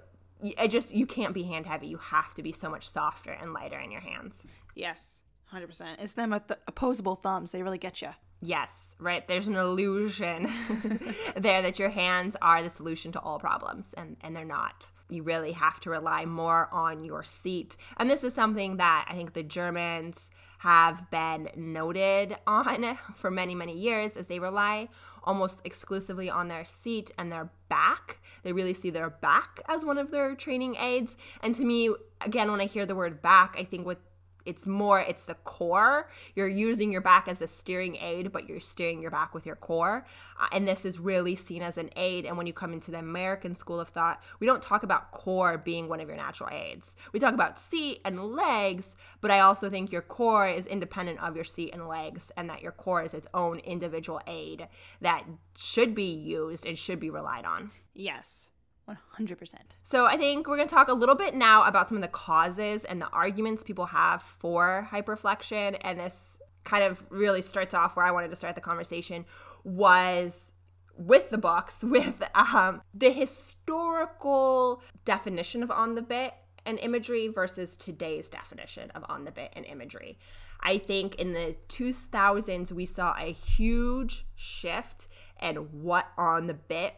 I 0.58 0.68
just 0.68 0.94
you 0.94 1.06
can't 1.06 1.34
be 1.34 1.44
hand 1.44 1.66
heavy. 1.66 1.88
You 1.88 1.98
have 1.98 2.34
to 2.36 2.44
be 2.44 2.52
so 2.52 2.70
much 2.70 2.90
softer 2.90 3.32
and 3.32 3.54
lighter 3.54 3.80
in 3.80 3.92
your 3.92 4.02
hands. 4.02 4.44
Yes, 4.76 5.22
hundred 5.46 5.68
percent. 5.68 6.00
It's 6.02 6.14
them 6.14 6.32
th- 6.32 6.60
opposable 6.68 7.16
thumbs. 7.16 7.52
They 7.52 7.64
really 7.64 7.78
get 7.78 8.02
you. 8.02 8.10
Yes, 8.42 8.96
right. 9.00 9.26
There's 9.28 9.48
an 9.48 9.56
illusion 9.56 10.52
there 11.36 11.62
that 11.62 11.78
your 11.78 11.90
hands 11.90 12.36
are 12.42 12.64
the 12.64 12.70
solution 12.70 13.12
to 13.14 13.20
all 13.20 13.40
problems, 13.40 13.94
and 13.94 14.18
and 14.22 14.36
they're 14.36 14.44
not. 14.44 14.86
You 15.10 15.24
really 15.24 15.52
have 15.52 15.80
to 15.82 15.90
rely 15.90 16.26
more 16.26 16.70
on 16.72 17.04
your 17.06 17.24
seat, 17.24 17.78
and 17.98 18.10
this 18.10 18.24
is 18.24 18.34
something 18.34 18.78
that 18.78 19.06
I 19.10 19.14
think 19.14 19.34
the 19.34 19.44
Germans 19.44 20.32
have 20.60 21.10
been 21.12 21.50
noted 21.56 22.36
on 22.48 22.98
for 23.16 23.32
many 23.32 23.56
many 23.56 23.78
years, 23.78 24.18
as 24.18 24.28
they 24.28 24.40
rely 24.40 24.90
almost 25.24 25.62
exclusively 25.66 26.30
on 26.30 26.48
their 26.48 26.66
seat 26.66 27.12
and 27.18 27.32
their 27.32 27.52
back. 27.70 28.20
They 28.44 28.54
really 28.54 28.74
see 28.74 28.90
their 28.90 29.10
back 29.10 29.62
as 29.68 29.86
one 29.86 29.98
of 29.98 30.12
their 30.12 30.36
training 30.36 30.76
aids. 30.76 31.18
And 31.42 31.54
to 31.56 31.64
me, 31.64 31.94
again, 32.22 32.52
when 32.52 32.62
I 32.62 32.66
hear 32.66 32.86
the 32.86 32.96
word 32.96 33.22
back, 33.22 33.56
I 33.58 33.64
think 33.64 33.86
what 33.86 34.00
it's 34.46 34.68
more 34.68 35.00
it's 35.00 35.26
the 35.26 35.36
core. 35.36 36.10
You're 36.36 36.48
using 36.48 36.92
your 36.92 37.02
back 37.02 37.28
as 37.28 37.42
a 37.42 37.48
steering 37.48 37.96
aid 37.98 38.32
but 38.32 38.48
you're 38.48 38.60
steering 38.60 39.02
your 39.02 39.12
back 39.12 39.34
with 39.34 39.46
your 39.46 39.56
core. 39.56 40.06
Uh, 40.40 40.48
and 40.52 40.68
this 40.68 40.86
is 40.86 41.00
really 41.00 41.36
seen 41.36 41.62
as 41.62 41.78
an 41.78 41.90
aid. 41.96 42.26
And 42.26 42.38
when 42.38 42.48
you 42.48 42.54
come 42.54 42.74
into 42.74 42.92
the 42.92 43.00
american 43.00 43.56
school 43.56 43.80
of 43.80 43.90
thought 43.90 44.22
we 44.40 44.48
don't 44.48 44.62
talk 44.62 44.84
about 44.84 45.12
core 45.12 45.58
being 45.58 45.90
one 45.90 46.00
of 46.00 46.08
your 46.08 46.18
natural 46.18 46.50
aids. 46.52 46.96
We 47.14 47.20
talk 47.20 47.34
about 47.34 47.60
seat 47.60 48.02
and 48.06 48.34
legs 48.34 48.96
but 49.22 49.32
i 49.32 49.40
also 49.40 49.70
think 49.70 49.92
your 49.92 50.02
core 50.02 50.48
is 50.48 50.68
independent 50.68 51.22
of 51.22 51.36
your 51.36 51.44
seat 51.44 51.72
and 51.74 51.88
legs 51.88 52.32
and 52.38 52.50
that 52.50 52.62
your 52.62 52.72
core 52.72 53.04
is 53.04 53.14
its 53.14 53.28
own 53.34 53.60
individual 53.60 54.22
aid 54.28 54.68
that 55.02 55.26
should 55.58 55.96
be 55.96 56.12
used 56.12 56.66
and 56.66 56.78
should 56.78 57.00
be 57.00 57.10
relied 57.10 57.46
on. 57.46 57.72
Yes 57.94 58.51
100%. 58.90 59.54
So 59.84 60.06
I 60.06 60.18
think 60.18 60.48
we're 60.48 60.58
going 60.58 60.68
to 60.68 60.74
talk 60.74 60.88
a 60.88 60.94
little 60.94 61.16
bit 61.16 61.34
now 61.34 61.68
about 61.68 61.88
some 61.88 61.98
of 61.98 62.02
the 62.02 62.10
causes 62.10 62.84
and 62.86 63.02
the 63.02 63.08
arguments 63.10 63.64
people 63.64 63.86
have 63.86 64.22
for 64.22 64.88
hyperflexion. 64.92 65.78
And 65.82 66.00
this 66.00 66.38
kind 66.64 66.84
of 66.84 67.06
really 67.10 67.42
starts 67.42 67.74
off 67.74 67.96
where 67.96 68.06
I 68.06 68.12
wanted 68.12 68.32
to 68.32 68.36
start 68.36 68.56
the 68.56 68.62
conversation 68.62 69.26
was 69.64 70.54
with 70.98 71.30
the 71.30 71.38
books, 71.38 71.84
with 71.84 72.24
um, 72.36 72.82
the 72.94 73.12
historical 73.12 74.82
definition 75.06 75.64
of 75.64 75.72
on 75.72 75.96
the 75.96 76.02
bit 76.02 76.34
and 76.66 76.78
imagery 76.80 77.28
versus 77.28 77.76
today's 77.76 78.30
definition 78.30 78.92
of 78.92 79.04
on 79.10 79.26
the 79.26 79.32
bit 79.32 79.52
and 79.54 79.66
imagery. 79.66 80.20
I 80.64 80.78
think 80.78 81.16
in 81.16 81.34
the 81.34 81.56
2000s, 81.70 82.72
we 82.72 82.86
saw 82.86 83.16
a 83.18 83.32
huge 83.32 84.26
shift 84.36 85.08
in 85.42 85.56
what 85.56 86.08
on 86.18 86.46
the 86.46 86.54
bit 86.54 86.94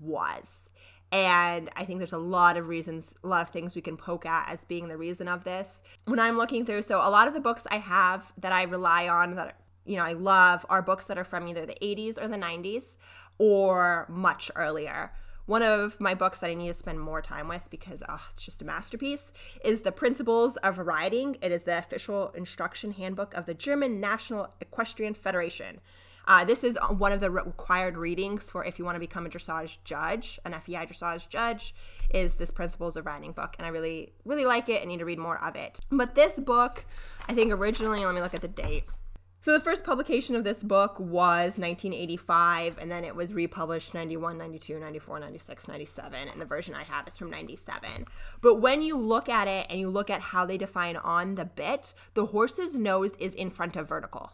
was. 0.00 0.69
And 1.12 1.70
I 1.74 1.84
think 1.84 1.98
there's 1.98 2.12
a 2.12 2.18
lot 2.18 2.56
of 2.56 2.68
reasons, 2.68 3.14
a 3.24 3.26
lot 3.26 3.42
of 3.42 3.50
things 3.50 3.74
we 3.74 3.82
can 3.82 3.96
poke 3.96 4.24
at 4.24 4.48
as 4.48 4.64
being 4.64 4.88
the 4.88 4.96
reason 4.96 5.26
of 5.26 5.42
this. 5.42 5.82
When 6.04 6.20
I'm 6.20 6.36
looking 6.36 6.64
through, 6.64 6.82
so 6.82 6.98
a 6.98 7.10
lot 7.10 7.26
of 7.26 7.34
the 7.34 7.40
books 7.40 7.66
I 7.70 7.78
have 7.78 8.32
that 8.38 8.52
I 8.52 8.62
rely 8.62 9.08
on, 9.08 9.34
that, 9.34 9.56
you 9.84 9.96
know, 9.96 10.04
I 10.04 10.12
love 10.12 10.64
are 10.68 10.82
books 10.82 11.06
that 11.06 11.18
are 11.18 11.24
from 11.24 11.48
either 11.48 11.66
the 11.66 11.76
80s 11.82 12.22
or 12.22 12.28
the 12.28 12.36
90s 12.36 12.96
or 13.38 14.06
much 14.08 14.50
earlier. 14.54 15.12
One 15.46 15.62
of 15.62 15.98
my 15.98 16.14
books 16.14 16.38
that 16.38 16.50
I 16.50 16.54
need 16.54 16.68
to 16.68 16.74
spend 16.74 17.00
more 17.00 17.20
time 17.20 17.48
with 17.48 17.66
because 17.70 18.04
oh, 18.08 18.24
it's 18.30 18.44
just 18.44 18.62
a 18.62 18.64
masterpiece 18.64 19.32
is 19.64 19.80
The 19.80 19.90
Principles 19.90 20.56
of 20.58 20.78
Riding. 20.78 21.38
It 21.42 21.50
is 21.50 21.64
the 21.64 21.76
official 21.76 22.30
instruction 22.36 22.92
handbook 22.92 23.34
of 23.34 23.46
the 23.46 23.54
German 23.54 23.98
National 23.98 24.54
Equestrian 24.60 25.14
Federation. 25.14 25.80
Uh, 26.30 26.44
this 26.44 26.62
is 26.62 26.78
one 26.96 27.10
of 27.10 27.18
the 27.18 27.28
required 27.28 27.96
readings 27.96 28.48
for 28.48 28.64
if 28.64 28.78
you 28.78 28.84
want 28.84 28.94
to 28.94 29.00
become 29.00 29.26
a 29.26 29.28
dressage 29.28 29.78
judge, 29.82 30.38
an 30.44 30.52
FEI 30.52 30.86
dressage 30.86 31.28
judge, 31.28 31.74
is 32.14 32.36
this 32.36 32.52
Principles 32.52 32.96
of 32.96 33.04
Riding 33.04 33.32
book. 33.32 33.56
And 33.58 33.66
I 33.66 33.70
really, 33.70 34.12
really 34.24 34.44
like 34.44 34.68
it. 34.68 34.80
I 34.80 34.84
need 34.84 35.00
to 35.00 35.04
read 35.04 35.18
more 35.18 35.42
of 35.42 35.56
it. 35.56 35.80
But 35.90 36.14
this 36.14 36.38
book, 36.38 36.84
I 37.28 37.34
think 37.34 37.52
originally, 37.52 38.04
let 38.04 38.14
me 38.14 38.20
look 38.20 38.32
at 38.32 38.42
the 38.42 38.46
date. 38.46 38.84
So 39.40 39.52
the 39.52 39.58
first 39.58 39.82
publication 39.82 40.36
of 40.36 40.44
this 40.44 40.62
book 40.62 41.00
was 41.00 41.58
1985, 41.58 42.78
and 42.78 42.88
then 42.88 43.04
it 43.04 43.16
was 43.16 43.34
republished 43.34 43.92
91, 43.92 44.38
92, 44.38 44.78
94, 44.78 45.18
96, 45.18 45.66
97, 45.66 46.28
and 46.28 46.40
the 46.40 46.44
version 46.44 46.76
I 46.76 46.84
have 46.84 47.08
is 47.08 47.18
from 47.18 47.30
97. 47.30 48.06
But 48.40 48.60
when 48.60 48.82
you 48.82 48.96
look 48.96 49.28
at 49.28 49.48
it 49.48 49.66
and 49.68 49.80
you 49.80 49.90
look 49.90 50.10
at 50.10 50.20
how 50.20 50.46
they 50.46 50.58
define 50.58 50.94
on 50.94 51.34
the 51.34 51.44
bit, 51.44 51.92
the 52.14 52.26
horse's 52.26 52.76
nose 52.76 53.14
is 53.18 53.34
in 53.34 53.50
front 53.50 53.74
of 53.74 53.88
vertical. 53.88 54.30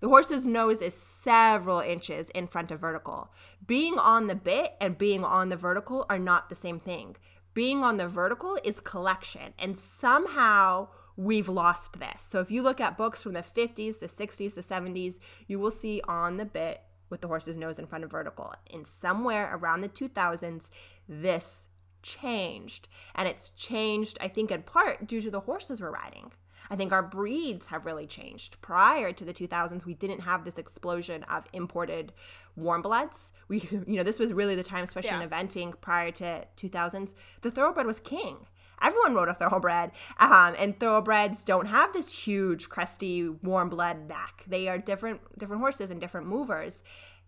The 0.00 0.08
horse's 0.08 0.46
nose 0.46 0.80
is 0.80 0.94
several 0.94 1.80
inches 1.80 2.30
in 2.30 2.46
front 2.46 2.70
of 2.70 2.80
vertical. 2.80 3.30
Being 3.66 3.98
on 3.98 4.28
the 4.28 4.34
bit 4.34 4.72
and 4.80 4.96
being 4.96 5.24
on 5.24 5.50
the 5.50 5.58
vertical 5.58 6.06
are 6.08 6.18
not 6.18 6.48
the 6.48 6.54
same 6.54 6.80
thing. 6.80 7.16
Being 7.52 7.82
on 7.84 7.98
the 7.98 8.08
vertical 8.08 8.58
is 8.64 8.80
collection, 8.80 9.52
and 9.58 9.76
somehow 9.76 10.88
we've 11.16 11.50
lost 11.50 11.98
this. 12.00 12.22
So 12.22 12.40
if 12.40 12.50
you 12.50 12.62
look 12.62 12.80
at 12.80 12.96
books 12.96 13.22
from 13.22 13.34
the 13.34 13.42
50s, 13.42 13.98
the 13.98 14.06
60s, 14.06 14.54
the 14.54 14.62
70s, 14.62 15.18
you 15.46 15.58
will 15.58 15.70
see 15.70 16.00
on 16.08 16.38
the 16.38 16.46
bit 16.46 16.80
with 17.10 17.20
the 17.20 17.28
horse's 17.28 17.58
nose 17.58 17.78
in 17.78 17.86
front 17.86 18.04
of 18.04 18.10
vertical. 18.10 18.54
In 18.70 18.86
somewhere 18.86 19.54
around 19.54 19.82
the 19.82 19.88
2000s, 19.90 20.70
this 21.06 21.66
changed. 22.02 22.88
And 23.14 23.28
it's 23.28 23.50
changed, 23.50 24.16
I 24.20 24.28
think, 24.28 24.50
in 24.50 24.62
part 24.62 25.06
due 25.06 25.20
to 25.20 25.30
the 25.30 25.40
horses 25.40 25.82
we're 25.82 25.90
riding. 25.90 26.32
I 26.70 26.76
think 26.76 26.92
our 26.92 27.02
breeds 27.02 27.66
have 27.66 27.84
really 27.84 28.06
changed. 28.06 28.60
Prior 28.62 29.12
to 29.12 29.24
the 29.24 29.34
2000s, 29.34 29.84
we 29.84 29.94
didn't 29.94 30.20
have 30.20 30.44
this 30.44 30.56
explosion 30.56 31.24
of 31.24 31.44
imported 31.52 32.12
warm 32.54 32.80
bloods. 32.80 33.32
We, 33.48 33.68
you 33.70 33.96
know, 33.96 34.04
this 34.04 34.20
was 34.20 34.32
really 34.32 34.54
the 34.54 34.62
time, 34.62 34.84
especially 34.84 35.10
yeah. 35.10 35.22
in 35.22 35.28
eventing 35.28 35.80
prior 35.80 36.12
to 36.12 36.46
2000s. 36.56 37.14
The 37.42 37.50
thoroughbred 37.50 37.86
was 37.86 37.98
king. 37.98 38.46
Everyone 38.82 39.14
rode 39.14 39.28
a 39.28 39.34
thoroughbred, 39.34 39.90
um, 40.18 40.54
and 40.58 40.78
thoroughbreds 40.80 41.44
don't 41.44 41.66
have 41.66 41.92
this 41.92 42.24
huge, 42.24 42.70
crusty, 42.70 43.28
warm 43.28 43.68
blood 43.68 44.08
neck. 44.08 44.42
They 44.46 44.68
are 44.68 44.78
different, 44.78 45.20
different 45.38 45.60
horses 45.60 45.90
and 45.90 46.00
different 46.00 46.28
movers. 46.28 46.82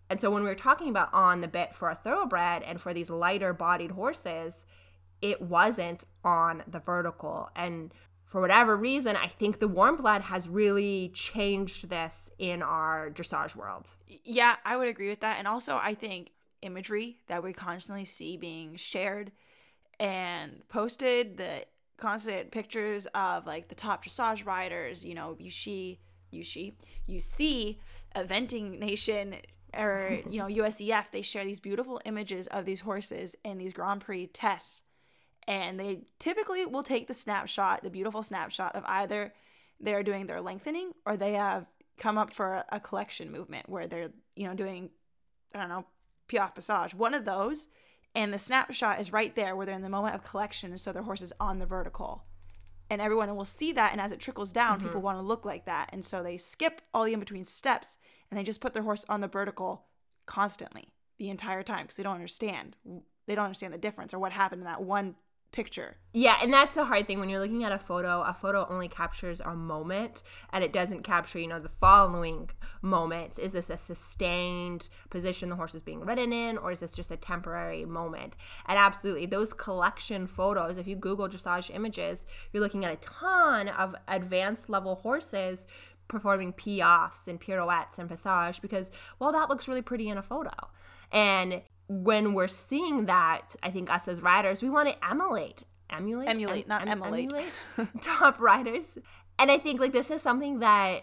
And 0.09 0.19
so 0.19 0.31
when 0.31 0.41
we 0.41 0.49
were 0.49 0.55
talking 0.55 0.89
about 0.89 1.09
on 1.13 1.41
the 1.41 1.47
bit 1.47 1.75
for 1.75 1.89
a 1.89 1.95
thoroughbred 1.95 2.63
and 2.63 2.81
for 2.81 2.91
these 2.91 3.09
lighter 3.09 3.53
bodied 3.53 3.91
horses, 3.91 4.65
it 5.21 5.41
wasn't 5.43 6.05
on 6.23 6.63
the 6.67 6.79
vertical. 6.79 7.49
And 7.55 7.93
for 8.33 8.41
whatever 8.41 8.75
reason, 8.75 9.15
I 9.15 9.27
think 9.27 9.59
the 9.59 9.67
warm 9.67 9.95
blood 9.95 10.23
has 10.23 10.49
really 10.49 11.11
changed 11.13 11.87
this 11.87 12.31
in 12.39 12.63
our 12.63 13.11
dressage 13.11 13.55
world. 13.55 13.93
Yeah, 14.07 14.55
I 14.65 14.75
would 14.75 14.87
agree 14.87 15.07
with 15.07 15.19
that. 15.19 15.37
And 15.37 15.47
also, 15.47 15.79
I 15.79 15.93
think 15.93 16.31
imagery 16.63 17.17
that 17.27 17.43
we 17.43 17.53
constantly 17.53 18.05
see 18.05 18.35
being 18.37 18.75
shared 18.75 19.31
and 19.99 20.67
posted, 20.67 21.37
the 21.37 21.65
constant 21.97 22.49
pictures 22.49 23.05
of 23.13 23.45
like 23.45 23.67
the 23.67 23.75
top 23.75 24.03
dressage 24.03 24.47
riders, 24.47 25.05
you 25.05 25.13
know, 25.13 25.37
you 25.39 25.51
see, 25.51 25.99
you 26.31 26.43
see, 26.43 26.73
you 27.05 27.19
see 27.19 27.79
eventing 28.15 28.79
nation 28.79 29.35
or, 29.77 30.21
you 30.27 30.39
know, 30.39 30.47
USEF, 30.47 31.11
they 31.11 31.21
share 31.21 31.45
these 31.45 31.59
beautiful 31.59 32.01
images 32.03 32.47
of 32.47 32.65
these 32.65 32.79
horses 32.79 33.35
in 33.45 33.59
these 33.59 33.73
Grand 33.73 34.01
Prix 34.01 34.25
tests 34.25 34.81
and 35.47 35.79
they 35.79 36.01
typically 36.19 36.65
will 36.65 36.83
take 36.83 37.07
the 37.07 37.13
snapshot, 37.13 37.83
the 37.83 37.89
beautiful 37.89 38.23
snapshot 38.23 38.75
of 38.75 38.83
either 38.85 39.33
they're 39.79 40.03
doing 40.03 40.27
their 40.27 40.41
lengthening 40.41 40.91
or 41.05 41.17
they 41.17 41.33
have 41.33 41.65
come 41.97 42.17
up 42.17 42.33
for 42.33 42.63
a, 42.69 42.79
collection 42.79 43.31
movement 43.31 43.69
where 43.69 43.87
they're, 43.87 44.11
you 44.35 44.47
know, 44.47 44.53
doing, 44.53 44.89
I 45.53 45.59
don't 45.59 45.69
know, 45.69 45.85
piaffe 46.27 46.55
passage, 46.55 46.95
one 46.95 47.13
of 47.13 47.25
those. 47.25 47.67
And 48.15 48.33
the 48.33 48.39
snapshot 48.39 48.99
is 48.99 49.11
right 49.11 49.35
there 49.35 49.55
where 49.55 49.65
they're 49.65 49.75
in 49.75 49.81
the 49.81 49.89
moment 49.89 50.15
of 50.15 50.23
collection. 50.23 50.71
And 50.71 50.79
so 50.79 50.91
their 50.91 51.03
horse 51.03 51.21
is 51.21 51.33
on 51.39 51.59
the 51.59 51.65
vertical. 51.65 52.25
And 52.89 53.01
everyone 53.01 53.35
will 53.35 53.45
see 53.45 53.71
that. 53.73 53.91
And 53.91 53.99
as 53.99 54.11
it 54.11 54.19
trickles 54.19 54.51
down, 54.51 54.77
mm-hmm. 54.77 54.87
people 54.87 55.01
want 55.01 55.17
to 55.17 55.23
look 55.23 55.45
like 55.45 55.65
that. 55.65 55.89
And 55.91 56.05
so 56.05 56.21
they 56.21 56.37
skip 56.37 56.81
all 56.93 57.05
the 57.05 57.13
in 57.13 57.19
between 57.19 57.43
steps 57.43 57.97
and 58.29 58.39
they 58.39 58.43
just 58.43 58.61
put 58.61 58.73
their 58.73 58.83
horse 58.83 59.05
on 59.09 59.21
the 59.21 59.27
vertical 59.27 59.85
constantly 60.25 60.93
the 61.17 61.29
entire 61.29 61.63
time 61.63 61.83
because 61.83 61.97
they 61.97 62.03
don't 62.03 62.15
understand. 62.15 62.75
They 63.25 63.35
don't 63.35 63.45
understand 63.45 63.73
the 63.73 63.79
difference 63.79 64.13
or 64.13 64.19
what 64.19 64.31
happened 64.31 64.61
in 64.61 64.65
that 64.65 64.83
one 64.83 65.15
picture. 65.53 65.95
Yeah, 66.11 66.37
and 66.41 66.51
that's 66.51 66.75
the 66.75 66.83
hard 66.83 67.07
thing 67.07 67.19
when 67.19 67.29
you're 67.29 67.39
looking 67.39 67.63
at 67.63 67.71
a 67.71 67.79
photo. 67.79 68.21
A 68.21 68.33
photo 68.33 68.67
only 68.69 68.89
captures 68.89 69.39
a 69.39 69.55
moment 69.55 70.21
and 70.51 70.63
it 70.63 70.73
doesn't 70.73 71.03
capture, 71.03 71.39
you 71.39 71.47
know, 71.47 71.59
the 71.59 71.69
following 71.69 72.49
moments. 72.81 73.39
Is 73.39 73.53
this 73.53 73.69
a 73.69 73.77
sustained 73.77 74.89
position 75.09 75.49
the 75.49 75.55
horse 75.55 75.73
is 75.73 75.81
being 75.81 76.01
ridden 76.01 76.33
in, 76.33 76.57
or 76.57 76.71
is 76.71 76.81
this 76.81 76.95
just 76.95 77.11
a 77.11 77.17
temporary 77.17 77.85
moment? 77.85 78.35
And 78.67 78.77
absolutely, 78.77 79.27
those 79.27 79.53
collection 79.53 80.27
photos, 80.27 80.77
if 80.77 80.87
you 80.87 80.95
Google 80.95 81.29
dressage 81.29 81.73
images, 81.73 82.25
you're 82.51 82.61
looking 82.61 82.83
at 82.83 82.91
a 82.91 82.97
ton 82.97 83.69
of 83.69 83.95
advanced 84.09 84.69
level 84.69 84.95
horses 84.95 85.65
performing 86.07 86.51
piaffes 86.51 87.27
and 87.27 87.39
pirouettes 87.39 87.97
and 87.97 88.09
passage 88.09 88.61
because, 88.61 88.91
well, 89.19 89.31
that 89.31 89.49
looks 89.49 89.67
really 89.67 89.81
pretty 89.81 90.09
in 90.09 90.17
a 90.17 90.23
photo. 90.23 90.51
And 91.11 91.61
when 91.87 92.33
we're 92.33 92.47
seeing 92.47 93.05
that, 93.05 93.55
I 93.61 93.69
think 93.71 93.91
us 93.91 94.07
as 94.07 94.21
riders, 94.21 94.61
we 94.61 94.69
want 94.69 94.89
to 94.89 95.07
emulate, 95.07 95.63
emulate, 95.89 96.29
emulate, 96.29 96.63
em- 96.63 96.69
not 96.69 96.81
em- 96.83 97.03
emulate, 97.03 97.31
emulate 97.77 98.01
top 98.01 98.39
riders. 98.39 98.97
And 99.39 99.51
I 99.51 99.57
think 99.57 99.79
like 99.79 99.93
this 99.93 100.11
is 100.11 100.21
something 100.21 100.59
that 100.59 101.01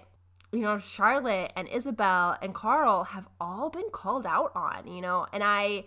you 0.52 0.60
know 0.60 0.78
Charlotte 0.78 1.52
and 1.56 1.68
Isabell 1.68 2.38
and 2.42 2.54
Carl 2.54 3.04
have 3.04 3.26
all 3.40 3.70
been 3.70 3.90
called 3.92 4.26
out 4.26 4.52
on, 4.54 4.86
you 4.86 5.00
know, 5.00 5.26
and 5.32 5.42
I 5.44 5.84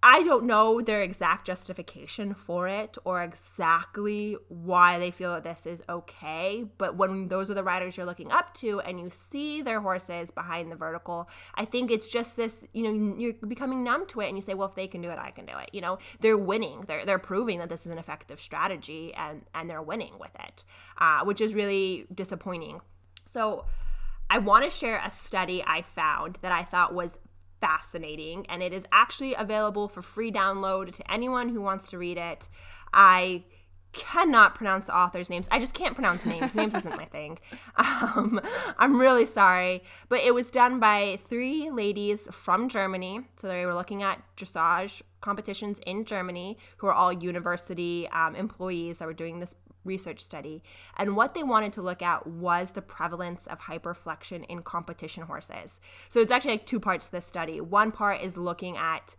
I 0.00 0.22
don't 0.22 0.44
know 0.44 0.80
their 0.80 1.02
exact 1.02 1.44
justification 1.44 2.32
for 2.32 2.68
it 2.68 2.96
or 3.04 3.20
exactly 3.20 4.36
why 4.46 4.96
they 5.00 5.10
feel 5.10 5.34
that 5.34 5.42
this 5.42 5.66
is 5.66 5.82
okay. 5.88 6.64
But 6.78 6.96
when 6.96 7.26
those 7.26 7.50
are 7.50 7.54
the 7.54 7.64
riders 7.64 7.96
you're 7.96 8.06
looking 8.06 8.30
up 8.30 8.54
to 8.54 8.78
and 8.80 9.00
you 9.00 9.10
see 9.10 9.60
their 9.60 9.80
horses 9.80 10.30
behind 10.30 10.70
the 10.70 10.76
vertical, 10.76 11.28
I 11.56 11.64
think 11.64 11.90
it's 11.90 12.08
just 12.08 12.36
this, 12.36 12.64
you 12.72 12.84
know, 12.84 13.16
you're 13.18 13.32
becoming 13.32 13.82
numb 13.82 14.06
to 14.08 14.20
it 14.20 14.28
and 14.28 14.36
you 14.36 14.42
say, 14.42 14.54
well, 14.54 14.68
if 14.68 14.76
they 14.76 14.86
can 14.86 15.02
do 15.02 15.10
it, 15.10 15.18
I 15.18 15.32
can 15.32 15.46
do 15.46 15.58
it. 15.58 15.70
You 15.72 15.80
know, 15.80 15.98
they're 16.20 16.38
winning. 16.38 16.84
They're, 16.86 17.04
they're 17.04 17.18
proving 17.18 17.58
that 17.58 17.68
this 17.68 17.84
is 17.84 17.90
an 17.90 17.98
effective 17.98 18.38
strategy 18.40 19.12
and, 19.14 19.46
and 19.52 19.68
they're 19.68 19.82
winning 19.82 20.12
with 20.20 20.34
it, 20.36 20.62
uh, 20.98 21.24
which 21.24 21.40
is 21.40 21.54
really 21.54 22.06
disappointing. 22.14 22.80
So 23.24 23.64
I 24.30 24.38
want 24.38 24.64
to 24.64 24.70
share 24.70 25.02
a 25.04 25.10
study 25.10 25.64
I 25.66 25.82
found 25.82 26.38
that 26.42 26.52
I 26.52 26.62
thought 26.62 26.94
was 26.94 27.18
fascinating, 27.60 28.46
and 28.48 28.62
it 28.62 28.72
is 28.72 28.86
actually 28.92 29.34
available 29.34 29.88
for 29.88 30.02
free 30.02 30.30
download 30.30 30.94
to 30.94 31.12
anyone 31.12 31.48
who 31.48 31.60
wants 31.60 31.88
to 31.90 31.98
read 31.98 32.18
it. 32.18 32.48
I 32.92 33.44
cannot 33.92 34.54
pronounce 34.54 34.86
the 34.86 34.96
authors' 34.96 35.30
names. 35.30 35.48
I 35.50 35.58
just 35.58 35.74
can't 35.74 35.94
pronounce 35.94 36.24
names. 36.24 36.54
names 36.54 36.74
isn't 36.74 36.96
my 36.96 37.06
thing. 37.06 37.38
Um, 37.76 38.40
I'm 38.78 39.00
really 39.00 39.26
sorry. 39.26 39.84
But 40.08 40.20
it 40.20 40.34
was 40.34 40.50
done 40.50 40.80
by 40.80 41.18
three 41.22 41.70
ladies 41.70 42.26
from 42.32 42.68
Germany. 42.68 43.20
So 43.36 43.46
they 43.46 43.64
were 43.66 43.74
looking 43.74 44.02
at 44.02 44.22
dressage 44.36 45.02
competitions 45.20 45.80
in 45.86 46.04
Germany 46.04 46.58
who 46.78 46.88
are 46.88 46.92
all 46.92 47.12
university 47.12 48.08
um, 48.08 48.34
employees 48.34 48.98
that 48.98 49.06
were 49.06 49.12
doing 49.12 49.38
this 49.38 49.54
research 49.84 50.20
study. 50.20 50.62
And 50.96 51.16
what 51.16 51.34
they 51.34 51.42
wanted 51.42 51.72
to 51.74 51.82
look 51.82 52.02
at 52.02 52.26
was 52.26 52.72
the 52.72 52.82
prevalence 52.82 53.46
of 53.46 53.60
hyperflexion 53.60 54.44
in 54.48 54.62
competition 54.62 55.24
horses. 55.24 55.80
So 56.08 56.20
it's 56.20 56.32
actually 56.32 56.52
like 56.52 56.66
two 56.66 56.80
parts 56.80 57.06
to 57.06 57.12
this 57.12 57.26
study. 57.26 57.60
One 57.60 57.92
part 57.92 58.20
is 58.22 58.36
looking 58.36 58.76
at 58.76 59.16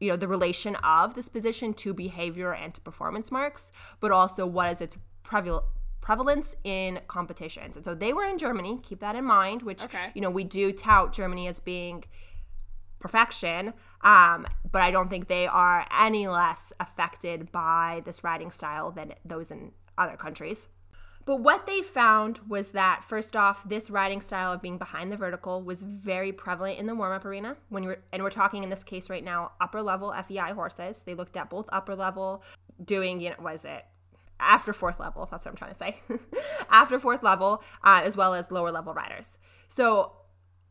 you 0.00 0.08
know 0.08 0.16
the 0.16 0.26
relation 0.26 0.74
of 0.76 1.14
this 1.14 1.28
position 1.28 1.72
to 1.74 1.94
behavior 1.94 2.52
and 2.52 2.74
to 2.74 2.80
performance 2.80 3.30
marks, 3.30 3.70
but 4.00 4.10
also 4.10 4.46
what 4.46 4.72
is 4.72 4.80
its 4.80 4.96
prevalence 5.22 5.64
prevalence 6.02 6.56
in 6.64 7.00
competitions. 7.06 7.76
And 7.76 7.84
so 7.84 7.94
they 7.94 8.12
were 8.12 8.24
in 8.24 8.36
Germany, 8.36 8.80
keep 8.82 9.00
that 9.00 9.14
in 9.14 9.24
mind, 9.24 9.62
which 9.62 9.82
okay. 9.84 10.10
you 10.14 10.20
know, 10.20 10.30
we 10.30 10.44
do 10.44 10.72
tout 10.72 11.12
Germany 11.12 11.46
as 11.46 11.60
being 11.60 12.04
perfection. 12.98 13.72
Um, 14.02 14.46
but 14.70 14.82
I 14.82 14.90
don't 14.90 15.08
think 15.08 15.28
they 15.28 15.46
are 15.46 15.86
any 15.96 16.26
less 16.26 16.72
affected 16.80 17.52
by 17.52 18.02
this 18.04 18.24
riding 18.24 18.50
style 18.50 18.90
than 18.90 19.14
those 19.24 19.50
in 19.50 19.72
other 19.98 20.16
countries. 20.16 20.68
But 21.24 21.36
what 21.36 21.66
they 21.66 21.82
found 21.82 22.40
was 22.48 22.70
that 22.70 23.04
first 23.04 23.36
off, 23.36 23.68
this 23.68 23.90
riding 23.90 24.20
style 24.20 24.52
of 24.52 24.60
being 24.60 24.78
behind 24.78 25.12
the 25.12 25.16
vertical 25.16 25.62
was 25.62 25.82
very 25.82 26.32
prevalent 26.32 26.80
in 26.80 26.86
the 26.86 26.94
warm-up 26.94 27.24
arena. 27.24 27.56
When 27.68 27.84
you're 27.84 27.98
and 28.12 28.22
we're 28.22 28.30
talking 28.30 28.64
in 28.64 28.70
this 28.70 28.82
case 28.82 29.08
right 29.08 29.22
now, 29.22 29.52
upper 29.60 29.82
level 29.82 30.12
FEI 30.26 30.52
horses. 30.52 31.02
They 31.04 31.14
looked 31.14 31.36
at 31.36 31.48
both 31.48 31.68
upper 31.70 31.94
level 31.94 32.42
doing, 32.84 33.20
you 33.20 33.30
know, 33.30 33.36
was 33.38 33.64
it 33.64 33.84
after 34.40 34.72
fourth 34.72 34.98
level? 34.98 35.28
That's 35.30 35.44
what 35.44 35.52
I'm 35.52 35.56
trying 35.56 35.72
to 35.72 35.78
say. 35.78 36.00
after 36.70 36.98
fourth 36.98 37.22
level, 37.22 37.62
uh, 37.84 38.00
as 38.04 38.16
well 38.16 38.34
as 38.34 38.50
lower 38.50 38.72
level 38.72 38.92
riders. 38.92 39.38
So 39.68 40.12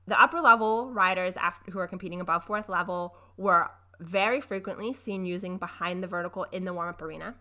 the 0.05 0.22
upper 0.22 0.41
level 0.41 0.91
riders 0.91 1.38
after, 1.38 1.72
who 1.72 1.80
are 1.80 1.88
competing 1.88 2.19
above 2.19 2.43
fourth 2.43 2.67
level 2.67 3.15
were 3.38 3.69
very 4.01 4.41
frequently 4.41 4.91
seen 4.91 5.26
using 5.26 5.57
behind 5.57 6.03
the 6.03 6.07
vertical 6.07 6.45
in 6.51 6.65
the 6.65 6.74
warm-up 6.74 7.01
arena 7.01 7.36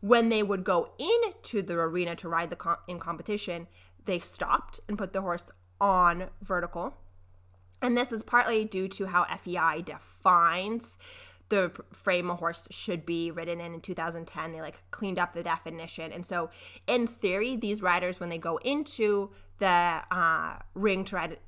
when 0.00 0.28
they 0.28 0.42
would 0.42 0.64
go 0.64 0.92
into 0.98 1.62
the 1.62 1.74
arena 1.74 2.16
to 2.16 2.28
ride 2.28 2.50
the 2.50 2.56
com- 2.56 2.78
in 2.88 2.98
competition, 2.98 3.66
they 4.04 4.18
stopped 4.18 4.80
and 4.88 4.96
put 4.96 5.12
the 5.12 5.20
horse 5.20 5.50
on 5.80 6.28
vertical. 6.42 6.94
And 7.82 7.96
this 7.96 8.12
is 8.12 8.22
partly 8.22 8.64
due 8.64 8.88
to 8.88 9.06
how 9.06 9.24
FEI 9.24 9.82
defines 9.82 10.98
the 11.48 11.72
frame 11.92 12.30
a 12.30 12.36
horse 12.36 12.68
should 12.70 13.04
be 13.04 13.30
ridden 13.30 13.60
in 13.60 13.74
in 13.74 13.80
2010 13.80 14.52
they 14.52 14.60
like 14.60 14.82
cleaned 14.92 15.18
up 15.18 15.34
the 15.34 15.42
definition. 15.42 16.12
And 16.12 16.24
so 16.24 16.48
in 16.86 17.06
theory 17.06 17.56
these 17.56 17.82
riders 17.82 18.20
when 18.20 18.28
they 18.28 18.38
go 18.38 18.58
into 18.58 19.30
the 19.58 20.00
uh, 20.10 20.58
ring 20.74 21.04
to 21.06 21.16
ride 21.16 21.38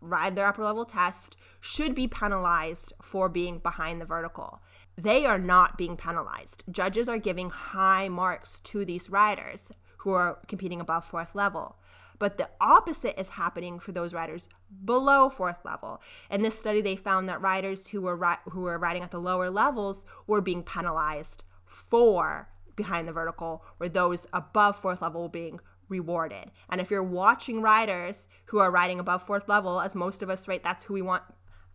ride 0.00 0.34
their 0.34 0.48
upper 0.48 0.64
level 0.64 0.84
test 0.84 1.36
should 1.60 1.94
be 1.94 2.08
penalized 2.08 2.92
for 3.00 3.28
being 3.28 3.58
behind 3.58 4.00
the 4.00 4.04
vertical 4.04 4.60
they 4.96 5.24
are 5.24 5.38
not 5.38 5.78
being 5.78 5.96
penalized. 5.96 6.64
Judges 6.70 7.08
are 7.08 7.18
giving 7.18 7.50
high 7.50 8.08
marks 8.08 8.60
to 8.60 8.84
these 8.84 9.10
riders 9.10 9.70
who 9.98 10.10
are 10.10 10.38
competing 10.48 10.80
above 10.80 11.04
fourth 11.04 11.34
level. 11.34 11.76
But 12.18 12.38
the 12.38 12.50
opposite 12.60 13.18
is 13.20 13.30
happening 13.30 13.80
for 13.80 13.90
those 13.90 14.14
riders 14.14 14.48
below 14.84 15.28
fourth 15.28 15.64
level. 15.64 16.00
In 16.30 16.42
this 16.42 16.58
study, 16.58 16.80
they 16.80 16.94
found 16.94 17.28
that 17.28 17.40
riders 17.40 17.88
who 17.88 18.00
were 18.00 18.16
ri- 18.16 18.50
who 18.50 18.60
were 18.60 18.78
riding 18.78 19.02
at 19.02 19.10
the 19.10 19.20
lower 19.20 19.50
levels 19.50 20.04
were 20.26 20.40
being 20.40 20.62
penalized 20.62 21.42
for 21.66 22.48
behind 22.76 23.08
the 23.08 23.12
vertical, 23.12 23.64
where 23.78 23.88
those 23.88 24.26
above 24.32 24.78
fourth 24.78 25.02
level 25.02 25.22
were 25.22 25.28
being 25.28 25.58
rewarded. 25.88 26.50
And 26.68 26.80
if 26.80 26.90
you're 26.90 27.02
watching 27.02 27.60
riders 27.60 28.28
who 28.46 28.58
are 28.58 28.70
riding 28.70 29.00
above 29.00 29.24
fourth 29.24 29.48
level, 29.48 29.80
as 29.80 29.94
most 29.94 30.22
of 30.22 30.30
us, 30.30 30.46
right, 30.46 30.62
that's 30.62 30.84
who 30.84 30.94
we 30.94 31.02
want 31.02 31.24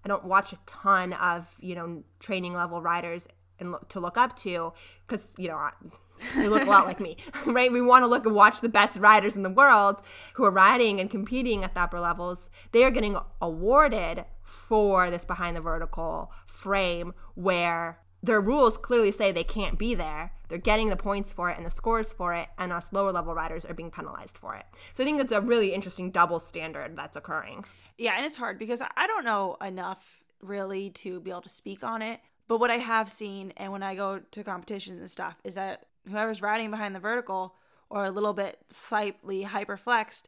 I 0.07 0.09
don't 0.09 0.23
watch 0.23 0.53
a 0.53 0.57
ton 0.65 1.11
of 1.11 1.53
you 1.59 1.75
know 1.75 2.01
training 2.21 2.53
level 2.53 2.81
riders 2.81 3.27
and 3.59 3.73
look, 3.73 3.89
to 3.89 3.99
look 3.99 4.17
up 4.17 4.37
to 4.37 4.71
because 5.05 5.33
you 5.37 5.49
know 5.49 5.69
they 6.33 6.47
look 6.47 6.61
a 6.63 6.69
lot 6.69 6.85
like 6.85 7.01
me, 7.01 7.17
right? 7.45 7.69
We 7.69 7.81
want 7.81 8.03
to 8.03 8.07
look 8.07 8.25
and 8.25 8.33
watch 8.33 8.61
the 8.61 8.69
best 8.69 8.99
riders 8.99 9.35
in 9.35 9.43
the 9.43 9.49
world 9.49 10.01
who 10.35 10.45
are 10.45 10.51
riding 10.51 11.01
and 11.01 11.11
competing 11.11 11.65
at 11.65 11.73
the 11.73 11.81
upper 11.81 11.99
levels. 11.99 12.49
They 12.71 12.85
are 12.85 12.89
getting 12.89 13.17
awarded 13.41 14.23
for 14.43 15.11
this 15.11 15.25
behind 15.25 15.57
the 15.57 15.61
vertical 15.61 16.31
frame 16.45 17.13
where 17.35 17.99
their 18.23 18.39
rules 18.39 18.77
clearly 18.77 19.11
say 19.11 19.33
they 19.33 19.43
can't 19.43 19.77
be 19.77 19.93
there. 19.93 20.31
They're 20.47 20.57
getting 20.57 20.87
the 20.87 20.95
points 20.95 21.33
for 21.33 21.49
it 21.49 21.57
and 21.57 21.65
the 21.65 21.69
scores 21.69 22.13
for 22.13 22.33
it, 22.33 22.47
and 22.57 22.71
us 22.71 22.93
lower 22.93 23.11
level 23.11 23.35
riders 23.35 23.65
are 23.65 23.73
being 23.73 23.91
penalized 23.91 24.37
for 24.37 24.55
it. 24.55 24.65
So 24.93 25.03
I 25.03 25.05
think 25.05 25.17
that's 25.17 25.33
a 25.33 25.41
really 25.41 25.73
interesting 25.73 26.11
double 26.11 26.39
standard 26.39 26.95
that's 26.95 27.17
occurring. 27.17 27.65
Yeah, 27.97 28.13
and 28.15 28.25
it's 28.25 28.35
hard 28.35 28.59
because 28.59 28.81
I 28.81 29.07
don't 29.07 29.25
know 29.25 29.57
enough 29.61 30.21
really 30.41 30.89
to 30.91 31.19
be 31.19 31.31
able 31.31 31.41
to 31.41 31.49
speak 31.49 31.83
on 31.83 32.01
it. 32.01 32.19
But 32.47 32.59
what 32.59 32.71
I 32.71 32.75
have 32.75 33.09
seen, 33.09 33.51
and 33.57 33.71
when 33.71 33.83
I 33.83 33.95
go 33.95 34.19
to 34.19 34.43
competitions 34.43 34.99
and 34.99 35.09
stuff, 35.09 35.35
is 35.43 35.55
that 35.55 35.87
whoever's 36.07 36.41
riding 36.41 36.71
behind 36.71 36.95
the 36.95 36.99
vertical 36.99 37.55
or 37.89 38.05
a 38.05 38.11
little 38.11 38.33
bit 38.33 38.59
slightly 38.69 39.43
hyperflexed, 39.43 40.23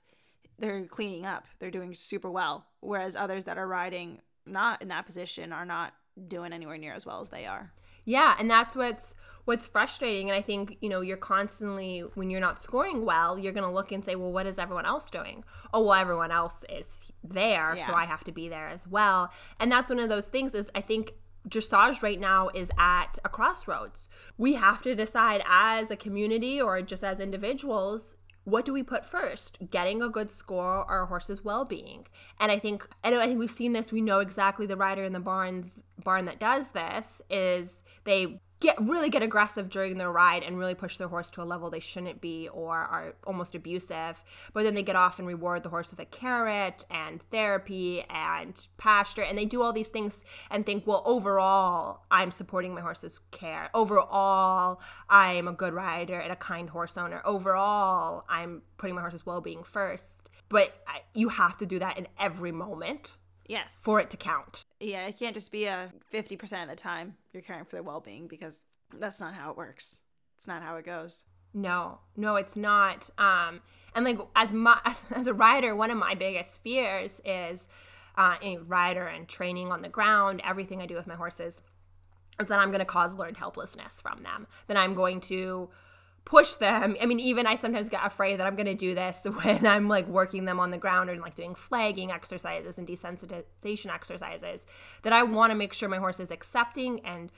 they're 0.57 0.85
cleaning 0.85 1.25
up. 1.25 1.45
They're 1.59 1.71
doing 1.71 1.93
super 1.93 2.29
well. 2.29 2.65
Whereas 2.81 3.15
others 3.15 3.45
that 3.45 3.57
are 3.57 3.67
riding 3.67 4.19
not 4.45 4.81
in 4.81 4.89
that 4.89 5.05
position 5.05 5.53
are 5.53 5.65
not 5.65 5.93
doing 6.27 6.51
anywhere 6.51 6.77
near 6.77 6.93
as 6.93 7.05
well 7.05 7.21
as 7.21 7.29
they 7.29 7.45
are. 7.45 7.71
Yeah, 8.03 8.35
and 8.39 8.49
that's 8.49 8.75
what's 8.75 9.13
what's 9.45 9.65
frustrating 9.65 10.29
and 10.29 10.37
I 10.37 10.41
think, 10.41 10.77
you 10.81 10.89
know, 10.89 11.01
you're 11.01 11.17
constantly 11.17 12.01
when 12.15 12.29
you're 12.29 12.41
not 12.41 12.59
scoring 12.59 13.05
well, 13.05 13.37
you're 13.37 13.53
going 13.53 13.67
to 13.67 13.73
look 13.73 13.91
and 13.91 14.03
say, 14.03 14.15
"Well, 14.15 14.31
what 14.31 14.45
is 14.45 14.59
everyone 14.59 14.85
else 14.85 15.09
doing?" 15.09 15.43
Oh, 15.73 15.81
well, 15.81 15.93
everyone 15.93 16.31
else 16.31 16.63
is 16.69 17.08
there, 17.23 17.75
yeah. 17.75 17.87
so 17.87 17.93
I 17.93 18.05
have 18.05 18.23
to 18.25 18.31
be 18.31 18.49
there 18.49 18.67
as 18.67 18.87
well. 18.87 19.31
And 19.59 19.71
that's 19.71 19.89
one 19.89 19.99
of 19.99 20.09
those 20.09 20.27
things 20.27 20.53
is 20.53 20.69
I 20.73 20.81
think 20.81 21.13
dressage 21.47 22.01
right 22.01 22.19
now 22.19 22.49
is 22.49 22.69
at 22.77 23.17
a 23.23 23.29
crossroads. 23.29 24.09
We 24.37 24.55
have 24.55 24.81
to 24.83 24.95
decide 24.95 25.41
as 25.47 25.89
a 25.91 25.95
community 25.95 26.61
or 26.61 26.81
just 26.81 27.03
as 27.03 27.19
individuals 27.19 28.17
what 28.49 28.65
do 28.65 28.73
we 28.73 28.83
put 28.83 29.05
first? 29.05 29.59
Getting 29.69 30.01
a 30.01 30.09
good 30.09 30.31
score 30.31 30.85
or 30.89 31.03
a 31.03 31.05
horse's 31.05 31.43
well-being. 31.43 32.07
And 32.39 32.51
I 32.51 32.57
think 32.57 32.87
and 33.03 33.15
I 33.15 33.27
think 33.27 33.39
we've 33.39 33.51
seen 33.51 33.73
this. 33.73 33.91
We 33.91 34.01
know 34.01 34.19
exactly 34.19 34.65
the 34.65 34.77
rider 34.77 35.03
in 35.03 35.13
the 35.13 35.19
barns 35.19 35.83
barn 36.03 36.25
that 36.25 36.39
does 36.39 36.71
this 36.71 37.21
is 37.29 37.83
they 38.05 38.41
get 38.59 38.75
really 38.81 39.09
get 39.09 39.23
aggressive 39.23 39.69
during 39.69 39.97
their 39.97 40.11
ride 40.11 40.43
and 40.43 40.57
really 40.57 40.75
push 40.75 40.97
their 40.97 41.07
horse 41.07 41.31
to 41.31 41.41
a 41.41 41.45
level 41.45 41.69
they 41.69 41.79
shouldn't 41.79 42.19
be 42.19 42.49
or 42.49 42.75
are 42.75 43.13
almost 43.25 43.55
abusive. 43.55 44.23
But 44.53 44.63
then 44.63 44.73
they 44.75 44.83
get 44.83 44.97
off 44.97 45.17
and 45.17 45.27
reward 45.27 45.63
the 45.63 45.69
horse 45.69 45.91
with 45.91 45.99
a 45.99 46.05
carrot 46.05 46.83
and 46.89 47.21
therapy 47.31 48.03
and 48.09 48.53
pasture 48.77 49.21
and 49.21 49.37
they 49.37 49.45
do 49.45 49.61
all 49.61 49.71
these 49.71 49.87
things 49.87 50.23
and 50.51 50.65
think, 50.65 50.85
well, 50.85 51.03
overall, 51.05 52.01
I'm 52.11 52.31
supporting 52.31 52.73
my 52.73 52.81
horse's 52.81 53.21
care. 53.31 53.69
Overall, 53.73 54.81
I'm 55.09 55.47
a 55.47 55.53
good 55.53 55.73
rider 55.73 56.19
and 56.19 56.31
a 56.31 56.35
kind 56.35 56.69
horse 56.69 56.97
owner. 56.97 57.21
Overall, 57.23 58.25
I'm 58.27 58.63
putting 58.77 58.95
my 58.95 59.01
horse's 59.01 59.25
well-being 59.25 59.63
first. 59.63 60.29
but 60.49 60.73
you 61.13 61.29
have 61.29 61.57
to 61.57 61.65
do 61.65 61.79
that 61.79 61.97
in 61.97 62.07
every 62.19 62.51
moment. 62.51 63.17
Yes. 63.49 63.81
For 63.83 63.99
it 63.99 64.11
to 64.11 64.17
count. 64.17 64.63
Yeah, 64.79 65.07
it 65.07 65.17
can't 65.17 65.33
just 65.33 65.51
be 65.51 65.65
a 65.65 65.91
50% 66.13 66.63
of 66.63 66.69
the 66.69 66.75
time 66.75 67.15
you're 67.33 67.41
caring 67.41 67.65
for 67.65 67.71
their 67.71 67.83
well 67.83 67.99
being 67.99 68.27
because 68.27 68.63
that's 68.97 69.19
not 69.19 69.33
how 69.33 69.49
it 69.49 69.57
works. 69.57 69.99
It's 70.37 70.47
not 70.47 70.61
how 70.61 70.77
it 70.77 70.85
goes. 70.85 71.25
No, 71.53 71.99
no, 72.15 72.35
it's 72.35 72.55
not. 72.55 73.09
Um, 73.17 73.61
and 73.95 74.05
like 74.05 74.19
as 74.35 74.53
my 74.53 74.79
as, 74.85 75.03
as 75.15 75.27
a 75.27 75.33
rider, 75.33 75.75
one 75.75 75.89
of 75.89 75.97
my 75.97 76.13
biggest 76.13 76.61
fears 76.61 77.19
is 77.25 77.67
uh, 78.15 78.35
a 78.41 78.57
rider 78.57 79.07
and 79.07 79.27
training 79.27 79.71
on 79.71 79.81
the 79.81 79.89
ground. 79.89 80.41
Everything 80.45 80.79
I 80.79 80.85
do 80.85 80.95
with 80.95 81.07
my 81.07 81.15
horses 81.15 81.61
is 82.39 82.47
that 82.47 82.59
I'm 82.59 82.69
going 82.69 82.79
to 82.79 82.85
cause 82.85 83.15
learned 83.15 83.37
helplessness 83.37 83.99
from 83.99 84.21
them. 84.21 84.45
That 84.67 84.77
I'm 84.77 84.93
going 84.93 85.21
to 85.21 85.69
push 86.29 86.53
them. 86.53 86.95
I 87.01 87.07
mean, 87.07 87.19
even 87.19 87.47
I 87.47 87.55
sometimes 87.55 87.89
get 87.89 88.05
afraid 88.05 88.39
that 88.39 88.45
I'm 88.45 88.55
going 88.55 88.67
to 88.67 88.75
do 88.75 88.93
this 88.93 89.25
when 89.43 89.65
I'm 89.65 89.87
like 89.87 90.07
working 90.07 90.45
them 90.45 90.59
on 90.59 90.69
the 90.69 90.77
ground 90.77 91.09
and 91.09 91.19
like 91.21 91.35
doing 91.35 91.55
flagging 91.55 92.11
exercises 92.11 92.77
and 92.77 92.87
desensitization 92.87 93.93
exercises. 93.93 94.65
That 95.01 95.11
I 95.11 95.23
want 95.23 95.51
to 95.51 95.55
make 95.55 95.73
sure 95.73 95.89
my 95.89 95.97
horse 95.97 96.19
is 96.19 96.31
accepting 96.31 96.99
and 97.03 97.31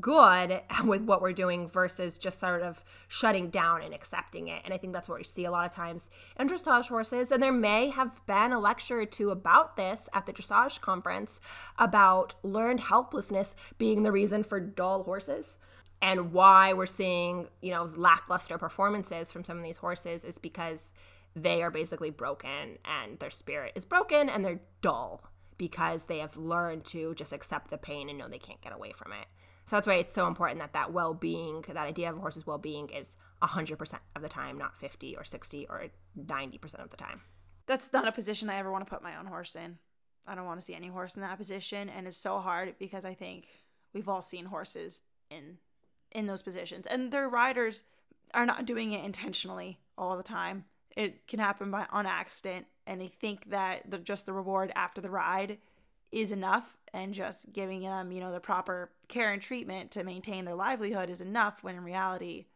good 0.00 0.62
with 0.84 1.02
what 1.02 1.20
we're 1.20 1.34
doing 1.34 1.68
versus 1.68 2.16
just 2.16 2.40
sort 2.40 2.62
of 2.62 2.82
shutting 3.08 3.50
down 3.50 3.82
and 3.82 3.92
accepting 3.92 4.48
it. 4.48 4.62
And 4.64 4.72
I 4.72 4.78
think 4.78 4.94
that's 4.94 5.08
what 5.08 5.18
we 5.18 5.24
see 5.24 5.44
a 5.44 5.50
lot 5.50 5.66
of 5.66 5.72
times 5.72 6.08
in 6.38 6.48
dressage 6.48 6.88
horses. 6.88 7.30
And 7.30 7.42
there 7.42 7.52
may 7.52 7.90
have 7.90 8.24
been 8.26 8.52
a 8.52 8.58
lecture 8.58 9.00
or 9.00 9.06
two 9.06 9.30
about 9.30 9.76
this 9.76 10.08
at 10.14 10.24
the 10.24 10.32
dressage 10.32 10.80
conference 10.80 11.40
about 11.78 12.36
learned 12.42 12.80
helplessness 12.80 13.54
being 13.76 14.02
the 14.02 14.12
reason 14.12 14.44
for 14.44 14.60
dull 14.60 15.02
horses. 15.02 15.58
And 16.02 16.32
why 16.32 16.72
we're 16.72 16.86
seeing, 16.86 17.48
you 17.60 17.70
know, 17.70 17.84
lackluster 17.96 18.56
performances 18.56 19.30
from 19.30 19.44
some 19.44 19.58
of 19.58 19.64
these 19.64 19.76
horses 19.76 20.24
is 20.24 20.38
because 20.38 20.92
they 21.36 21.62
are 21.62 21.70
basically 21.70 22.10
broken 22.10 22.78
and 22.84 23.18
their 23.18 23.30
spirit 23.30 23.72
is 23.74 23.84
broken 23.84 24.28
and 24.28 24.44
they're 24.44 24.60
dull 24.80 25.22
because 25.58 26.06
they 26.06 26.18
have 26.18 26.36
learned 26.36 26.84
to 26.86 27.14
just 27.14 27.32
accept 27.32 27.70
the 27.70 27.76
pain 27.76 28.08
and 28.08 28.18
know 28.18 28.28
they 28.28 28.38
can't 28.38 28.62
get 28.62 28.72
away 28.72 28.92
from 28.92 29.12
it. 29.12 29.26
So 29.66 29.76
that's 29.76 29.86
why 29.86 29.96
it's 29.96 30.12
so 30.12 30.26
important 30.26 30.58
that 30.60 30.72
that 30.72 30.92
well-being, 30.92 31.64
that 31.68 31.76
idea 31.76 32.10
of 32.10 32.16
a 32.16 32.20
horse's 32.20 32.46
well-being 32.46 32.88
is 32.88 33.14
100% 33.42 33.98
of 34.16 34.22
the 34.22 34.28
time, 34.28 34.58
not 34.58 34.76
50 34.76 35.16
or 35.16 35.22
60 35.22 35.66
or 35.68 35.84
90% 36.18 36.82
of 36.82 36.88
the 36.88 36.96
time. 36.96 37.20
That's 37.66 37.92
not 37.92 38.08
a 38.08 38.12
position 38.12 38.50
I 38.50 38.56
ever 38.56 38.72
want 38.72 38.86
to 38.86 38.90
put 38.90 39.02
my 39.02 39.16
own 39.16 39.26
horse 39.26 39.54
in. 39.54 39.78
I 40.26 40.34
don't 40.34 40.46
want 40.46 40.58
to 40.58 40.64
see 40.64 40.74
any 40.74 40.88
horse 40.88 41.14
in 41.14 41.22
that 41.22 41.38
position 41.38 41.88
and 41.88 42.06
it's 42.06 42.16
so 42.16 42.40
hard 42.40 42.74
because 42.78 43.04
I 43.04 43.14
think 43.14 43.46
we've 43.92 44.08
all 44.08 44.22
seen 44.22 44.46
horses 44.46 45.02
in 45.30 45.58
in 46.12 46.26
those 46.26 46.42
positions 46.42 46.86
and 46.86 47.12
their 47.12 47.28
riders 47.28 47.84
are 48.34 48.46
not 48.46 48.66
doing 48.66 48.92
it 48.92 49.04
intentionally 49.04 49.78
all 49.96 50.16
the 50.16 50.22
time. 50.22 50.64
It 50.96 51.26
can 51.26 51.38
happen 51.38 51.70
by 51.70 51.86
on 51.90 52.06
accident 52.06 52.66
and 52.86 53.00
they 53.00 53.08
think 53.08 53.50
that 53.50 53.90
the, 53.90 53.98
just 53.98 54.26
the 54.26 54.32
reward 54.32 54.72
after 54.74 55.00
the 55.00 55.10
ride 55.10 55.58
is 56.10 56.32
enough 56.32 56.76
and 56.92 57.14
just 57.14 57.52
giving 57.52 57.82
them, 57.82 58.10
you 58.10 58.20
know, 58.20 58.32
the 58.32 58.40
proper 58.40 58.90
care 59.08 59.32
and 59.32 59.40
treatment 59.40 59.92
to 59.92 60.02
maintain 60.02 60.44
their 60.44 60.54
livelihood 60.54 61.08
is 61.08 61.20
enough 61.20 61.62
when 61.62 61.76
in 61.76 61.84
reality 61.84 62.46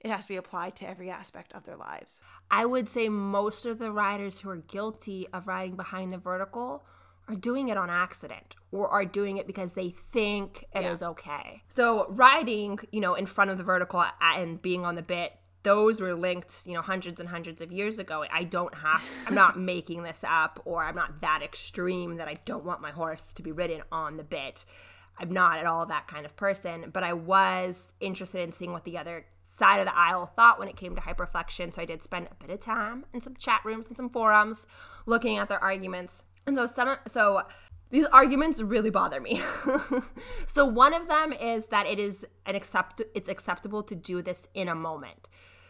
it 0.00 0.10
has 0.10 0.24
to 0.24 0.28
be 0.28 0.36
applied 0.36 0.76
to 0.76 0.88
every 0.88 1.10
aspect 1.10 1.52
of 1.54 1.64
their 1.64 1.76
lives. 1.76 2.20
I 2.50 2.66
would 2.66 2.88
say 2.88 3.08
most 3.08 3.64
of 3.64 3.78
the 3.78 3.90
riders 3.90 4.40
who 4.40 4.50
are 4.50 4.56
guilty 4.56 5.26
of 5.32 5.46
riding 5.46 5.76
behind 5.76 6.12
the 6.12 6.18
vertical 6.18 6.84
are 7.28 7.34
doing 7.34 7.68
it 7.68 7.76
on 7.76 7.90
accident 7.90 8.56
or 8.70 8.88
are 8.88 9.04
doing 9.04 9.38
it 9.38 9.46
because 9.46 9.74
they 9.74 9.88
think 9.88 10.64
it 10.74 10.82
yeah. 10.82 10.92
is 10.92 11.02
okay. 11.02 11.62
So 11.68 12.06
riding, 12.10 12.78
you 12.92 13.00
know, 13.00 13.14
in 13.14 13.26
front 13.26 13.50
of 13.50 13.58
the 13.58 13.64
vertical 13.64 14.04
and 14.20 14.60
being 14.60 14.84
on 14.84 14.94
the 14.94 15.02
bit 15.02 15.32
those 15.64 15.98
were 15.98 16.14
linked, 16.14 16.62
you 16.66 16.74
know, 16.74 16.82
hundreds 16.82 17.18
and 17.18 17.28
hundreds 17.28 17.60
of 17.60 17.72
years 17.72 17.98
ago. 17.98 18.24
I 18.30 18.44
don't 18.44 18.74
have, 18.76 19.02
I'm 19.26 19.34
not 19.34 19.58
making 19.58 20.02
this 20.02 20.22
up 20.22 20.60
or 20.64 20.84
I'm 20.84 20.94
not 20.94 21.22
that 21.22 21.40
extreme 21.42 22.18
that 22.18 22.28
I 22.28 22.34
don't 22.44 22.64
want 22.64 22.80
my 22.80 22.90
horse 22.90 23.32
to 23.32 23.42
be 23.42 23.50
ridden 23.50 23.82
on 23.90 24.16
the 24.16 24.24
bit. 24.24 24.64
I'm 25.18 25.32
not 25.32 25.58
at 25.58 25.66
all 25.66 25.86
that 25.86 26.06
kind 26.06 26.26
of 26.26 26.36
person, 26.36 26.90
but 26.92 27.02
I 27.02 27.14
was 27.14 27.94
interested 27.98 28.42
in 28.42 28.52
seeing 28.52 28.72
what 28.72 28.84
the 28.84 28.98
other 28.98 29.24
side 29.42 29.78
of 29.78 29.86
the 29.86 29.96
aisle 29.96 30.26
thought 30.36 30.58
when 30.58 30.68
it 30.68 30.76
came 30.76 30.94
to 30.96 31.00
hyperflexion. 31.00 31.72
So 31.72 31.80
I 31.80 31.86
did 31.86 32.02
spend 32.02 32.28
a 32.30 32.34
bit 32.34 32.52
of 32.52 32.60
time 32.60 33.06
in 33.14 33.22
some 33.22 33.34
chat 33.36 33.62
rooms 33.64 33.88
and 33.88 33.96
some 33.96 34.10
forums 34.10 34.66
looking 35.06 35.38
at 35.38 35.48
their 35.48 35.62
arguments. 35.62 36.22
And 36.46 36.56
so 36.56 36.66
some, 36.66 36.96
so 37.06 37.42
these 37.90 38.06
arguments 38.06 38.60
really 38.60 38.90
bother 38.90 39.20
me. 39.20 39.40
so 40.46 40.64
one 40.64 40.94
of 40.94 41.08
them 41.08 41.32
is 41.32 41.68
that 41.68 41.86
it 41.86 41.98
is 41.98 42.26
an 42.46 42.54
accept 42.54 43.02
it's 43.14 43.28
acceptable 43.28 43.82
to 43.84 43.94
do 43.94 44.22
this 44.22 44.48
in 44.54 44.68
a 44.68 44.74
moment. 44.74 45.28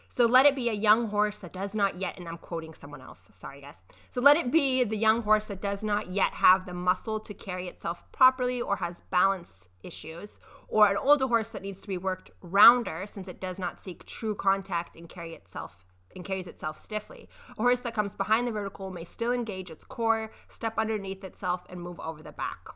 So 0.09 0.27
let 0.27 0.47
it 0.47 0.55
be 0.55 0.68
a 0.68 0.75
young 0.75 1.09
horse 1.09 1.39
that 1.39 1.53
does 1.53 1.75
not 1.75 1.99
yet, 1.99 2.16
and 2.18 2.29
I'm 2.29 2.39
quoting 2.39 2.72
someone 2.72 3.01
else, 3.01 3.29
sorry 3.33 3.61
guys. 3.61 3.83
So 4.11 4.20
let 4.20 4.37
it 4.37 4.53
be 4.53 4.85
the 4.85 4.97
young 4.97 5.22
horse 5.22 5.47
that 5.47 5.61
does 5.61 5.83
not 5.83 6.12
yet 6.12 6.35
have 6.35 6.66
the 6.66 6.75
muscle 6.75 7.18
to 7.20 7.35
carry 7.35 7.66
itself 7.66 8.05
properly 8.12 8.61
or 8.61 8.77
has 8.77 9.03
balance 9.11 9.68
issues, 9.83 10.39
or 10.68 10.89
an 10.89 10.97
older 10.97 11.27
horse 11.27 11.49
that 11.51 11.62
needs 11.62 11.81
to 11.83 11.89
be 11.89 11.99
worked 11.99 12.31
rounder 12.43 13.07
since 13.07 13.27
it 13.27 13.41
does 13.41 13.59
not 13.59 13.81
seek 13.81 14.07
true 14.07 14.35
contact 14.35 14.95
and 14.95 15.09
carry 15.09 15.35
itself 15.35 15.84
and 16.15 16.25
carries 16.25 16.47
itself 16.47 16.79
stiffly. 16.79 17.29
A 17.59 17.62
horse 17.62 17.81
that 17.81 17.95
comes 17.95 18.15
behind 18.15 18.47
the 18.47 18.53
vertical 18.53 18.91
may 18.91 19.05
still 19.05 19.33
engage 19.33 19.71
its 19.71 19.85
core, 19.85 20.33
step 20.49 20.75
underneath 20.79 21.25
itself, 21.25 21.65
and 21.69 21.81
move 21.81 22.01
over 22.01 22.23
the 22.23 22.33
back. 22.33 22.69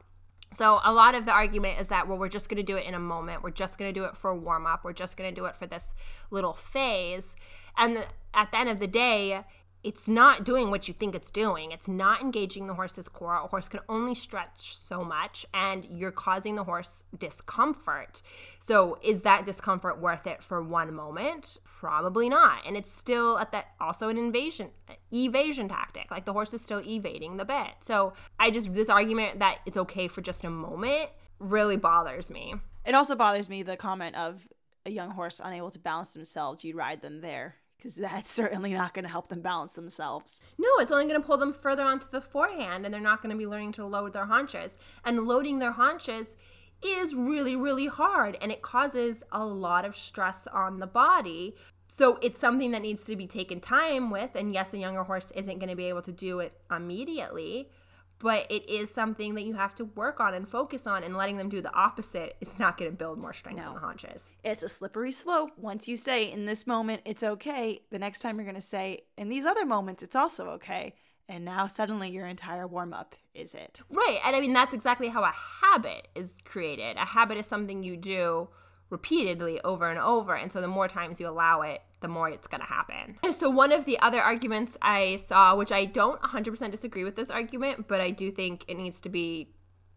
So 0.52 0.80
a 0.82 0.92
lot 0.92 1.14
of 1.14 1.26
the 1.26 1.32
argument 1.32 1.78
is 1.78 1.88
that 1.88 2.08
well 2.08 2.16
we're 2.16 2.28
just 2.28 2.48
going 2.48 2.56
to 2.56 2.62
do 2.62 2.76
it 2.76 2.86
in 2.86 2.94
a 2.94 2.98
moment. 2.98 3.42
We're 3.42 3.50
just 3.50 3.78
going 3.78 3.92
to 3.92 4.00
do 4.00 4.06
it 4.06 4.16
for 4.16 4.30
a 4.30 4.36
warm 4.36 4.66
up. 4.66 4.82
We're 4.84 4.92
just 4.92 5.16
going 5.16 5.32
to 5.32 5.38
do 5.38 5.44
it 5.44 5.56
for 5.56 5.66
this 5.66 5.92
little 6.30 6.54
phase. 6.54 7.36
And 7.76 8.06
at 8.34 8.50
the 8.50 8.58
end 8.58 8.68
of 8.68 8.80
the 8.80 8.86
day, 8.86 9.44
it's 9.84 10.08
not 10.08 10.44
doing 10.44 10.70
what 10.70 10.88
you 10.88 10.94
think 10.94 11.14
it's 11.14 11.30
doing. 11.30 11.70
It's 11.70 11.86
not 11.86 12.20
engaging 12.20 12.66
the 12.66 12.74
horse's 12.74 13.08
core. 13.08 13.34
A 13.34 13.46
horse 13.46 13.68
can 13.68 13.80
only 13.88 14.14
stretch 14.14 14.76
so 14.76 15.04
much, 15.04 15.46
and 15.54 15.84
you're 15.84 16.10
causing 16.10 16.56
the 16.56 16.64
horse 16.64 17.04
discomfort. 17.16 18.20
So, 18.58 18.98
is 19.02 19.22
that 19.22 19.44
discomfort 19.44 20.00
worth 20.00 20.26
it 20.26 20.42
for 20.42 20.62
one 20.62 20.92
moment? 20.92 21.58
Probably 21.64 22.28
not. 22.28 22.66
And 22.66 22.76
it's 22.76 22.90
still 22.90 23.38
at 23.38 23.52
that 23.52 23.68
also 23.80 24.08
an 24.08 24.18
invasion 24.18 24.70
evasion 25.12 25.68
tactic. 25.68 26.10
Like 26.10 26.24
the 26.24 26.32
horse 26.32 26.52
is 26.52 26.60
still 26.60 26.82
evading 26.84 27.36
the 27.36 27.44
bit. 27.44 27.70
So, 27.80 28.14
I 28.38 28.50
just 28.50 28.74
this 28.74 28.88
argument 28.88 29.38
that 29.38 29.58
it's 29.64 29.76
okay 29.76 30.08
for 30.08 30.22
just 30.22 30.42
a 30.42 30.50
moment 30.50 31.10
really 31.38 31.76
bothers 31.76 32.32
me. 32.32 32.56
It 32.84 32.96
also 32.96 33.14
bothers 33.14 33.48
me 33.48 33.62
the 33.62 33.76
comment 33.76 34.16
of 34.16 34.48
a 34.84 34.90
young 34.90 35.12
horse 35.12 35.40
unable 35.42 35.70
to 35.70 35.78
balance 35.78 36.14
themselves. 36.14 36.64
You 36.64 36.74
ride 36.74 37.00
them 37.00 37.20
there 37.20 37.56
because 37.78 37.94
that's 37.94 38.30
certainly 38.30 38.72
not 38.72 38.92
going 38.92 39.04
to 39.04 39.10
help 39.10 39.28
them 39.28 39.40
balance 39.40 39.76
themselves. 39.76 40.42
No, 40.58 40.68
it's 40.78 40.92
only 40.92 41.06
going 41.06 41.20
to 41.20 41.26
pull 41.26 41.38
them 41.38 41.52
further 41.52 41.84
onto 41.84 42.10
the 42.10 42.20
forehand, 42.20 42.84
and 42.84 42.92
they're 42.92 43.00
not 43.00 43.22
going 43.22 43.32
to 43.32 43.38
be 43.38 43.46
learning 43.46 43.72
to 43.72 43.86
load 43.86 44.12
their 44.12 44.26
haunches. 44.26 44.76
And 45.04 45.26
loading 45.26 45.58
their 45.58 45.72
haunches 45.72 46.36
is 46.82 47.14
really, 47.14 47.56
really 47.56 47.86
hard, 47.86 48.36
and 48.40 48.52
it 48.52 48.62
causes 48.62 49.22
a 49.32 49.44
lot 49.44 49.84
of 49.84 49.96
stress 49.96 50.46
on 50.48 50.78
the 50.78 50.86
body. 50.86 51.54
So 51.88 52.18
it's 52.20 52.38
something 52.38 52.70
that 52.72 52.82
needs 52.82 53.04
to 53.06 53.16
be 53.16 53.26
taken 53.26 53.60
time 53.60 54.10
with. 54.10 54.34
And 54.34 54.52
yes, 54.52 54.74
a 54.74 54.78
younger 54.78 55.04
horse 55.04 55.32
isn't 55.34 55.58
going 55.58 55.70
to 55.70 55.76
be 55.76 55.86
able 55.86 56.02
to 56.02 56.12
do 56.12 56.40
it 56.40 56.52
immediately, 56.70 57.70
but 58.18 58.46
it 58.50 58.68
is 58.68 58.90
something 58.90 59.34
that 59.34 59.42
you 59.42 59.54
have 59.54 59.74
to 59.76 59.84
work 59.84 60.20
on 60.20 60.34
and 60.34 60.48
focus 60.48 60.86
on 60.86 61.04
and 61.04 61.16
letting 61.16 61.36
them 61.36 61.48
do 61.48 61.60
the 61.60 61.72
opposite 61.74 62.36
is 62.40 62.58
not 62.58 62.76
going 62.76 62.90
to 62.90 62.96
build 62.96 63.18
more 63.18 63.32
strength 63.32 63.58
no. 63.58 63.68
in 63.68 63.74
the 63.74 63.80
haunches 63.80 64.32
it's 64.44 64.62
a 64.62 64.68
slippery 64.68 65.12
slope. 65.12 65.50
Once 65.56 65.88
you 65.88 65.96
say 65.96 66.30
in 66.30 66.46
this 66.46 66.66
moment 66.66 67.02
it's 67.04 67.22
okay 67.22 67.80
the 67.90 67.98
next 67.98 68.20
time 68.20 68.36
you're 68.36 68.44
going 68.44 68.54
to 68.54 68.60
say 68.60 69.00
in 69.16 69.28
these 69.28 69.46
other 69.46 69.64
moments 69.64 70.02
it's 70.02 70.16
also 70.16 70.48
okay 70.50 70.94
and 71.28 71.44
now 71.44 71.66
suddenly 71.66 72.10
your 72.10 72.26
entire 72.26 72.66
warm 72.66 72.92
up 72.92 73.14
is 73.34 73.54
it. 73.54 73.80
Right 73.90 74.18
and 74.24 74.34
i 74.34 74.40
mean 74.40 74.52
that's 74.52 74.74
exactly 74.74 75.08
how 75.08 75.22
a 75.24 75.32
habit 75.62 76.08
is 76.14 76.38
created. 76.44 76.96
A 76.96 77.04
habit 77.04 77.38
is 77.38 77.46
something 77.46 77.82
you 77.82 77.96
do 77.96 78.48
repeatedly 78.90 79.60
over 79.62 79.88
and 79.88 79.98
over. 79.98 80.34
And 80.34 80.50
so 80.50 80.60
the 80.60 80.68
more 80.68 80.88
times 80.88 81.20
you 81.20 81.28
allow 81.28 81.62
it, 81.62 81.82
the 82.00 82.08
more 82.08 82.28
it's 82.28 82.46
going 82.46 82.60
to 82.60 82.66
happen. 82.66 83.18
So, 83.38 83.48
one 83.48 83.70
of 83.70 83.84
the 83.84 84.00
other 84.00 84.20
arguments 84.20 84.76
I 84.82 85.16
saw, 85.18 85.54
which 85.54 85.70
I 85.70 85.84
don't 85.84 86.20
100% 86.22 86.70
disagree 86.72 87.04
with 87.04 87.14
this 87.14 87.30
argument, 87.30 87.86
but 87.86 88.00
I 88.00 88.10
do 88.10 88.32
think 88.32 88.64
it 88.66 88.76
needs 88.76 89.00
to 89.02 89.08
be 89.08 89.50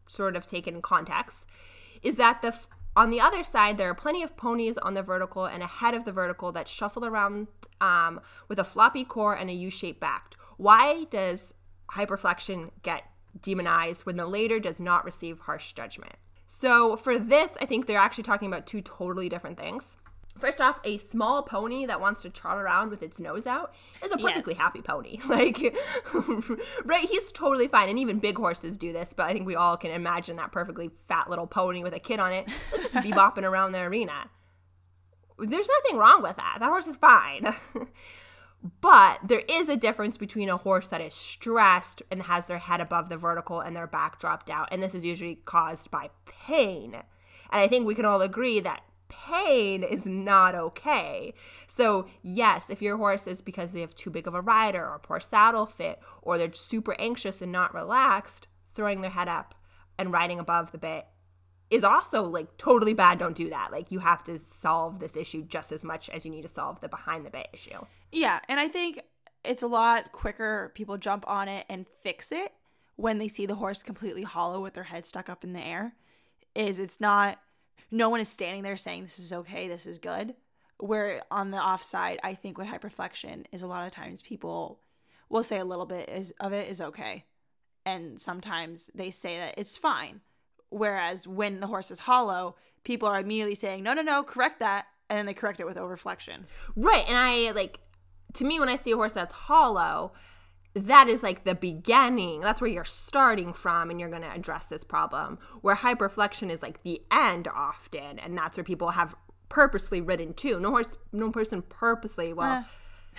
sort 0.08 0.36
of 0.36 0.46
taken 0.46 0.76
in 0.76 0.82
context, 0.84 1.48
is 2.04 2.18
that 2.18 2.44
the 2.44 2.56
on 2.96 3.10
the 3.10 3.22
other 3.22 3.44
side, 3.44 3.78
there 3.78 3.90
are 3.90 3.96
plenty 3.96 4.22
of 4.22 4.36
ponies 4.36 4.78
on 4.78 4.94
the 4.94 5.02
vertical 5.02 5.46
and 5.46 5.64
ahead 5.64 5.94
of 5.94 6.04
the 6.04 6.12
vertical 6.12 6.52
that 6.52 6.68
shuffle 6.68 7.06
around 7.06 7.48
um, 7.80 8.20
with 8.48 8.60
a 8.60 8.66
floppy 8.66 9.06
core 9.06 9.34
and 9.34 9.50
a 9.50 9.54
U 9.54 9.70
shaped 9.70 10.02
back. 10.02 10.36
Why 10.58 11.06
does 11.06 11.54
hyperflexion 11.96 12.72
get 12.84 13.04
demonized 13.42 14.06
when 14.06 14.18
the 14.18 14.28
later 14.28 14.60
does 14.60 14.82
not 14.82 15.06
receive 15.06 15.40
harsh 15.40 15.72
judgment? 15.74 16.16
So 16.54 16.98
for 16.98 17.18
this, 17.18 17.52
I 17.62 17.66
think 17.66 17.86
they're 17.86 17.98
actually 17.98 18.26
talking 18.26 18.50
about 18.50 18.68
two 18.68 18.82
totally 18.82 19.30
different 19.30 19.58
things. 19.58 19.96
First 20.38 20.60
off, 20.60 20.82
a 20.84 20.98
small 20.98 21.44
pony 21.44 21.86
that 21.86 22.02
wants 22.02 22.24
to 22.24 22.30
trot 22.30 22.58
around 22.58 22.90
with 22.90 23.02
its 23.02 23.22
nose 23.22 23.48
out 23.48 23.74
is 24.04 24.12
a 24.12 24.18
perfectly 24.18 24.54
yes. 24.54 24.62
happy 24.62 24.82
pony. 24.82 25.18
Like, 25.30 25.58
right? 26.84 27.08
He's 27.10 27.32
totally 27.32 27.70
fine. 27.70 27.88
And 27.88 27.98
even 27.98 28.20
big 28.20 28.38
horses 28.38 28.78
do 28.78 28.92
this, 28.92 29.14
but 29.14 29.30
I 29.30 29.34
think 29.34 29.48
we 29.48 29.56
all 29.56 29.78
can 29.78 29.92
imagine 29.92 30.36
that 30.36 30.52
perfectly 30.52 30.92
fat 31.08 31.30
little 31.30 31.48
pony 31.48 31.84
with 31.84 31.94
a 31.94 32.00
kid 32.00 32.20
on 32.20 32.34
it. 32.34 32.50
Just 32.82 32.96
be 32.96 33.12
bopping 33.14 33.44
around 33.44 33.72
the 33.72 33.80
arena. 33.80 34.30
There's 35.40 35.70
nothing 35.84 35.98
wrong 35.98 36.22
with 36.22 36.36
that. 36.36 36.58
That 36.60 36.68
horse 36.68 36.88
is 36.88 36.98
fine. 36.98 37.56
But 38.82 39.20
there 39.24 39.44
is 39.50 39.70
a 39.70 39.78
difference 39.78 40.18
between 40.18 40.50
a 40.50 40.58
horse 40.58 40.88
that 40.90 41.02
is 41.02 41.14
stressed 41.14 42.04
and 42.12 42.24
has 42.24 42.48
their 42.48 42.60
head 42.60 42.80
above 42.80 43.10
the 43.10 43.18
vertical 43.18 43.60
and 43.60 43.76
their 43.76 43.88
back 43.88 44.20
dropped 44.20 44.50
out. 44.50 44.68
And 44.72 44.84
this 44.84 44.94
is 44.94 45.04
usually 45.04 45.40
caused 45.46 45.90
by 45.90 46.12
pain. 46.26 46.94
And 46.94 47.04
I 47.62 47.68
think 47.68 47.86
we 47.86 47.96
can 47.96 48.06
all 48.06 48.22
agree 48.22 48.60
that 48.60 48.84
pain 49.10 49.84
is 49.84 50.06
not 50.06 50.56
okay. 50.56 51.34
So, 51.68 52.08
yes, 52.22 52.70
if 52.70 52.82
your 52.82 52.98
horse 52.98 53.28
is 53.28 53.42
because 53.42 53.74
they 53.74 53.82
have 53.82 53.96
too 53.96 54.10
big 54.10 54.28
of 54.28 54.36
a 54.36 54.42
rider 54.42 54.88
or 54.88 55.00
poor 55.00 55.20
saddle 55.20 55.66
fit 55.66 56.00
or 56.22 56.38
they're 56.38 56.54
super 56.54 56.96
anxious 57.00 57.42
and 57.42 57.52
not 57.52 57.74
relaxed, 57.74 58.48
throwing 58.76 59.02
their 59.02 59.12
head 59.12 59.28
up 59.28 59.56
and 59.98 60.14
riding 60.14 60.40
above 60.40 60.72
the 60.72 60.78
bit 60.78 61.08
is 61.72 61.86
also 61.86 62.24
like 62.24 62.58
totally 62.58 62.94
bad. 62.94 63.18
Don't 63.18 63.36
do 63.36 63.50
that. 63.50 63.72
Like 63.72 63.92
you 63.92 64.00
have 64.00 64.24
to 64.26 64.38
solve 64.38 65.00
this 65.00 65.16
issue 65.16 65.44
just 65.44 65.72
as 65.72 65.84
much 65.84 66.10
as 66.10 66.26
you 66.26 66.32
need 66.32 66.42
to 66.42 66.50
solve 66.50 66.82
the 66.82 66.90
behind 66.90 67.26
the 67.26 67.30
bit 67.30 67.48
issue. 67.54 67.86
Yeah, 68.12 68.42
and 68.50 68.60
I 68.60 68.68
think 68.68 69.02
it's 69.46 69.64
a 69.64 69.68
lot 69.68 70.12
quicker. 70.12 70.72
People 70.76 70.98
jump 70.98 71.24
on 71.28 71.48
it 71.48 71.66
and 71.70 71.88
fix 72.04 72.32
it 72.32 72.52
when 72.98 73.18
they 73.18 73.30
see 73.30 73.46
the 73.46 73.56
horse 73.56 73.82
completely 73.82 74.24
hollow 74.24 74.62
with 74.62 74.74
their 74.74 74.84
head 74.84 75.06
stuck 75.06 75.30
up 75.30 75.46
in 75.46 75.54
the 75.54 75.66
air. 75.66 75.96
Is 76.54 76.78
it's 76.78 77.00
not 77.00 77.40
no 77.90 78.10
one 78.10 78.20
is 78.20 78.28
standing 78.30 78.64
there 78.64 78.76
saying 78.76 79.04
this 79.04 79.18
is 79.18 79.32
okay, 79.32 79.70
this 79.70 79.88
is 79.88 79.98
good. 79.98 80.36
Where 80.78 81.22
on 81.32 81.52
the 81.52 81.58
offside, 81.58 82.20
I 82.22 82.34
think 82.34 82.58
with 82.58 82.68
hyperflexion 82.68 83.46
is 83.54 83.62
a 83.62 83.68
lot 83.68 83.88
of 83.88 83.94
times 83.94 84.22
people 84.22 84.82
will 85.30 85.44
say 85.44 85.60
a 85.60 85.66
little 85.66 85.86
bit 85.86 86.10
is 86.10 86.34
of 86.42 86.52
it 86.52 86.70
is 86.70 86.82
okay. 86.82 87.24
And 87.86 88.22
sometimes 88.22 88.90
they 88.94 89.10
say 89.10 89.38
that 89.38 89.56
it's 89.58 89.78
fine 89.78 90.20
Whereas 90.72 91.28
when 91.28 91.60
the 91.60 91.68
horse 91.68 91.92
is 91.92 92.00
hollow, 92.00 92.56
people 92.84 93.08
are 93.08 93.20
immediately 93.20 93.54
saying, 93.54 93.84
no, 93.84 93.94
no, 93.94 94.02
no, 94.02 94.24
correct 94.24 94.60
that. 94.60 94.88
And 95.10 95.18
then 95.18 95.26
they 95.28 95.34
correct 95.34 95.60
it 95.60 95.66
with 95.66 95.78
overflexion. 95.78 96.46
Right. 96.76 97.06
And 97.08 97.18
I 97.18 97.52
like, 97.52 97.80
to 98.34 98.44
me, 98.44 98.60
when 98.60 98.70
I 98.70 98.78
see 98.78 98.92
a 98.92 98.96
horse 98.96 99.14
that's 99.14 99.34
hollow, 99.34 100.14
that 100.74 101.10
is 101.10 101.22
like 101.22 101.44
the 101.44 101.54
beginning. 101.54 102.40
That's 102.40 102.62
where 102.62 102.70
you're 102.70 102.86
starting 102.86 103.52
from, 103.52 103.90
and 103.90 104.00
you're 104.00 104.10
going 104.10 104.22
to 104.22 104.34
address 104.34 104.68
this 104.68 104.86
problem. 104.86 105.38
Where 105.60 105.76
hyperflexion 105.76 106.50
is 106.50 106.62
like 106.62 106.84
the 106.84 107.02
end 107.12 107.50
often, 107.54 108.18
and 108.20 108.38
that's 108.38 108.58
where 108.58 108.64
people 108.64 108.92
have 108.92 109.14
purposely 109.50 110.00
ridden 110.00 110.34
to. 110.36 110.62
No 110.62 110.70
horse, 110.70 110.96
no 111.12 111.30
person 111.30 111.62
purposely. 111.62 112.32
Well, 112.32 112.66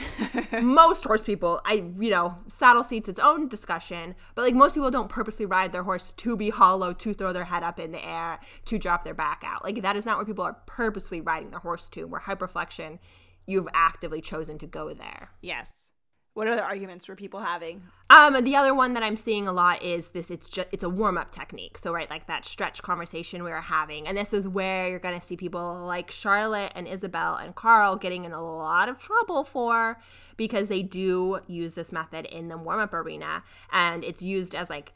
most 0.62 1.04
horse 1.04 1.22
people, 1.22 1.60
I 1.64 1.84
you 1.98 2.10
know, 2.10 2.36
saddle 2.48 2.84
seats 2.84 3.08
its 3.08 3.18
own 3.18 3.48
discussion, 3.48 4.14
but 4.34 4.42
like 4.42 4.54
most 4.54 4.74
people 4.74 4.90
don't 4.90 5.08
purposely 5.08 5.46
ride 5.46 5.72
their 5.72 5.82
horse 5.82 6.12
to 6.14 6.36
be 6.36 6.50
hollow, 6.50 6.92
to 6.92 7.14
throw 7.14 7.32
their 7.32 7.44
head 7.44 7.62
up 7.62 7.78
in 7.78 7.92
the 7.92 8.04
air, 8.04 8.40
to 8.66 8.78
drop 8.78 9.04
their 9.04 9.14
back 9.14 9.42
out. 9.44 9.64
Like 9.64 9.82
that 9.82 9.96
is 9.96 10.06
not 10.06 10.16
where 10.16 10.26
people 10.26 10.44
are 10.44 10.58
purposely 10.66 11.20
riding 11.20 11.50
their 11.50 11.60
horse 11.60 11.88
to. 11.90 12.04
Where 12.04 12.20
hyperflexion, 12.20 12.98
you've 13.46 13.68
actively 13.74 14.20
chosen 14.20 14.58
to 14.58 14.66
go 14.66 14.92
there. 14.94 15.30
Yes. 15.40 15.88
What 16.34 16.48
other 16.48 16.62
arguments 16.62 17.08
were 17.08 17.14
people 17.14 17.40
having? 17.40 17.82
Um, 18.08 18.42
the 18.42 18.56
other 18.56 18.74
one 18.74 18.94
that 18.94 19.02
I'm 19.02 19.18
seeing 19.18 19.46
a 19.46 19.52
lot 19.52 19.82
is 19.82 20.08
this. 20.08 20.30
It's 20.30 20.48
just 20.48 20.66
it's 20.72 20.82
a 20.82 20.88
warm 20.88 21.18
up 21.18 21.30
technique. 21.30 21.76
So 21.76 21.92
right, 21.92 22.08
like 22.08 22.26
that 22.26 22.46
stretch 22.46 22.82
conversation 22.82 23.44
we 23.44 23.50
were 23.50 23.60
having, 23.60 24.08
and 24.08 24.16
this 24.16 24.32
is 24.32 24.48
where 24.48 24.88
you're 24.88 24.98
gonna 24.98 25.20
see 25.20 25.36
people 25.36 25.84
like 25.86 26.10
Charlotte 26.10 26.72
and 26.74 26.86
Isabell 26.86 27.42
and 27.42 27.54
Carl 27.54 27.96
getting 27.96 28.24
in 28.24 28.32
a 28.32 28.42
lot 28.42 28.88
of 28.88 28.98
trouble 28.98 29.44
for 29.44 30.00
because 30.38 30.68
they 30.68 30.82
do 30.82 31.40
use 31.46 31.74
this 31.74 31.92
method 31.92 32.24
in 32.26 32.48
the 32.48 32.56
warm 32.56 32.80
up 32.80 32.94
arena, 32.94 33.42
and 33.70 34.02
it's 34.02 34.22
used 34.22 34.54
as 34.54 34.70
like 34.70 34.92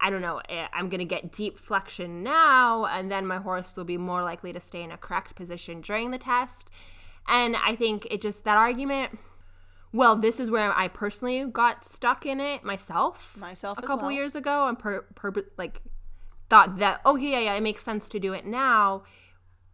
I 0.00 0.10
don't 0.10 0.20
know, 0.20 0.42
eh, 0.50 0.66
I'm 0.74 0.90
going 0.90 0.98
to 0.98 1.06
get 1.06 1.32
deep 1.32 1.58
flexion 1.58 2.22
now, 2.22 2.84
and 2.84 3.10
then 3.10 3.26
my 3.26 3.38
horse 3.38 3.74
will 3.74 3.84
be 3.84 3.96
more 3.96 4.22
likely 4.22 4.52
to 4.52 4.60
stay 4.60 4.82
in 4.82 4.90
a 4.90 4.98
correct 4.98 5.34
position 5.34 5.80
during 5.80 6.10
the 6.10 6.18
test. 6.18 6.68
And 7.26 7.56
I 7.56 7.74
think 7.74 8.06
it 8.10 8.20
just, 8.20 8.44
that 8.44 8.58
argument, 8.58 9.18
well, 9.94 10.16
this 10.16 10.40
is 10.40 10.50
where 10.50 10.76
I 10.76 10.88
personally 10.88 11.44
got 11.44 11.84
stuck 11.84 12.26
in 12.26 12.40
it 12.40 12.64
myself. 12.64 13.36
Myself, 13.36 13.78
a 13.78 13.82
couple 13.82 14.08
well. 14.08 14.12
years 14.12 14.34
ago, 14.34 14.66
and 14.66 14.76
per, 14.76 15.02
per 15.14 15.32
like 15.56 15.82
thought 16.50 16.78
that 16.78 17.00
oh 17.06 17.16
yeah 17.16 17.38
yeah 17.38 17.54
it 17.54 17.62
makes 17.62 17.82
sense 17.82 18.08
to 18.08 18.18
do 18.18 18.32
it 18.32 18.44
now. 18.44 19.04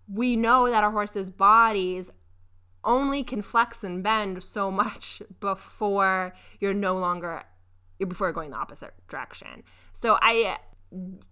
We 0.06 0.36
know 0.36 0.70
that 0.70 0.84
our 0.84 0.90
horses' 0.90 1.30
bodies 1.30 2.10
only 2.84 3.24
can 3.24 3.40
flex 3.40 3.82
and 3.82 4.02
bend 4.02 4.42
so 4.42 4.70
much 4.70 5.22
before 5.40 6.34
you're 6.60 6.74
no 6.74 6.98
longer 6.98 7.44
before 8.06 8.30
going 8.30 8.50
the 8.50 8.56
opposite 8.56 8.92
direction. 9.08 9.62
So 9.94 10.18
I 10.20 10.58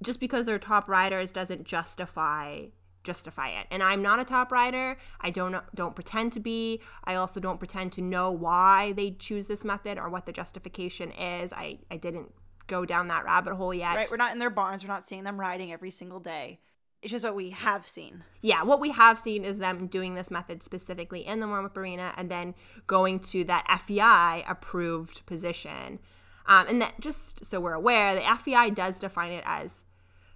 just 0.02 0.18
because 0.18 0.46
they're 0.46 0.58
top 0.58 0.88
riders 0.88 1.30
doesn't 1.30 1.64
justify 1.64 2.66
justify 3.04 3.48
it. 3.48 3.66
And 3.70 3.82
I'm 3.82 4.02
not 4.02 4.20
a 4.20 4.24
top 4.24 4.52
rider. 4.52 4.98
I 5.20 5.30
don't 5.30 5.56
don't 5.74 5.94
pretend 5.94 6.32
to 6.34 6.40
be. 6.40 6.80
I 7.04 7.14
also 7.14 7.40
don't 7.40 7.58
pretend 7.58 7.92
to 7.92 8.02
know 8.02 8.30
why 8.30 8.92
they 8.92 9.12
choose 9.12 9.46
this 9.46 9.64
method 9.64 9.98
or 9.98 10.08
what 10.08 10.26
the 10.26 10.32
justification 10.32 11.10
is. 11.12 11.52
I 11.52 11.78
I 11.90 11.96
didn't 11.96 12.32
go 12.66 12.84
down 12.84 13.06
that 13.06 13.24
rabbit 13.24 13.54
hole 13.54 13.74
yet. 13.74 13.96
Right, 13.96 14.10
we're 14.10 14.16
not 14.16 14.32
in 14.32 14.38
their 14.38 14.50
barns. 14.50 14.84
We're 14.84 14.92
not 14.92 15.06
seeing 15.06 15.24
them 15.24 15.40
riding 15.40 15.72
every 15.72 15.90
single 15.90 16.20
day. 16.20 16.60
It's 17.00 17.12
just 17.12 17.24
what 17.24 17.36
we 17.36 17.50
have 17.50 17.88
seen. 17.88 18.24
Yeah, 18.42 18.64
what 18.64 18.80
we 18.80 18.90
have 18.90 19.18
seen 19.18 19.44
is 19.44 19.58
them 19.58 19.86
doing 19.86 20.14
this 20.14 20.30
method 20.30 20.64
specifically 20.64 21.24
in 21.24 21.38
the 21.38 21.46
warm 21.46 21.64
up 21.64 21.76
arena 21.76 22.12
and 22.16 22.28
then 22.28 22.54
going 22.88 23.20
to 23.20 23.44
that 23.44 23.82
FEI 23.86 24.44
approved 24.48 25.24
position. 25.24 26.00
Um, 26.46 26.66
and 26.66 26.82
that 26.82 27.00
just 27.00 27.44
so 27.44 27.60
we're 27.60 27.74
aware, 27.74 28.14
the 28.14 28.38
FEI 28.38 28.70
does 28.70 28.98
define 28.98 29.30
it 29.30 29.44
as 29.46 29.84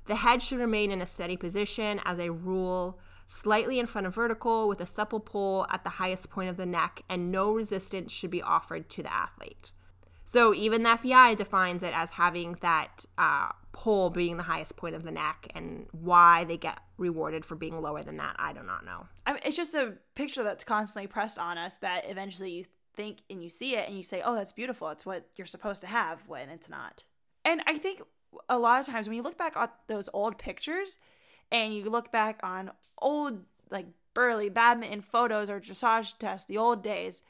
the 0.06 0.16
head 0.16 0.42
should 0.42 0.58
remain 0.58 0.90
in 0.90 1.00
a 1.00 1.06
steady 1.06 1.36
position 1.36 2.00
as 2.04 2.18
a 2.18 2.30
rule, 2.30 2.98
slightly 3.26 3.78
in 3.78 3.86
front 3.86 4.06
of 4.06 4.14
vertical 4.14 4.68
with 4.68 4.80
a 4.80 4.86
supple 4.86 5.20
poll 5.20 5.66
at 5.70 5.84
the 5.84 5.90
highest 5.90 6.30
point 6.30 6.50
of 6.50 6.56
the 6.56 6.66
neck, 6.66 7.02
and 7.08 7.30
no 7.30 7.52
resistance 7.52 8.12
should 8.12 8.30
be 8.30 8.42
offered 8.42 8.88
to 8.90 9.02
the 9.02 9.12
athlete. 9.12 9.70
So 10.24 10.54
even 10.54 10.82
the 10.82 10.96
FEI 10.96 11.34
defines 11.34 11.82
it 11.82 11.92
as 11.94 12.10
having 12.10 12.56
that 12.60 13.04
uh, 13.18 13.48
poll 13.72 14.10
being 14.10 14.36
the 14.36 14.44
highest 14.44 14.76
point 14.76 14.94
of 14.94 15.02
the 15.02 15.10
neck, 15.10 15.48
and 15.54 15.86
why 15.92 16.44
they 16.44 16.56
get 16.56 16.78
rewarded 16.96 17.44
for 17.44 17.54
being 17.54 17.80
lower 17.80 18.02
than 18.02 18.16
that, 18.16 18.36
I 18.38 18.52
do 18.52 18.62
not 18.62 18.84
know. 18.84 19.06
I 19.26 19.32
mean, 19.32 19.42
it's 19.44 19.56
just 19.56 19.74
a 19.74 19.94
picture 20.14 20.42
that's 20.42 20.64
constantly 20.64 21.06
pressed 21.06 21.38
on 21.38 21.58
us 21.58 21.76
that 21.76 22.08
eventually 22.08 22.50
you 22.50 22.64
think 22.94 23.18
and 23.30 23.42
you 23.42 23.48
see 23.48 23.74
it 23.76 23.88
and 23.88 23.96
you 23.96 24.02
say, 24.02 24.22
"Oh, 24.24 24.34
that's 24.34 24.52
beautiful. 24.52 24.88
It's 24.90 25.06
what 25.06 25.28
you're 25.36 25.46
supposed 25.46 25.80
to 25.80 25.86
have," 25.86 26.28
when 26.28 26.48
it's 26.48 26.68
not. 26.68 27.04
And 27.44 27.62
I 27.66 27.78
think 27.78 28.02
a 28.48 28.58
lot 28.58 28.80
of 28.80 28.86
times 28.86 29.08
when 29.08 29.16
you 29.16 29.22
look 29.22 29.38
back 29.38 29.56
at 29.56 29.74
those 29.86 30.08
old 30.12 30.38
pictures 30.38 30.98
and 31.50 31.74
you 31.74 31.88
look 31.88 32.10
back 32.12 32.40
on 32.42 32.70
old 32.98 33.44
like 33.70 33.86
Burghley 34.14 34.48
Badminton 34.48 35.00
photos 35.00 35.50
or 35.50 35.60
dressage 35.60 36.18
tests, 36.18 36.46
the 36.46 36.58
old 36.58 36.82
days, 36.82 37.22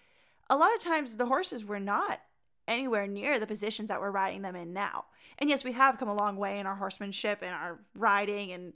a 0.50 0.56
lot 0.56 0.74
of 0.74 0.82
times 0.82 1.16
the 1.16 1.26
horses 1.26 1.64
were 1.64 1.80
not 1.80 2.20
anywhere 2.68 3.06
near 3.06 3.38
the 3.38 3.46
positions 3.46 3.88
that 3.88 4.00
we're 4.00 4.10
riding 4.10 4.42
them 4.42 4.56
in 4.56 4.72
now. 4.72 5.06
And 5.38 5.48
yes, 5.48 5.64
we 5.64 5.72
have 5.72 5.98
come 5.98 6.08
a 6.08 6.14
long 6.14 6.36
way 6.36 6.58
in 6.58 6.66
our 6.66 6.76
horsemanship 6.76 7.38
and 7.42 7.52
our 7.52 7.78
riding 7.96 8.52
and 8.52 8.74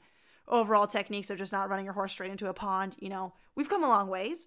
overall 0.48 0.86
techniques 0.86 1.30
of 1.30 1.38
just 1.38 1.52
not 1.52 1.68
running 1.68 1.84
your 1.84 1.94
horse 1.94 2.12
straight 2.12 2.30
into 2.30 2.48
a 2.48 2.54
pond. 2.54 2.96
You 2.98 3.08
know, 3.08 3.34
we've 3.54 3.68
come 3.68 3.84
a 3.84 3.88
long 3.88 4.08
ways, 4.08 4.46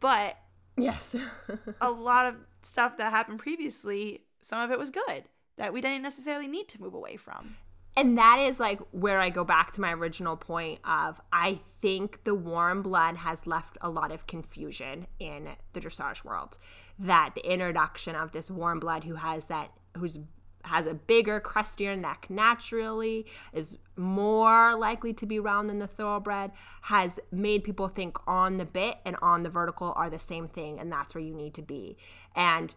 but 0.00 0.36
yes, 0.76 1.14
a 1.80 1.90
lot 1.90 2.26
of 2.26 2.36
stuff 2.62 2.96
that 2.98 3.10
happened 3.10 3.38
previously, 3.38 4.24
some 4.40 4.60
of 4.60 4.70
it 4.70 4.78
was 4.78 4.90
good 4.90 5.24
that 5.56 5.72
we 5.72 5.80
didn't 5.80 6.02
necessarily 6.02 6.48
need 6.48 6.68
to 6.68 6.80
move 6.80 6.94
away 6.94 7.16
from. 7.16 7.56
And 7.96 8.18
that 8.18 8.38
is 8.38 8.60
like 8.60 8.80
where 8.90 9.20
I 9.20 9.30
go 9.30 9.42
back 9.42 9.72
to 9.72 9.80
my 9.80 9.92
original 9.92 10.36
point 10.36 10.80
of 10.84 11.18
I 11.32 11.60
think 11.80 12.24
the 12.24 12.34
warm 12.34 12.82
blood 12.82 13.16
has 13.16 13.46
left 13.46 13.78
a 13.80 13.88
lot 13.88 14.12
of 14.12 14.26
confusion 14.26 15.06
in 15.18 15.48
the 15.72 15.80
dressage 15.80 16.22
world. 16.22 16.58
That 16.98 17.32
the 17.34 17.50
introduction 17.50 18.14
of 18.14 18.32
this 18.32 18.50
warm 18.50 18.80
blood 18.80 19.04
who 19.04 19.14
has 19.14 19.46
that 19.46 19.72
who's 19.96 20.18
has 20.64 20.86
a 20.86 20.94
bigger, 20.94 21.38
crustier 21.38 21.94
neck 21.94 22.26
naturally, 22.28 23.24
is 23.52 23.78
more 23.96 24.74
likely 24.74 25.12
to 25.14 25.24
be 25.24 25.38
round 25.38 25.70
than 25.70 25.78
the 25.78 25.86
thoroughbred, 25.86 26.50
has 26.82 27.20
made 27.30 27.62
people 27.62 27.86
think 27.86 28.16
on 28.26 28.58
the 28.58 28.64
bit 28.64 28.96
and 29.04 29.16
on 29.22 29.44
the 29.44 29.48
vertical 29.48 29.92
are 29.96 30.10
the 30.10 30.18
same 30.18 30.48
thing, 30.48 30.78
and 30.80 30.90
that's 30.90 31.14
where 31.14 31.22
you 31.22 31.34
need 31.34 31.54
to 31.54 31.62
be. 31.62 31.96
And 32.34 32.74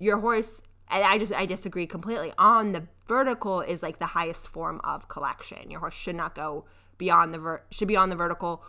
your 0.00 0.18
horse 0.18 0.62
and 0.88 1.04
I 1.04 1.18
just 1.18 1.32
I 1.32 1.46
disagree 1.46 1.86
completely. 1.86 2.32
On 2.38 2.72
the 2.72 2.86
vertical 3.06 3.60
is 3.60 3.82
like 3.82 3.98
the 3.98 4.06
highest 4.06 4.46
form 4.46 4.80
of 4.84 5.08
collection. 5.08 5.70
Your 5.70 5.80
horse 5.80 5.94
should 5.94 6.16
not 6.16 6.34
go 6.34 6.64
beyond 6.98 7.34
the 7.34 7.38
ver- 7.38 7.62
should 7.70 7.88
be 7.88 7.96
on 7.96 8.10
the 8.10 8.16
vertical 8.16 8.62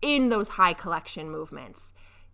in 0.00 0.28
those 0.28 0.48
high 0.50 0.72
collection 0.72 1.30
movements 1.30 1.92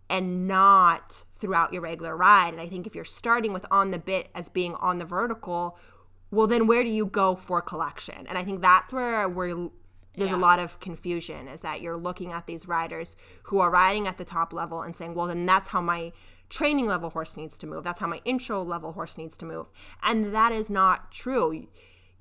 and 0.09 0.47
not 0.47 1.23
throughout 1.37 1.71
your 1.71 1.83
regular 1.83 2.17
ride. 2.17 2.49
And 2.53 2.61
I 2.61 2.65
think 2.65 2.87
if 2.87 2.95
you're 2.95 3.05
starting 3.05 3.53
with 3.53 3.65
on 3.69 3.91
the 3.91 3.99
bit 3.99 4.29
as 4.33 4.49
being 4.49 4.75
on 4.75 4.97
the 4.97 5.05
vertical, 5.05 5.77
well 6.31 6.47
then 6.47 6.67
where 6.67 6.83
do 6.83 6.89
you 6.89 7.05
go 7.05 7.35
for 7.35 7.61
collection? 7.61 8.25
And 8.27 8.37
I 8.37 8.43
think 8.43 8.61
that's 8.61 8.91
where 8.91 9.27
we're 9.29 9.69
there's 10.15 10.31
yeah. 10.31 10.35
a 10.35 10.37
lot 10.37 10.59
of 10.59 10.79
confusion 10.79 11.47
is 11.47 11.61
that 11.61 11.81
you're 11.81 11.95
looking 11.97 12.31
at 12.31 12.45
these 12.45 12.67
riders 12.67 13.15
who 13.43 13.59
are 13.59 13.69
riding 13.69 14.07
at 14.07 14.17
the 14.17 14.25
top 14.25 14.51
level 14.51 14.81
and 14.81 14.95
saying, 14.95 15.13
well, 15.13 15.27
then 15.27 15.45
that's 15.45 15.69
how 15.69 15.81
my 15.81 16.11
training 16.49 16.87
level 16.87 17.09
horse 17.11 17.37
needs 17.37 17.57
to 17.59 17.67
move. 17.67 17.83
That's 17.83 17.99
how 17.99 18.07
my 18.07 18.21
intro 18.25 18.63
level 18.63 18.93
horse 18.93 19.17
needs 19.17 19.37
to 19.37 19.45
move. 19.45 19.67
And 20.03 20.33
that 20.33 20.51
is 20.51 20.69
not 20.69 21.11
true. 21.11 21.67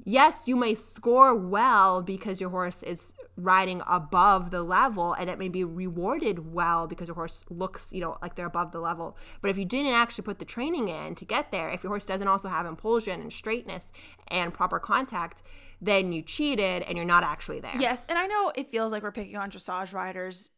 Yes, 0.05 0.45
you 0.47 0.57
may 0.57 0.75
score 0.75 1.35
well 1.35 2.03
because 2.03 2.41
your 2.41 2.51
horse 2.51 2.83
is 2.83 3.13
riding 3.37 3.83
above 3.87 4.51
the 4.51 4.63
level 4.63 5.13
and 5.13 5.31
it 5.31 5.39
may 5.39 5.49
be 5.49 5.63
rewarded 5.65 6.53
well 6.53 6.87
because 6.87 7.09
your 7.09 7.15
horse 7.15 7.45
looks, 7.49 7.93
you 7.93 8.01
know, 8.01 8.19
like 8.21 8.35
they're 8.35 8.47
above 8.47 8.73
the 8.73 8.81
level. 8.81 9.17
But 9.41 9.51
if 9.51 9.59
you 9.59 9.65
didn't 9.65 9.93
actually 9.93 10.25
put 10.25 10.39
the 10.39 10.45
training 10.45 10.89
in 10.89 11.15
to 11.17 11.25
get 11.25 11.53
there, 11.53 11.71
if 11.71 11.83
your 11.83 11.91
horse 11.91 12.07
doesn't 12.07 12.27
also 12.27 12.49
have 12.49 12.67
impulsion 12.67 13.21
and 13.21 13.33
straightness 13.33 13.93
and 14.29 14.53
proper 14.53 14.79
contact, 14.79 15.43
then 15.81 16.13
you 16.13 16.23
cheated 16.23 16.83
and 16.83 16.97
you're 16.97 17.07
not 17.07 17.23
actually 17.23 17.61
there. 17.61 17.77
Yes, 17.79 18.05
and 18.09 18.19
I 18.19 18.27
know 18.27 18.53
it 18.57 18.71
feels 18.71 18.91
like 18.93 19.03
we're 19.03 19.13
picking 19.13 19.37
on 19.37 19.51
dressage 19.51 19.93
riders 19.93 20.51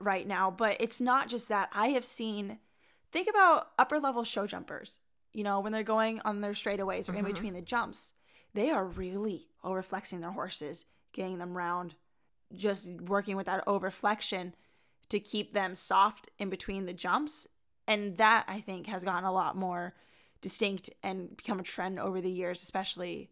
right 0.00 0.26
now, 0.26 0.50
but 0.50 0.76
it's 0.80 1.00
not 1.00 1.28
just 1.28 1.48
that. 1.48 1.68
I 1.72 1.88
have 1.88 2.04
seen 2.04 2.58
think 3.12 3.28
about 3.28 3.68
upper 3.78 3.98
level 3.98 4.24
show 4.24 4.46
jumpers. 4.46 4.98
You 5.32 5.44
know, 5.44 5.60
when 5.60 5.72
they're 5.72 5.82
going 5.82 6.20
on 6.24 6.40
their 6.40 6.52
straightaways 6.52 7.08
or 7.08 7.12
mm-hmm. 7.12 7.18
in 7.18 7.32
between 7.32 7.54
the 7.54 7.62
jumps, 7.62 8.14
they 8.54 8.70
are 8.70 8.86
really 8.86 9.48
over 9.62 9.82
flexing 9.82 10.20
their 10.20 10.32
horses, 10.32 10.84
getting 11.12 11.38
them 11.38 11.56
round, 11.56 11.94
just 12.54 12.88
working 13.02 13.36
with 13.36 13.46
that 13.46 13.62
over 13.66 13.90
flexion 13.90 14.54
to 15.10 15.20
keep 15.20 15.52
them 15.52 15.74
soft 15.74 16.28
in 16.38 16.48
between 16.50 16.86
the 16.86 16.92
jumps. 16.92 17.46
And 17.86 18.18
that 18.18 18.44
I 18.48 18.60
think 18.60 18.86
has 18.86 19.04
gotten 19.04 19.24
a 19.24 19.32
lot 19.32 19.56
more 19.56 19.94
distinct 20.40 20.90
and 21.02 21.36
become 21.36 21.58
a 21.58 21.64
trend 21.64 21.98
over 21.98 22.20
the 22.20 22.30
years, 22.30 22.62
especially 22.62 23.30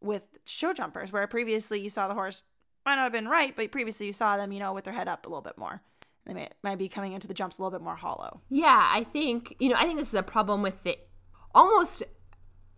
with 0.00 0.38
show 0.44 0.72
jumpers, 0.72 1.12
where 1.12 1.26
previously 1.26 1.80
you 1.80 1.88
saw 1.88 2.08
the 2.08 2.14
horse 2.14 2.44
might 2.84 2.96
not 2.96 3.04
have 3.04 3.12
been 3.12 3.28
right, 3.28 3.54
but 3.56 3.70
previously 3.70 4.06
you 4.06 4.12
saw 4.12 4.36
them, 4.36 4.52
you 4.52 4.60
know, 4.60 4.72
with 4.72 4.84
their 4.84 4.92
head 4.92 5.08
up 5.08 5.24
a 5.24 5.28
little 5.28 5.42
bit 5.42 5.56
more. 5.56 5.80
They 6.26 6.34
may, 6.34 6.48
might 6.62 6.78
be 6.78 6.88
coming 6.88 7.12
into 7.12 7.28
the 7.28 7.34
jumps 7.34 7.58
a 7.58 7.62
little 7.62 7.78
bit 7.78 7.84
more 7.84 7.96
hollow. 7.96 8.40
Yeah, 8.48 8.90
I 8.92 9.04
think, 9.04 9.56
you 9.58 9.68
know, 9.68 9.76
I 9.78 9.84
think 9.84 9.98
this 9.98 10.08
is 10.08 10.14
a 10.14 10.22
problem 10.22 10.62
with 10.62 10.82
the 10.82 10.96
almost 11.54 12.02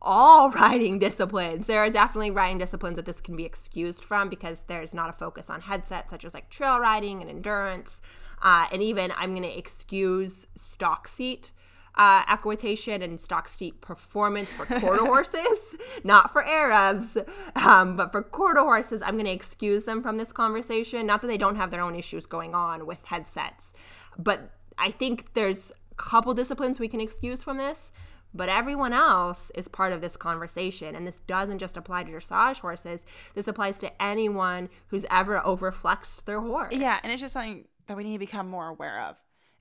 all 0.02 0.50
riding 0.52 0.98
disciplines. 0.98 1.66
There 1.66 1.78
are 1.78 1.90
definitely 1.90 2.30
riding 2.30 2.58
disciplines 2.58 2.96
that 2.96 3.04
this 3.04 3.20
can 3.20 3.36
be 3.36 3.44
excused 3.44 4.04
from 4.04 4.28
because 4.28 4.62
there's 4.66 4.94
not 4.94 5.10
a 5.10 5.12
focus 5.12 5.48
on 5.48 5.62
headsets, 5.62 6.10
such 6.10 6.24
as 6.24 6.34
like 6.34 6.50
trail 6.50 6.78
riding 6.78 7.20
and 7.20 7.30
endurance. 7.30 8.00
Uh, 8.42 8.66
and 8.72 8.82
even 8.82 9.12
I'm 9.16 9.30
going 9.30 9.48
to 9.48 9.58
excuse 9.58 10.46
stock 10.54 11.08
seat 11.08 11.52
uh, 11.96 12.22
equitation 12.28 13.02
and 13.02 13.20
stock 13.20 13.48
seat 13.48 13.80
performance 13.80 14.52
for 14.52 14.66
quarter 14.66 15.04
horses, 15.06 15.76
not 16.04 16.32
for 16.32 16.44
Arabs, 16.46 17.16
um, 17.56 17.96
but 17.96 18.12
for 18.12 18.22
quarter 18.22 18.60
horses. 18.60 19.02
I'm 19.02 19.14
going 19.14 19.26
to 19.26 19.32
excuse 19.32 19.84
them 19.84 20.02
from 20.02 20.18
this 20.18 20.32
conversation. 20.32 21.06
Not 21.06 21.22
that 21.22 21.28
they 21.28 21.38
don't 21.38 21.56
have 21.56 21.70
their 21.70 21.82
own 21.82 21.94
issues 21.94 22.26
going 22.26 22.54
on 22.54 22.86
with 22.86 23.04
headsets, 23.04 23.72
but 24.18 24.50
I 24.78 24.90
think 24.90 25.34
there's 25.34 25.72
a 25.92 25.94
couple 25.94 26.34
disciplines 26.34 26.78
we 26.78 26.88
can 26.88 27.00
excuse 27.00 27.42
from 27.42 27.58
this 27.58 27.92
but 28.36 28.48
everyone 28.48 28.92
else 28.92 29.50
is 29.54 29.66
part 29.66 29.92
of 29.92 30.00
this 30.00 30.16
conversation. 30.16 30.94
And 30.94 31.06
this 31.06 31.20
doesn't 31.20 31.58
just 31.58 31.76
apply 31.76 32.04
to 32.04 32.12
dressage 32.12 32.60
horses, 32.60 33.04
this 33.34 33.48
applies 33.48 33.78
to 33.78 34.02
anyone 34.02 34.68
who's 34.88 35.06
ever 35.10 35.40
overflexed 35.40 36.24
their 36.24 36.40
horse. 36.40 36.74
Yeah, 36.74 37.00
and 37.02 37.12
it's 37.12 37.22
just 37.22 37.32
something 37.32 37.64
that 37.86 37.96
we 37.96 38.04
need 38.04 38.14
to 38.14 38.18
become 38.18 38.48
more 38.48 38.68
aware 38.68 39.00
of 39.02 39.16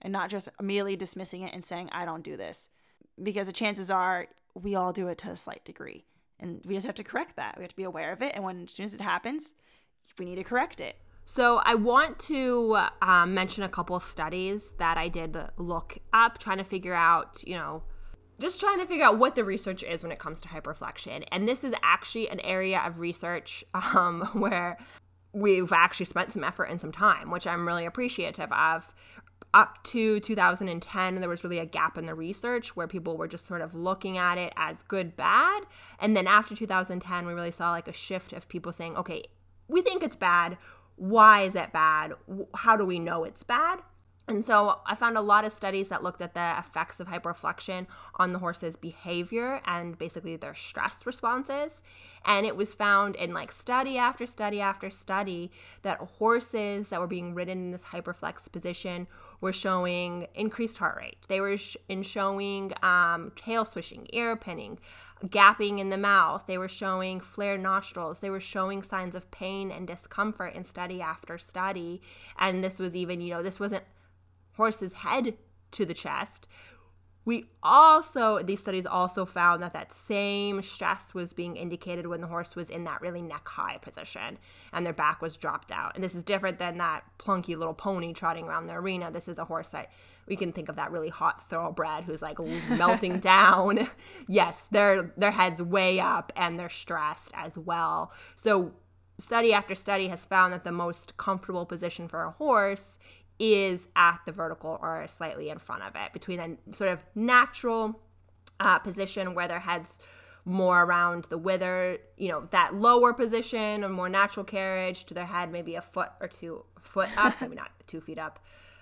and 0.06 0.12
not 0.12 0.30
just 0.30 0.48
immediately 0.60 0.96
dismissing 0.96 1.42
it 1.42 1.52
and 1.52 1.66
saying, 1.66 1.90
I 1.92 2.06
don't 2.06 2.24
do 2.24 2.38
this. 2.38 2.70
Because 3.22 3.48
the 3.48 3.54
chances 3.54 3.90
are 3.90 4.28
we 4.54 4.76
all 4.76 4.94
do 4.94 5.08
it 5.08 5.18
to 5.20 5.30
a 5.30 5.36
slight 5.36 5.66
degree. 5.66 6.06
And 6.40 6.62
we 6.64 6.76
just 6.76 6.86
have 6.86 6.96
to 6.96 7.04
correct 7.04 7.36
that. 7.38 7.58
We 7.58 7.64
have 7.64 7.72
to 7.72 7.76
be 7.76 7.84
aware 7.84 8.14
of 8.14 8.22
it. 8.22 8.34
And 8.36 8.44
when 8.44 8.66
as 8.66 8.72
soon 8.72 8.84
as 8.84 8.94
it 8.94 9.02
happens, 9.02 9.56
we 10.20 10.26
need 10.26 10.36
to 10.36 10.44
correct 10.44 10.80
it. 10.80 10.98
So, 11.28 11.60
I 11.66 11.74
want 11.74 12.20
to 12.20 12.78
um, 13.02 13.34
mention 13.34 13.64
a 13.64 13.70
couple 13.70 14.00
studies 14.00 14.74
that 14.78 14.96
I 14.96 15.08
did 15.08 15.36
look 15.58 15.98
up, 16.14 16.38
trying 16.38 16.60
to 16.60 16.64
figure 16.64 16.94
out, 16.94 17.40
you 17.44 17.56
know, 17.56 17.82
just 18.40 18.60
trying 18.60 18.78
to 18.78 18.86
figure 18.86 19.06
out 19.06 19.18
what 19.18 19.34
the 19.34 19.44
research 19.44 19.82
is 19.82 20.04
when 20.04 20.12
it 20.12 20.20
comes 20.20 20.40
to 20.42 20.50
hyperflexion. 20.50 21.24
And 21.32 21.48
this 21.48 21.64
is 21.64 21.74
actually 21.82 22.30
an 22.30 22.42
area 22.42 22.80
of 22.86 23.00
research 23.00 23.64
um, 23.74 24.22
where 24.34 24.78
we've 25.36 25.74
actually 25.74 26.06
spent 26.06 26.32
some 26.32 26.44
effort 26.44 26.66
and 26.66 26.80
some 26.80 26.92
time, 26.92 27.30
which 27.30 27.46
I'm 27.46 27.68
really 27.68 27.86
appreciative 27.86 28.52
of. 28.52 28.94
Up 29.56 29.82
to 29.86 30.20
2010, 30.20 31.22
there 31.22 31.30
was 31.30 31.46
really 31.46 31.60
a 31.60 31.66
gap 31.66 31.98
in 31.98 32.06
the 32.06 32.14
research 32.14 32.76
where 32.76 32.88
people 32.88 33.16
were 33.16 33.28
just 33.28 33.46
sort 33.46 33.62
of 33.62 33.74
looking 33.74 34.18
at 34.18 34.38
it 34.38 34.52
as 34.58 34.84
good, 34.84 35.16
bad. 35.16 35.64
And 35.98 36.16
then 36.16 36.28
after 36.28 36.54
2010, 36.54 37.26
we 37.26 37.34
really 37.34 37.52
saw 37.52 37.72
like 37.72 37.88
a 37.88 37.94
shift 37.94 38.34
of 38.34 38.50
people 38.50 38.74
saying, 38.74 38.98
okay, 38.98 39.24
we 39.70 39.82
think 39.82 40.04
it's 40.04 40.18
bad. 40.18 40.58
Why 40.98 41.44
is 41.44 41.56
it 41.56 41.72
bad? 41.72 42.16
How 42.54 42.76
do 42.76 42.86
we 42.86 43.00
know 43.00 43.24
it's 43.24 43.44
bad? 43.44 43.80
And 44.28 44.44
so 44.44 44.80
I 44.88 44.96
found 44.96 45.18
a 45.18 45.22
lot 45.22 45.46
of 45.46 45.52
studies 45.52 45.90
that 45.90 46.02
looked 46.02 46.22
at 46.22 46.34
the 46.34 46.56
effects 46.58 47.00
of 47.00 47.08
hyperflexion 47.08 47.86
on 48.16 48.34
the 48.34 48.40
horse's 48.40 48.76
behavior 48.76 49.62
and 49.66 49.98
basically 50.00 50.36
their 50.36 50.56
stress 50.56 51.06
responses. 51.06 51.84
And 52.26 52.44
it 52.44 52.56
was 52.56 52.74
found 52.74 53.16
in 53.16 53.34
like 53.36 53.52
study 53.52 54.00
after 54.00 54.26
study 54.26 54.60
after 54.60 54.90
study 54.90 55.52
that 55.84 56.00
horses 56.18 56.90
that 56.90 57.00
were 57.00 57.06
being 57.06 57.36
ridden 57.36 57.66
in 57.66 57.72
this 57.72 57.84
hyperflex 57.84 58.52
position 58.52 59.06
were 59.42 59.54
showing 59.54 60.26
increased 60.34 60.80
heart 60.80 60.98
rate. 60.98 61.18
They 61.28 61.40
were 61.40 61.58
sh- 61.58 61.78
in 61.88 62.02
showing 62.02 62.74
um, 62.82 63.32
tail 63.36 63.64
swishing, 63.64 64.08
ear 64.12 64.36
pinning, 64.36 64.80
gapping 65.24 65.78
in 65.78 65.92
the 65.92 65.98
mouth. 65.98 66.46
They 66.48 66.58
were 66.58 66.68
showing 66.68 67.20
flared 67.20 67.62
nostrils. 67.62 68.22
They 68.22 68.32
were 68.32 68.40
showing 68.40 68.82
signs 68.82 69.14
of 69.14 69.30
pain 69.30 69.72
and 69.72 69.86
discomfort 69.86 70.56
in 70.56 70.64
study 70.64 71.00
after 71.00 71.38
study. 71.38 72.02
And 72.40 72.64
this 72.64 72.80
was 72.80 72.96
even, 72.96 73.22
you 73.22 73.32
know, 73.32 73.44
this 73.44 73.60
wasn't 73.60 73.84
horse's 74.56 74.94
head 74.94 75.36
to 75.72 75.86
the 75.86 75.94
chest. 75.94 76.48
We 77.26 77.46
also, 77.64 78.44
these 78.44 78.60
studies 78.60 78.86
also 78.86 79.26
found 79.26 79.64
that 79.64 79.74
that 79.74 79.92
same 79.92 80.62
stress 80.62 81.16
was 81.16 81.34
being 81.34 81.56
indicated 81.56 82.06
when 82.06 82.22
the 82.22 82.28
horse 82.28 82.56
was 82.56 82.70
in 82.70 82.84
that 82.84 83.02
really 83.02 83.24
neck 83.24 83.48
high 83.48 83.80
position 83.80 84.38
and 84.72 84.86
their 84.86 84.94
back 84.94 85.24
was 85.24 85.36
dropped 85.36 85.72
out. 85.72 85.96
And 85.96 86.04
this 86.04 86.14
is 86.14 86.22
different 86.22 86.60
than 86.60 86.78
that 86.78 87.04
plunky 87.18 87.58
little 87.58 87.74
pony 87.74 88.14
trotting 88.14 88.46
around 88.46 88.68
the 88.68 88.74
arena. 88.74 89.10
This 89.10 89.28
is 89.28 89.40
a 89.40 89.46
horse 89.46 89.70
that 89.70 89.90
we 90.28 90.36
can 90.36 90.52
think 90.52 90.70
of 90.70 90.76
that 90.76 90.92
really 90.92 91.10
hot 91.10 91.50
thoroughbred 91.50 92.04
who's 92.04 92.22
like 92.22 92.38
melting 92.70 93.20
down. 93.20 93.90
Yes, 94.28 94.68
their 94.70 95.12
their 95.18 95.32
head's 95.32 95.64
way 95.64 96.00
up 96.00 96.32
and 96.36 96.60
they're 96.60 96.70
stressed 96.70 97.32
as 97.34 97.58
well. 97.58 98.12
So 98.36 98.74
study 99.20 99.52
after 99.52 99.74
study 99.74 100.10
has 100.10 100.26
found 100.26 100.54
that 100.54 100.64
the 100.64 100.72
most 100.72 101.18
comfortable 101.18 101.66
position 101.66 102.08
for 102.08 102.24
a 102.24 102.32
horse 102.32 103.00
is 103.40 103.88
at 103.96 104.20
the 104.26 104.32
vertical 104.32 104.80
or 104.82 105.06
slightly 105.08 105.50
in 105.50 105.60
front 105.60 105.84
of 105.84 105.94
it, 105.96 106.14
between 106.14 106.40
a 106.40 106.76
sort 106.76 106.90
of 106.90 107.00
natural 107.14 108.00
uh, 108.60 108.80
position 108.80 109.34
where 109.34 109.48
their 109.48 109.60
head's 109.60 110.00
more 110.46 110.84
around 110.84 111.26
the 111.26 111.38
wither, 111.38 111.98
you 112.18 112.30
know, 112.30 112.48
that 112.52 112.76
lower 112.76 113.14
position 113.14 113.84
or 113.84 113.90
more 113.90 114.08
natural 114.08 114.44
carriage 114.44 115.06
to 115.06 115.14
their 115.14 115.26
head, 115.26 115.52
maybe 115.52 115.76
a 115.76 115.82
foot 115.82 116.10
or 116.22 116.28
two 116.28 116.64
foot 116.82 117.10
up, 117.18 117.36
maybe 117.42 117.56
not 117.56 117.72
two 117.88 118.00
feet 118.00 118.20
up, 118.20 118.40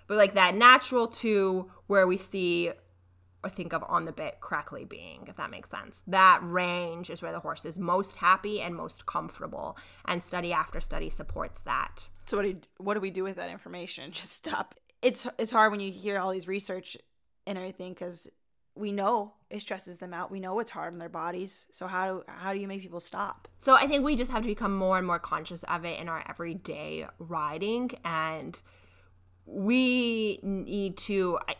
but 0.07 0.17
like 0.17 0.33
that 0.33 0.55
natural 0.55 1.07
to 1.07 1.71
where 1.87 2.05
we 2.05 2.17
see 2.17 2.71
or 3.43 3.49
think 3.49 3.73
of 3.73 3.83
on 3.87 4.05
the 4.05 4.11
bit 4.11 4.39
correctly 4.39 4.85
being, 4.85 5.25
if 5.27 5.35
that 5.35 5.49
makes 5.49 5.69
sense. 5.69 6.01
That 6.07 6.39
range 6.41 7.09
is 7.09 7.21
where 7.21 7.31
the 7.31 7.39
horse 7.39 7.65
is 7.65 7.77
most 7.77 8.17
happy 8.17 8.61
and 8.61 8.75
most 8.75 9.05
comfortable, 9.05 9.77
and 10.05 10.23
study 10.23 10.53
after 10.53 10.79
study 10.79 11.09
supports 11.09 11.61
that. 11.61 12.07
So 12.25 12.37
what 12.37 12.43
do 12.43 12.49
you, 12.49 12.61
what 12.77 12.93
do 12.95 12.99
we 12.99 13.11
do 13.11 13.23
with 13.23 13.35
that 13.35 13.49
information? 13.49 14.11
Just 14.13 14.31
stop. 14.31 14.75
It's 15.01 15.27
it's 15.37 15.51
hard 15.51 15.71
when 15.71 15.81
you 15.81 15.91
hear 15.91 16.17
all 16.19 16.31
these 16.31 16.47
research 16.47 16.97
and 17.45 17.57
everything 17.57 17.93
because 17.93 18.29
we 18.75 18.91
know 18.91 19.33
it 19.49 19.61
stresses 19.61 19.97
them 19.97 20.13
out. 20.13 20.31
We 20.31 20.39
know 20.39 20.59
it's 20.59 20.71
hard 20.71 20.93
on 20.93 20.99
their 20.99 21.09
bodies. 21.09 21.67
So 21.71 21.87
how 21.87 22.07
do 22.07 22.23
how 22.27 22.53
do 22.53 22.59
you 22.59 22.67
make 22.67 22.81
people 22.81 22.99
stop? 22.99 23.47
So 23.57 23.75
I 23.75 23.87
think 23.87 24.03
we 24.03 24.15
just 24.15 24.31
have 24.31 24.43
to 24.43 24.47
become 24.47 24.75
more 24.75 24.97
and 24.97 25.05
more 25.05 25.19
conscious 25.19 25.63
of 25.63 25.85
it 25.85 25.99
in 25.99 26.09
our 26.09 26.23
everyday 26.29 27.05
riding, 27.19 27.91
and 28.05 28.59
we 29.45 30.39
need 30.41 30.97
to. 30.97 31.39
I, 31.47 31.55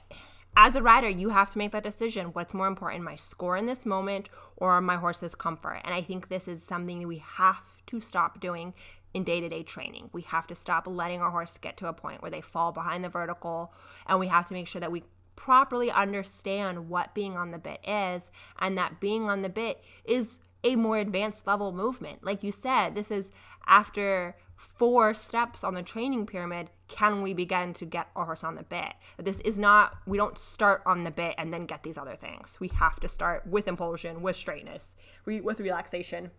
as 0.56 0.76
a 0.76 0.84
rider, 0.84 1.10
you 1.10 1.30
have 1.30 1.52
to 1.52 1.58
make 1.58 1.72
that 1.72 1.84
decision. 1.84 2.28
What's 2.28 2.54
more 2.54 2.68
important, 2.68 3.04
my 3.04 3.16
score 3.16 3.58
in 3.58 3.66
this 3.66 3.88
moment 3.88 4.30
or 4.56 4.80
my 4.82 4.98
horse's 4.98 5.34
comfort? 5.34 5.82
And 5.84 5.96
I 5.96 6.02
think 6.02 6.30
this 6.30 6.48
is 6.48 6.62
something 6.62 7.08
we 7.08 7.24
have 7.38 7.82
to 7.88 8.00
stop 8.00 8.40
doing 8.40 8.76
in 9.14 9.24
day 9.24 9.40
to 9.40 9.50
day 9.50 9.64
training. 9.64 10.10
We 10.14 10.24
have 10.24 10.48
to 10.48 10.56
stop 10.56 10.88
letting 10.88 11.22
our 11.22 11.32
horse 11.32 11.58
get 11.58 11.78
to 11.78 11.88
a 11.88 11.94
point 11.94 12.22
where 12.22 12.32
they 12.32 12.42
fall 12.42 12.72
behind 12.72 13.04
the 13.04 13.10
vertical, 13.10 13.74
and 14.08 14.20
we 14.20 14.28
have 14.28 14.48
to 14.48 14.54
make 14.54 14.68
sure 14.68 14.82
that 14.82 14.92
we 14.92 15.04
properly 15.36 15.92
understand 15.92 16.90
what 16.90 17.14
being 17.14 17.36
on 17.36 17.52
the 17.52 17.58
bit 17.58 17.80
is, 17.88 18.32
and 18.60 18.78
that 18.78 19.00
being 19.00 19.30
on 19.30 19.42
the 19.42 19.50
bit 19.50 19.84
is 20.06 20.40
a 20.64 20.76
more 20.76 20.98
advanced 20.98 21.46
level 21.46 21.72
movement. 21.72 22.24
Like 22.24 22.44
you 22.44 22.52
said, 22.52 22.96
this 22.96 23.12
is 23.12 23.32
after 23.68 24.36
four 24.56 25.14
steps 25.14 25.64
on 25.64 25.74
the 25.74 25.84
training 25.84 26.26
pyramid 26.26 26.70
can 26.88 27.22
we 27.22 27.34
begin 27.34 27.74
to 27.74 27.86
get 27.86 28.08
our 28.16 28.26
horse 28.26 28.44
on 28.44 28.56
the 28.56 28.64
bit 28.64 28.94
this 29.18 29.40
is 29.40 29.58
not 29.58 29.98
we 30.06 30.18
don't 30.18 30.38
start 30.38 30.82
on 30.86 31.04
the 31.04 31.12
bit 31.12 31.36
and 31.38 31.54
then 31.54 31.66
get 31.66 31.84
these 31.84 31.98
other 31.98 32.16
things 32.16 32.58
we 32.60 32.70
have 32.70 33.00
to 33.00 33.10
start 33.10 33.46
with 33.46 33.68
impulsion 33.68 34.22
with 34.22 34.36
straightness 34.36 34.96
with 35.26 35.60
relaxation 35.60 36.32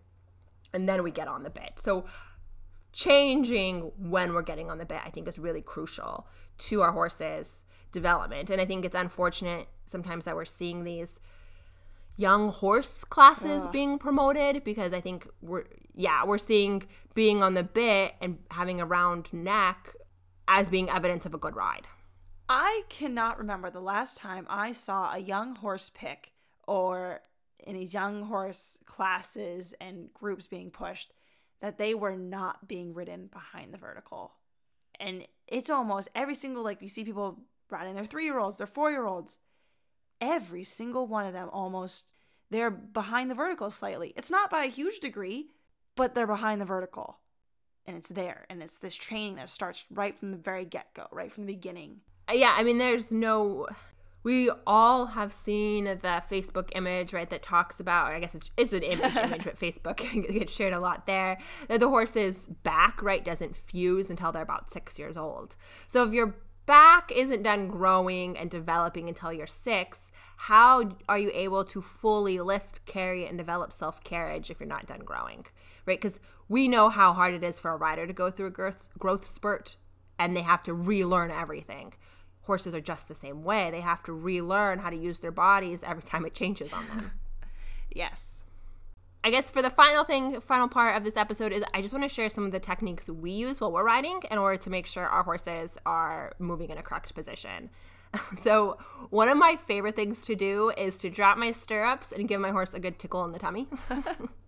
and 0.73 0.89
then 0.89 1.03
we 1.03 1.11
get 1.11 1.27
on 1.27 1.43
the 1.43 1.49
bit 1.49 1.73
so 1.75 2.05
changing 2.95 3.91
when 3.97 4.33
we're 4.33 4.41
getting 4.41 4.71
on 4.71 4.77
the 4.79 4.85
bit, 4.85 5.01
I 5.05 5.09
think 5.09 5.27
is 5.27 5.37
really 5.37 5.61
crucial 5.61 6.27
to 6.57 6.81
our 6.81 6.93
horses' 6.93 7.65
development. 7.91 8.49
And 8.49 8.61
I 8.61 8.65
think 8.65 8.85
it's 8.85 8.95
unfortunate 8.95 9.67
sometimes 9.85 10.25
that 10.25 10.35
we're 10.35 10.45
seeing 10.45 10.85
these 10.85 11.19
young 12.15 12.49
horse 12.49 13.03
classes 13.03 13.63
Ugh. 13.63 13.71
being 13.73 13.99
promoted 13.99 14.63
because 14.63 14.93
I 14.93 15.01
think 15.01 15.27
we're 15.41 15.65
yeah, 15.93 16.23
we're 16.23 16.37
seeing 16.37 16.83
being 17.13 17.43
on 17.43 17.53
the 17.53 17.63
bit 17.63 18.15
and 18.21 18.39
having 18.51 18.79
a 18.79 18.85
round 18.85 19.31
neck 19.33 19.93
as 20.47 20.69
being 20.69 20.89
evidence 20.89 21.25
of 21.25 21.33
a 21.33 21.37
good 21.37 21.55
ride. 21.55 21.87
I 22.47 22.83
cannot 22.87 23.37
remember 23.37 23.69
the 23.69 23.81
last 23.81 24.17
time 24.17 24.45
I 24.49 24.71
saw 24.71 25.13
a 25.13 25.19
young 25.19 25.55
horse 25.57 25.91
pick 25.93 26.31
or 26.65 27.21
in 27.59 27.75
these 27.75 27.93
young 27.93 28.23
horse 28.23 28.77
classes 28.85 29.73
and 29.81 30.13
groups 30.13 30.47
being 30.47 30.69
pushed 30.69 31.11
that 31.61 31.77
they 31.77 31.93
were 31.93 32.15
not 32.15 32.67
being 32.67 32.93
ridden 32.93 33.27
behind 33.27 33.73
the 33.73 33.77
vertical. 33.77 34.33
And 34.99 35.27
it's 35.47 35.69
almost 35.69 36.09
every 36.15 36.35
single, 36.35 36.63
like, 36.63 36.81
you 36.81 36.87
see 36.87 37.03
people 37.03 37.39
riding 37.69 37.95
their 37.95 38.05
three 38.05 38.25
year 38.25 38.39
olds, 38.39 38.57
their 38.57 38.67
four 38.67 38.91
year 38.91 39.05
olds. 39.05 39.37
Every 40.21 40.63
single 40.63 41.07
one 41.07 41.25
of 41.25 41.33
them 41.33 41.49
almost, 41.51 42.13
they're 42.49 42.71
behind 42.71 43.29
the 43.29 43.35
vertical 43.35 43.69
slightly. 43.69 44.13
It's 44.15 44.31
not 44.31 44.49
by 44.49 44.63
a 44.63 44.69
huge 44.69 44.99
degree, 44.99 45.49
but 45.95 46.15
they're 46.15 46.27
behind 46.27 46.61
the 46.61 46.65
vertical. 46.65 47.19
And 47.85 47.97
it's 47.97 48.09
there. 48.09 48.45
And 48.49 48.63
it's 48.63 48.79
this 48.79 48.95
training 48.95 49.35
that 49.35 49.49
starts 49.49 49.85
right 49.89 50.17
from 50.17 50.31
the 50.31 50.37
very 50.37 50.65
get 50.65 50.93
go, 50.93 51.07
right 51.11 51.31
from 51.31 51.45
the 51.45 51.53
beginning. 51.53 52.01
Yeah, 52.31 52.55
I 52.57 52.63
mean, 52.63 52.77
there's 52.77 53.11
no 53.11 53.67
we 54.25 54.49
all 54.65 55.05
have 55.05 55.31
seen 55.31 55.83
the 55.83 56.23
Facebook 56.31 56.69
image, 56.73 57.13
right, 57.13 57.29
that 57.29 57.43
talks 57.43 57.79
about, 57.79 58.11
I 58.11 58.19
guess 58.19 58.33
it's, 58.33 58.49
it's 58.57 58.73
an 58.73 58.81
image, 58.81 59.15
image, 59.23 59.43
but 59.43 59.59
Facebook 59.59 59.97
gets 60.33 60.51
shared 60.51 60.73
a 60.73 60.79
lot 60.79 61.05
there, 61.05 61.37
that 61.67 61.79
the 61.79 61.89
horse's 61.89 62.47
back, 62.63 63.03
right, 63.03 63.23
doesn't 63.23 63.55
fuse 63.55 64.09
until 64.09 64.31
they're 64.31 64.41
about 64.41 64.71
six 64.71 64.97
years 64.97 65.15
old. 65.15 65.55
So 65.85 66.03
if 66.03 66.11
your 66.11 66.37
back 66.65 67.11
isn't 67.11 67.43
done 67.43 67.67
growing 67.67 68.35
and 68.35 68.49
developing 68.49 69.07
until 69.07 69.31
you're 69.31 69.45
six, 69.45 70.11
how 70.37 70.97
are 71.07 71.19
you 71.19 71.29
able 71.31 71.63
to 71.65 71.79
fully 71.79 72.39
lift, 72.39 72.83
carry, 72.87 73.27
and 73.27 73.37
develop 73.37 73.71
self 73.71 74.03
carriage 74.03 74.49
if 74.49 74.59
you're 74.59 74.65
not 74.65 74.87
done 74.87 75.01
growing, 75.01 75.45
right? 75.85 76.01
Because 76.01 76.19
we 76.49 76.67
know 76.67 76.89
how 76.89 77.13
hard 77.13 77.35
it 77.35 77.43
is 77.43 77.59
for 77.59 77.69
a 77.69 77.77
rider 77.77 78.07
to 78.07 78.13
go 78.13 78.31
through 78.31 78.47
a 78.47 78.51
growth, 78.51 78.89
growth 78.97 79.27
spurt 79.27 79.75
and 80.17 80.35
they 80.35 80.41
have 80.41 80.63
to 80.63 80.73
relearn 80.73 81.29
everything 81.29 81.93
horses 82.45 82.73
are 82.73 82.81
just 82.81 83.07
the 83.07 83.15
same 83.15 83.43
way. 83.43 83.69
They 83.71 83.81
have 83.81 84.03
to 84.03 84.13
relearn 84.13 84.79
how 84.79 84.89
to 84.89 84.95
use 84.95 85.19
their 85.19 85.31
bodies 85.31 85.83
every 85.83 86.03
time 86.03 86.25
it 86.25 86.33
changes 86.33 86.71
on 86.73 86.87
them. 86.87 87.11
yes. 87.91 88.43
I 89.23 89.31
guess 89.31 89.49
for 89.49 89.63
the 89.63 89.71
final 89.71 90.03
thing, 90.03 90.39
final 90.39 90.67
part 90.67 90.95
of 90.95 91.03
this 91.03 91.17
episode 91.17 91.51
is 91.51 91.63
I 91.73 91.81
just 91.81 91.93
want 91.93 92.03
to 92.03 92.13
share 92.13 92.29
some 92.29 92.45
of 92.45 92.51
the 92.51 92.59
techniques 92.59 93.09
we 93.09 93.31
use 93.31 93.59
while 93.59 93.71
we're 93.71 93.83
riding 93.83 94.19
in 94.29 94.37
order 94.37 94.57
to 94.61 94.69
make 94.69 94.85
sure 94.85 95.03
our 95.03 95.23
horses 95.23 95.79
are 95.85 96.33
moving 96.37 96.69
in 96.69 96.77
a 96.77 96.83
correct 96.83 97.13
position. 97.15 97.69
So, 98.37 98.77
one 99.09 99.27
of 99.27 99.37
my 99.37 99.57
favorite 99.57 99.97
things 99.97 100.21
to 100.21 100.35
do 100.35 100.71
is 100.77 100.99
to 100.99 101.09
drop 101.09 101.37
my 101.37 101.51
stirrups 101.51 102.13
and 102.13 102.29
give 102.29 102.39
my 102.39 102.51
horse 102.51 102.73
a 102.73 102.79
good 102.79 102.97
tickle 102.97 103.25
in 103.25 103.33
the 103.33 103.39
tummy. 103.39 103.67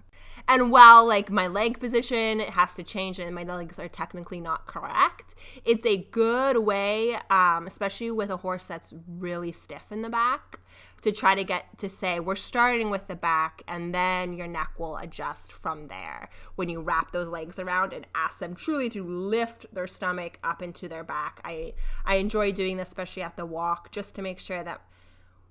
And 0.48 0.72
while 0.72 1.06
like 1.06 1.30
my 1.30 1.48
leg 1.48 1.80
position 1.80 2.40
has 2.40 2.74
to 2.76 2.84
change 2.84 3.20
and 3.20 3.36
my 3.36 3.44
legs 3.44 3.80
are 3.80 3.90
technically 3.90 4.40
not 4.40 4.66
correct, 4.66 5.36
it's 5.66 5.86
a 5.86 5.98
good 5.98 6.60
way, 6.60 7.18
um, 7.30 7.68
especially 7.68 8.12
with 8.12 8.30
a 8.30 8.38
horse 8.38 8.66
that's 8.66 8.94
really 9.08 9.52
stiff 9.52 9.92
in 9.92 10.04
the 10.04 10.10
back, 10.10 10.60
to 11.02 11.12
try 11.12 11.36
to 11.36 11.44
get 11.44 11.78
to 11.78 11.90
say 11.90 12.20
we're 12.20 12.36
starting 12.36 12.90
with 12.90 13.08
the 13.08 13.16
back 13.16 13.62
and 13.68 13.94
then 13.94 14.34
your 14.34 14.48
neck 14.48 14.72
will 14.78 14.96
adjust 14.98 15.52
from 15.52 15.90
there. 15.90 16.30
When 16.56 16.70
you 16.70 16.80
wrap 16.82 17.12
those 17.12 17.28
legs 17.28 17.60
around 17.60 17.92
and 17.92 18.08
ask 18.16 18.40
them 18.40 18.56
truly 18.56 18.88
to 18.90 19.04
lift 19.04 19.66
their 19.74 19.88
stomach 19.88 20.40
up 20.46 20.62
into 20.62 20.88
their 20.88 21.04
back. 21.04 21.42
I 21.44 21.74
i 22.06 22.16
enjoy 22.16 22.54
doing 22.54 22.78
this 22.78 22.88
especially 22.88 23.24
at 23.24 23.36
the 23.36 23.46
walk 23.46 23.92
just 23.92 24.16
to 24.16 24.22
make 24.22 24.40
sure 24.40 24.64
that 24.64 24.82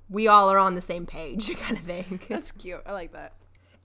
we 0.09 0.27
all 0.27 0.49
are 0.49 0.59
on 0.59 0.75
the 0.75 0.81
same 0.81 1.05
page 1.05 1.55
kind 1.59 1.77
of 1.77 1.85
thing. 1.85 2.21
That's 2.29 2.51
cute. 2.51 2.81
I 2.87 2.93
like 2.93 3.13
that 3.13 3.35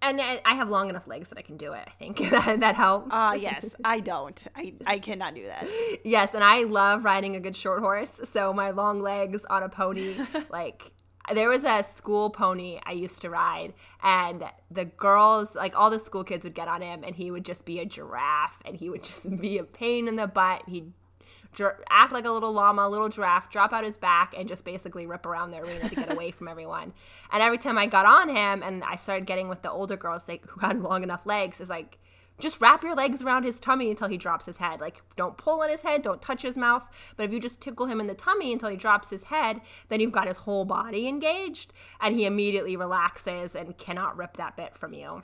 and 0.01 0.21
I 0.21 0.53
have 0.53 0.69
long 0.69 0.89
enough 0.89 1.07
legs 1.07 1.29
that 1.29 1.37
I 1.37 1.41
can 1.41 1.57
do 1.57 1.73
it. 1.73 1.83
I 1.87 1.91
think 1.91 2.17
that, 2.31 2.59
that 2.59 2.75
helps. 2.75 3.07
Ah, 3.11 3.31
uh, 3.31 3.33
yes, 3.33 3.75
I 3.83 3.99
don't. 3.99 4.43
I 4.55 4.73
I 4.85 4.99
cannot 4.99 5.35
do 5.35 5.45
that. 5.45 5.67
yes, 6.03 6.33
and 6.33 6.43
I 6.43 6.63
love 6.63 7.03
riding 7.03 7.35
a 7.35 7.39
good 7.39 7.55
short 7.55 7.79
horse. 7.79 8.19
So 8.25 8.53
my 8.53 8.71
long 8.71 9.01
legs 9.01 9.45
on 9.49 9.63
a 9.63 9.69
pony, 9.69 10.15
like 10.49 10.91
there 11.33 11.49
was 11.49 11.63
a 11.63 11.83
school 11.83 12.29
pony 12.29 12.79
I 12.83 12.93
used 12.93 13.21
to 13.21 13.29
ride, 13.29 13.73
and 14.03 14.43
the 14.69 14.85
girls, 14.85 15.55
like 15.55 15.77
all 15.77 15.89
the 15.89 15.99
school 15.99 16.23
kids, 16.23 16.43
would 16.45 16.55
get 16.55 16.67
on 16.67 16.81
him, 16.81 17.03
and 17.03 17.15
he 17.15 17.31
would 17.31 17.45
just 17.45 17.65
be 17.65 17.79
a 17.79 17.85
giraffe, 17.85 18.59
and 18.65 18.75
he 18.75 18.89
would 18.89 19.03
just 19.03 19.29
be 19.41 19.57
a 19.57 19.63
pain 19.63 20.07
in 20.07 20.15
the 20.15 20.27
butt. 20.27 20.63
He'd 20.67 20.93
act 21.89 22.13
like 22.13 22.25
a 22.25 22.31
little 22.31 22.51
llama, 22.51 22.83
a 22.83 22.89
little 22.89 23.09
giraffe, 23.09 23.49
drop 23.49 23.73
out 23.73 23.83
his 23.83 23.97
back, 23.97 24.33
and 24.37 24.47
just 24.47 24.65
basically 24.65 25.05
rip 25.05 25.25
around 25.25 25.51
the 25.51 25.59
arena 25.59 25.89
to 25.89 25.95
get 25.95 26.11
away 26.11 26.31
from 26.31 26.47
everyone. 26.47 26.93
And 27.31 27.43
every 27.43 27.57
time 27.57 27.77
I 27.77 27.85
got 27.85 28.05
on 28.05 28.29
him 28.29 28.63
and 28.63 28.83
I 28.83 28.95
started 28.95 29.25
getting 29.25 29.49
with 29.49 29.61
the 29.61 29.71
older 29.71 29.97
girls 29.97 30.27
like, 30.27 30.45
who 30.47 30.59
had 30.61 30.81
long 30.81 31.03
enough 31.03 31.25
legs, 31.25 31.59
is 31.59 31.69
like, 31.69 31.97
just 32.39 32.59
wrap 32.59 32.83
your 32.83 32.95
legs 32.95 33.21
around 33.21 33.43
his 33.43 33.59
tummy 33.59 33.91
until 33.91 34.07
he 34.07 34.17
drops 34.17 34.45
his 34.45 34.57
head. 34.57 34.81
Like, 34.81 35.03
don't 35.15 35.37
pull 35.37 35.61
on 35.61 35.69
his 35.69 35.81
head, 35.81 36.01
don't 36.01 36.21
touch 36.21 36.41
his 36.41 36.57
mouth. 36.57 36.83
But 37.15 37.25
if 37.25 37.33
you 37.33 37.39
just 37.39 37.61
tickle 37.61 37.85
him 37.85 37.99
in 37.99 38.07
the 38.07 38.15
tummy 38.15 38.51
until 38.51 38.69
he 38.69 38.77
drops 38.77 39.09
his 39.09 39.25
head, 39.25 39.61
then 39.89 39.99
you've 39.99 40.11
got 40.11 40.27
his 40.27 40.37
whole 40.37 40.65
body 40.65 41.07
engaged, 41.07 41.71
and 41.99 42.15
he 42.15 42.25
immediately 42.25 42.75
relaxes 42.75 43.55
and 43.55 43.77
cannot 43.77 44.17
rip 44.17 44.37
that 44.37 44.57
bit 44.57 44.75
from 44.77 44.93
you 44.93 45.23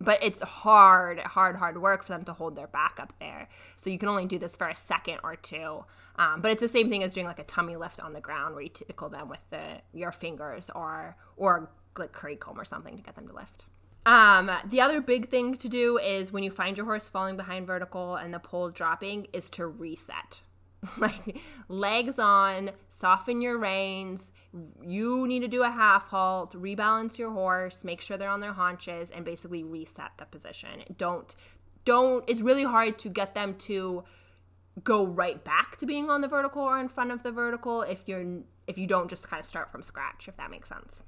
but 0.00 0.22
it's 0.22 0.42
hard, 0.42 1.20
hard, 1.20 1.56
hard 1.56 1.80
work 1.80 2.02
for 2.02 2.12
them 2.12 2.24
to 2.24 2.32
hold 2.32 2.56
their 2.56 2.66
back 2.66 2.98
up 3.00 3.12
there. 3.18 3.48
So 3.76 3.90
you 3.90 3.98
can 3.98 4.08
only 4.08 4.26
do 4.26 4.38
this 4.38 4.56
for 4.56 4.68
a 4.68 4.74
second 4.74 5.20
or 5.22 5.36
two. 5.36 5.84
Um, 6.16 6.40
but 6.40 6.50
it's 6.50 6.62
the 6.62 6.68
same 6.68 6.90
thing 6.90 7.02
as 7.02 7.14
doing 7.14 7.26
like 7.26 7.38
a 7.38 7.44
tummy 7.44 7.76
lift 7.76 8.00
on 8.00 8.12
the 8.12 8.20
ground 8.20 8.54
where 8.54 8.62
you 8.62 8.70
tickle 8.70 9.08
them 9.08 9.28
with 9.28 9.40
the 9.50 9.80
your 9.92 10.12
fingers 10.12 10.70
or 10.74 11.16
or 11.36 11.70
like 11.98 12.12
curry 12.12 12.36
comb 12.36 12.58
or 12.58 12.64
something 12.64 12.96
to 12.96 13.02
get 13.02 13.14
them 13.14 13.28
to 13.28 13.34
lift. 13.34 13.64
Um, 14.06 14.50
the 14.64 14.80
other 14.80 15.00
big 15.00 15.30
thing 15.30 15.56
to 15.56 15.68
do 15.68 15.98
is 15.98 16.32
when 16.32 16.44
you 16.44 16.50
find 16.50 16.76
your 16.76 16.86
horse 16.86 17.08
falling 17.08 17.36
behind 17.36 17.66
vertical 17.66 18.14
and 18.14 18.32
the 18.32 18.38
poll 18.38 18.70
dropping 18.70 19.26
is 19.32 19.50
to 19.50 19.66
reset. 19.66 20.42
like 20.98 21.38
legs 21.68 22.18
on, 22.18 22.70
soften 22.88 23.40
your 23.40 23.58
reins. 23.58 24.32
You 24.82 25.26
need 25.26 25.40
to 25.40 25.48
do 25.48 25.62
a 25.62 25.70
half 25.70 26.08
halt, 26.08 26.52
rebalance 26.52 27.18
your 27.18 27.30
horse, 27.30 27.84
make 27.84 28.00
sure 28.00 28.16
they're 28.16 28.30
on 28.30 28.40
their 28.40 28.52
haunches, 28.52 29.10
and 29.10 29.24
basically 29.24 29.62
reset 29.62 30.12
the 30.18 30.24
position. 30.24 30.82
Don't 30.96 31.34
don't. 31.84 32.24
It's 32.26 32.40
really 32.40 32.64
hard 32.64 32.98
to 33.00 33.08
get 33.08 33.34
them 33.34 33.54
to 33.54 34.04
go 34.84 35.06
right 35.06 35.42
back 35.42 35.78
to 35.78 35.86
being 35.86 36.10
on 36.10 36.20
the 36.20 36.28
vertical 36.28 36.62
or 36.62 36.78
in 36.78 36.88
front 36.88 37.10
of 37.10 37.22
the 37.22 37.32
vertical 37.32 37.82
if 37.82 38.06
you're 38.06 38.40
if 38.66 38.76
you 38.76 38.86
don't 38.86 39.08
just 39.08 39.28
kind 39.28 39.40
of 39.40 39.46
start 39.46 39.70
from 39.70 39.82
scratch. 39.82 40.28
If 40.28 40.36
that 40.36 40.50
makes 40.50 40.68
sense. 40.68 41.02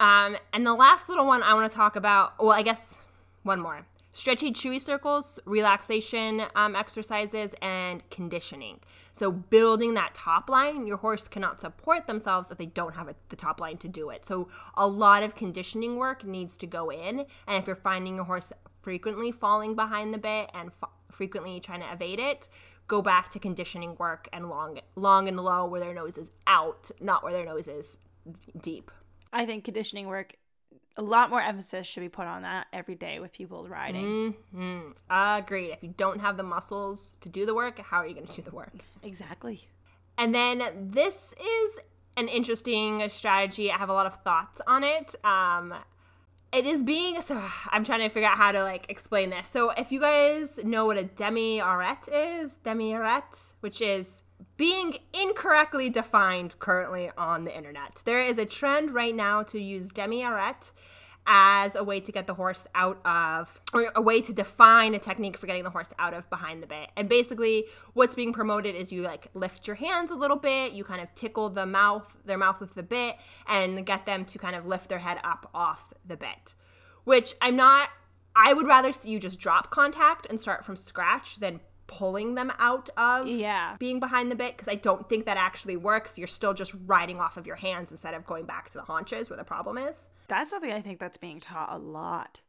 Um, 0.00 0.36
and 0.52 0.66
the 0.66 0.74
last 0.74 1.08
little 1.08 1.26
one 1.26 1.42
I 1.42 1.54
want 1.54 1.70
to 1.70 1.76
talk 1.76 1.94
about. 1.94 2.34
Well, 2.42 2.50
I 2.50 2.62
guess 2.62 2.96
one 3.42 3.60
more 3.60 3.86
stretchy 4.14 4.52
chewy 4.52 4.80
circles, 4.80 5.38
relaxation 5.44 6.44
um, 6.54 6.74
exercises, 6.74 7.54
and 7.60 8.08
conditioning. 8.10 8.78
So, 9.12 9.30
building 9.30 9.94
that 9.94 10.14
top 10.14 10.48
line, 10.48 10.86
your 10.86 10.96
horse 10.96 11.28
cannot 11.28 11.60
support 11.60 12.06
themselves 12.06 12.50
if 12.50 12.56
they 12.56 12.66
don't 12.66 12.94
have 12.94 13.08
a, 13.08 13.14
the 13.28 13.36
top 13.36 13.60
line 13.60 13.76
to 13.78 13.88
do 13.88 14.08
it. 14.08 14.24
So, 14.24 14.48
a 14.76 14.86
lot 14.86 15.22
of 15.22 15.34
conditioning 15.34 15.96
work 15.96 16.24
needs 16.24 16.56
to 16.58 16.66
go 16.66 16.90
in. 16.90 17.26
And 17.46 17.58
if 17.58 17.66
you're 17.66 17.76
finding 17.76 18.14
your 18.14 18.24
horse 18.24 18.52
frequently 18.80 19.32
falling 19.32 19.74
behind 19.74 20.14
the 20.14 20.18
bit 20.18 20.50
and 20.54 20.70
f- 20.70 20.90
frequently 21.10 21.60
trying 21.60 21.80
to 21.80 21.92
evade 21.92 22.20
it, 22.20 22.48
go 22.86 23.02
back 23.02 23.30
to 23.30 23.38
conditioning 23.38 23.96
work 23.98 24.28
and 24.32 24.48
long, 24.48 24.78
long 24.94 25.28
and 25.28 25.38
low 25.38 25.66
where 25.66 25.80
their 25.80 25.94
nose 25.94 26.16
is 26.16 26.30
out, 26.46 26.90
not 27.00 27.24
where 27.24 27.32
their 27.32 27.44
nose 27.44 27.68
is 27.68 27.98
deep. 28.60 28.90
I 29.32 29.44
think 29.44 29.64
conditioning 29.64 30.06
work 30.06 30.36
a 30.96 31.02
lot 31.02 31.30
more 31.30 31.40
emphasis 31.40 31.86
should 31.86 32.00
be 32.00 32.08
put 32.08 32.26
on 32.26 32.42
that 32.42 32.66
every 32.72 32.94
day 32.94 33.18
with 33.18 33.32
people 33.32 33.66
riding. 33.68 34.34
Mm-hmm. 34.54 34.90
Agreed. 35.10 35.72
If 35.72 35.82
you 35.82 35.94
don't 35.96 36.20
have 36.20 36.36
the 36.36 36.42
muscles 36.42 37.16
to 37.22 37.28
do 37.28 37.44
the 37.46 37.54
work, 37.54 37.78
how 37.80 37.98
are 37.98 38.06
you 38.06 38.14
going 38.14 38.26
to 38.26 38.36
do 38.36 38.42
the 38.42 38.54
work? 38.54 38.72
Exactly. 39.02 39.68
And 40.16 40.34
then 40.34 40.62
this 40.92 41.34
is 41.40 41.80
an 42.16 42.28
interesting 42.28 43.08
strategy. 43.08 43.70
I 43.70 43.78
have 43.78 43.88
a 43.88 43.92
lot 43.92 44.06
of 44.06 44.22
thoughts 44.22 44.60
on 44.66 44.84
it. 44.84 45.14
Um, 45.24 45.74
it 46.52 46.66
is 46.66 46.84
being 46.84 47.20
so 47.20 47.42
I'm 47.70 47.84
trying 47.84 48.00
to 48.00 48.08
figure 48.08 48.28
out 48.28 48.36
how 48.36 48.52
to 48.52 48.62
like 48.62 48.86
explain 48.88 49.30
this. 49.30 49.48
So 49.48 49.70
if 49.70 49.90
you 49.90 50.00
guys 50.00 50.60
know 50.62 50.86
what 50.86 50.96
a 50.96 51.02
demi 51.02 51.58
arrête 51.58 52.08
is, 52.12 52.54
demi 52.62 52.92
arrête, 52.92 53.54
which 53.58 53.80
is 53.80 54.22
being 54.56 54.98
incorrectly 55.12 55.90
defined 55.90 56.58
currently 56.58 57.10
on 57.16 57.44
the 57.44 57.56
internet. 57.56 58.02
There 58.04 58.24
is 58.24 58.38
a 58.38 58.46
trend 58.46 58.92
right 58.92 59.14
now 59.14 59.42
to 59.44 59.60
use 59.60 59.90
demi 59.90 60.22
arrête 60.22 60.70
as 61.26 61.74
a 61.74 61.82
way 61.82 62.00
to 62.00 62.12
get 62.12 62.26
the 62.26 62.34
horse 62.34 62.66
out 62.74 63.00
of, 63.06 63.60
or 63.72 63.90
a 63.94 64.02
way 64.02 64.20
to 64.20 64.32
define 64.32 64.94
a 64.94 64.98
technique 64.98 65.38
for 65.38 65.46
getting 65.46 65.64
the 65.64 65.70
horse 65.70 65.90
out 65.98 66.12
of 66.12 66.28
behind 66.28 66.62
the 66.62 66.66
bit. 66.66 66.90
And 66.96 67.08
basically, 67.08 67.64
what's 67.94 68.14
being 68.14 68.32
promoted 68.32 68.74
is 68.74 68.92
you 68.92 69.02
like 69.02 69.28
lift 69.32 69.66
your 69.66 69.76
hands 69.76 70.10
a 70.10 70.14
little 70.14 70.36
bit, 70.36 70.72
you 70.72 70.84
kind 70.84 71.00
of 71.00 71.14
tickle 71.14 71.48
the 71.48 71.66
mouth, 71.66 72.16
their 72.24 72.38
mouth 72.38 72.60
with 72.60 72.74
the 72.74 72.82
bit, 72.82 73.16
and 73.48 73.86
get 73.86 74.06
them 74.06 74.24
to 74.26 74.38
kind 74.38 74.54
of 74.54 74.66
lift 74.66 74.88
their 74.88 74.98
head 74.98 75.18
up 75.24 75.48
off 75.54 75.92
the 76.06 76.16
bit. 76.16 76.54
Which 77.04 77.34
I'm 77.40 77.56
not, 77.56 77.88
I 78.36 78.52
would 78.52 78.66
rather 78.66 78.92
see 78.92 79.10
you 79.10 79.18
just 79.18 79.38
drop 79.38 79.70
contact 79.70 80.26
and 80.28 80.38
start 80.38 80.64
from 80.64 80.76
scratch 80.76 81.36
than 81.36 81.60
pulling 81.86 82.34
them 82.34 82.52
out 82.58 82.88
of 82.96 83.26
Yeah. 83.26 83.76
being 83.78 84.00
behind 84.00 84.30
the 84.30 84.36
bit 84.36 84.56
because 84.56 84.68
I 84.68 84.74
don't 84.76 85.08
think 85.08 85.26
that 85.26 85.36
actually 85.36 85.76
works. 85.76 86.16
You're 86.18 86.26
still 86.26 86.54
just 86.54 86.74
riding 86.86 87.20
off 87.20 87.36
of 87.36 87.46
your 87.46 87.56
hands 87.56 87.90
instead 87.90 88.14
of 88.14 88.24
going 88.26 88.46
back 88.46 88.70
to 88.70 88.78
the 88.78 88.84
haunches 88.84 89.28
where 89.28 89.36
the 89.36 89.44
problem 89.44 89.76
is. 89.78 90.08
That's 90.28 90.50
something 90.50 90.72
I 90.72 90.80
think 90.80 90.98
that's 90.98 91.18
being 91.18 91.40
taught 91.40 91.68
a 91.72 91.78
lot 91.78 92.42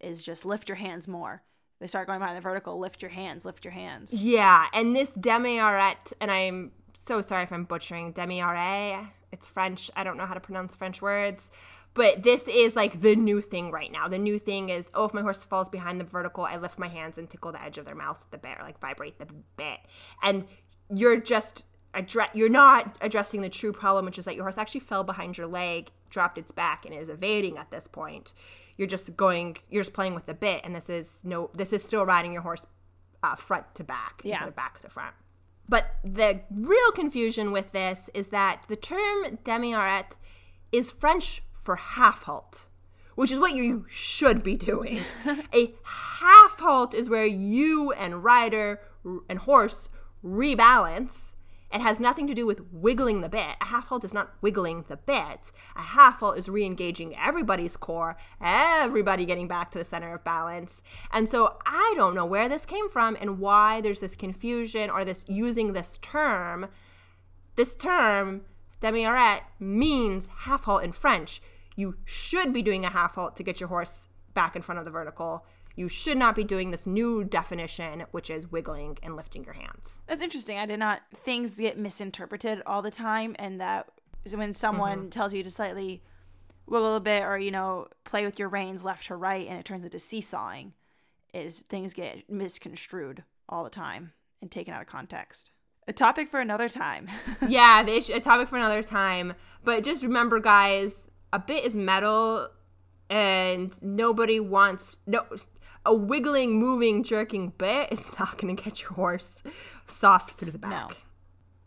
is 0.00 0.22
just 0.22 0.44
lift 0.44 0.68
your 0.68 0.76
hands 0.76 1.08
more. 1.08 1.42
They 1.80 1.86
start 1.86 2.06
going 2.06 2.18
behind 2.20 2.36
the 2.36 2.40
vertical, 2.42 2.78
lift 2.78 3.02
your 3.02 3.10
hands, 3.10 3.44
lift 3.44 3.64
your 3.64 3.72
hands. 3.72 4.12
Yeah, 4.12 4.66
and 4.72 4.94
this 4.94 5.14
demi-arrête, 5.14 6.12
and 6.20 6.30
I'm 6.30 6.72
so 6.94 7.20
sorry 7.22 7.44
if 7.44 7.52
I'm 7.52 7.64
butchering 7.64 8.12
demi-arrêt. 8.12 9.08
It's 9.32 9.48
French. 9.48 9.90
I 9.96 10.04
don't 10.04 10.16
know 10.16 10.26
how 10.26 10.34
to 10.34 10.40
pronounce 10.40 10.76
French 10.76 11.02
words. 11.02 11.50
But 11.94 12.24
this 12.24 12.48
is 12.48 12.74
like 12.74 13.00
the 13.00 13.14
new 13.14 13.40
thing 13.40 13.70
right 13.70 13.90
now. 13.90 14.08
The 14.08 14.18
new 14.18 14.38
thing 14.38 14.68
is, 14.68 14.90
oh, 14.94 15.04
if 15.04 15.14
my 15.14 15.22
horse 15.22 15.44
falls 15.44 15.68
behind 15.68 16.00
the 16.00 16.04
vertical, 16.04 16.44
I 16.44 16.56
lift 16.56 16.78
my 16.78 16.88
hands 16.88 17.18
and 17.18 17.30
tickle 17.30 17.52
the 17.52 17.62
edge 17.62 17.78
of 17.78 17.84
their 17.84 17.94
mouth 17.94 18.18
with 18.18 18.30
the 18.30 18.38
bit, 18.46 18.58
or 18.58 18.64
like 18.64 18.80
vibrate 18.80 19.18
the 19.20 19.26
bit. 19.56 19.78
And 20.22 20.44
you're 20.92 21.20
just 21.20 21.64
address 21.94 22.30
you're 22.34 22.48
not 22.48 22.98
addressing 23.00 23.42
the 23.42 23.48
true 23.48 23.72
problem, 23.72 24.04
which 24.06 24.18
is 24.18 24.24
that 24.24 24.34
your 24.34 24.42
horse 24.44 24.58
actually 24.58 24.80
fell 24.80 25.04
behind 25.04 25.38
your 25.38 25.46
leg, 25.46 25.92
dropped 26.10 26.36
its 26.36 26.50
back, 26.50 26.84
and 26.84 26.92
is 26.92 27.08
evading 27.08 27.56
at 27.58 27.70
this 27.70 27.86
point. 27.86 28.34
You're 28.76 28.88
just 28.88 29.16
going, 29.16 29.56
you're 29.70 29.84
just 29.84 29.92
playing 29.94 30.14
with 30.14 30.26
the 30.26 30.34
bit, 30.34 30.62
and 30.64 30.74
this 30.74 30.90
is 30.90 31.20
no, 31.22 31.50
this 31.54 31.72
is 31.72 31.84
still 31.84 32.04
riding 32.04 32.32
your 32.32 32.42
horse 32.42 32.66
uh, 33.22 33.36
front 33.36 33.72
to 33.76 33.84
back 33.84 34.20
Yeah. 34.24 34.32
instead 34.32 34.48
of 34.48 34.56
back 34.56 34.80
to 34.80 34.88
front. 34.88 35.14
But 35.68 35.94
the 36.02 36.40
real 36.50 36.90
confusion 36.90 37.52
with 37.52 37.70
this 37.70 38.10
is 38.14 38.28
that 38.28 38.64
the 38.66 38.74
term 38.76 39.38
demi-arrête 39.44 40.16
is 40.72 40.90
French 40.90 41.40
for 41.64 41.76
half 41.76 42.24
halt, 42.24 42.66
which 43.16 43.32
is 43.32 43.38
what 43.38 43.54
you 43.54 43.86
should 43.88 44.42
be 44.42 44.54
doing. 44.54 45.00
a 45.52 45.74
half 45.82 46.60
halt 46.60 46.94
is 46.94 47.08
where 47.08 47.26
you 47.26 47.90
and 47.92 48.22
rider 48.22 48.80
and 49.28 49.40
horse 49.40 49.88
rebalance. 50.24 51.34
It 51.72 51.80
has 51.80 51.98
nothing 51.98 52.28
to 52.28 52.34
do 52.34 52.46
with 52.46 52.72
wiggling 52.72 53.20
the 53.20 53.28
bit. 53.28 53.56
A 53.60 53.64
half 53.64 53.88
halt 53.88 54.04
is 54.04 54.14
not 54.14 54.34
wiggling 54.40 54.84
the 54.86 54.96
bit. 54.96 55.50
A 55.74 55.82
half 55.82 56.20
halt 56.20 56.38
is 56.38 56.48
re 56.48 56.64
engaging 56.64 57.16
everybody's 57.16 57.76
core, 57.76 58.16
everybody 58.40 59.24
getting 59.24 59.48
back 59.48 59.72
to 59.72 59.78
the 59.78 59.84
center 59.84 60.14
of 60.14 60.22
balance. 60.22 60.82
And 61.10 61.28
so 61.28 61.56
I 61.66 61.94
don't 61.96 62.14
know 62.14 62.26
where 62.26 62.48
this 62.48 62.64
came 62.64 62.88
from 62.88 63.16
and 63.20 63.40
why 63.40 63.80
there's 63.80 63.98
this 63.98 64.14
confusion 64.14 64.88
or 64.88 65.04
this 65.04 65.24
using 65.26 65.72
this 65.72 65.98
term. 66.00 66.68
This 67.56 67.74
term, 67.74 68.42
demi-arrête, 68.80 69.42
means 69.58 70.28
half 70.40 70.64
halt 70.64 70.84
in 70.84 70.92
French. 70.92 71.42
You 71.76 71.96
should 72.04 72.52
be 72.52 72.62
doing 72.62 72.84
a 72.84 72.90
half 72.90 73.14
halt 73.16 73.36
to 73.36 73.42
get 73.42 73.60
your 73.60 73.68
horse 73.68 74.06
back 74.32 74.56
in 74.56 74.62
front 74.62 74.78
of 74.78 74.84
the 74.84 74.90
vertical. 74.90 75.46
You 75.76 75.88
should 75.88 76.18
not 76.18 76.36
be 76.36 76.44
doing 76.44 76.70
this 76.70 76.86
new 76.86 77.24
definition, 77.24 78.04
which 78.12 78.30
is 78.30 78.50
wiggling 78.50 78.98
and 79.02 79.16
lifting 79.16 79.44
your 79.44 79.54
hands. 79.54 79.98
That's 80.06 80.22
interesting. 80.22 80.58
I 80.58 80.66
did 80.66 80.78
not 80.78 81.02
things 81.14 81.58
get 81.58 81.78
misinterpreted 81.78 82.62
all 82.66 82.82
the 82.82 82.90
time 82.90 83.34
and 83.38 83.60
that 83.60 83.88
when 84.32 84.54
someone 84.54 84.98
mm-hmm. 84.98 85.08
tells 85.08 85.34
you 85.34 85.42
to 85.42 85.50
slightly 85.50 86.02
wiggle 86.66 86.96
a 86.96 87.00
bit 87.00 87.22
or 87.24 87.38
you 87.38 87.50
know 87.50 87.88
play 88.04 88.24
with 88.24 88.38
your 88.38 88.48
reins 88.48 88.84
left 88.84 89.06
to 89.06 89.16
right 89.16 89.46
and 89.46 89.58
it 89.58 89.66
turns 89.66 89.84
into 89.84 89.98
seesawing 89.98 90.72
is 91.34 91.60
things 91.60 91.92
get 91.92 92.30
misconstrued 92.30 93.24
all 93.48 93.64
the 93.64 93.70
time 93.70 94.12
and 94.40 94.50
taken 94.50 94.72
out 94.72 94.80
of 94.80 94.86
context. 94.86 95.50
A 95.86 95.92
topic 95.92 96.30
for 96.30 96.40
another 96.40 96.68
time. 96.68 97.08
yeah, 97.48 97.82
they 97.82 98.00
sh- 98.00 98.10
a 98.10 98.20
topic 98.20 98.48
for 98.48 98.56
another 98.56 98.82
time. 98.82 99.34
But 99.64 99.82
just 99.82 100.02
remember, 100.02 100.40
guys, 100.40 101.02
a 101.34 101.38
bit 101.40 101.64
is 101.64 101.74
metal, 101.74 102.48
and 103.10 103.82
nobody 103.82 104.38
wants 104.38 104.98
no 105.04 105.26
a 105.84 105.94
wiggling, 105.94 106.58
moving, 106.58 107.02
jerking 107.02 107.52
bit 107.58 107.92
is 107.92 108.00
not 108.18 108.38
going 108.38 108.56
to 108.56 108.62
get 108.62 108.80
your 108.80 108.92
horse 108.92 109.42
soft 109.86 110.38
through 110.38 110.52
the 110.52 110.58
back. 110.58 110.90
No. 110.90 110.96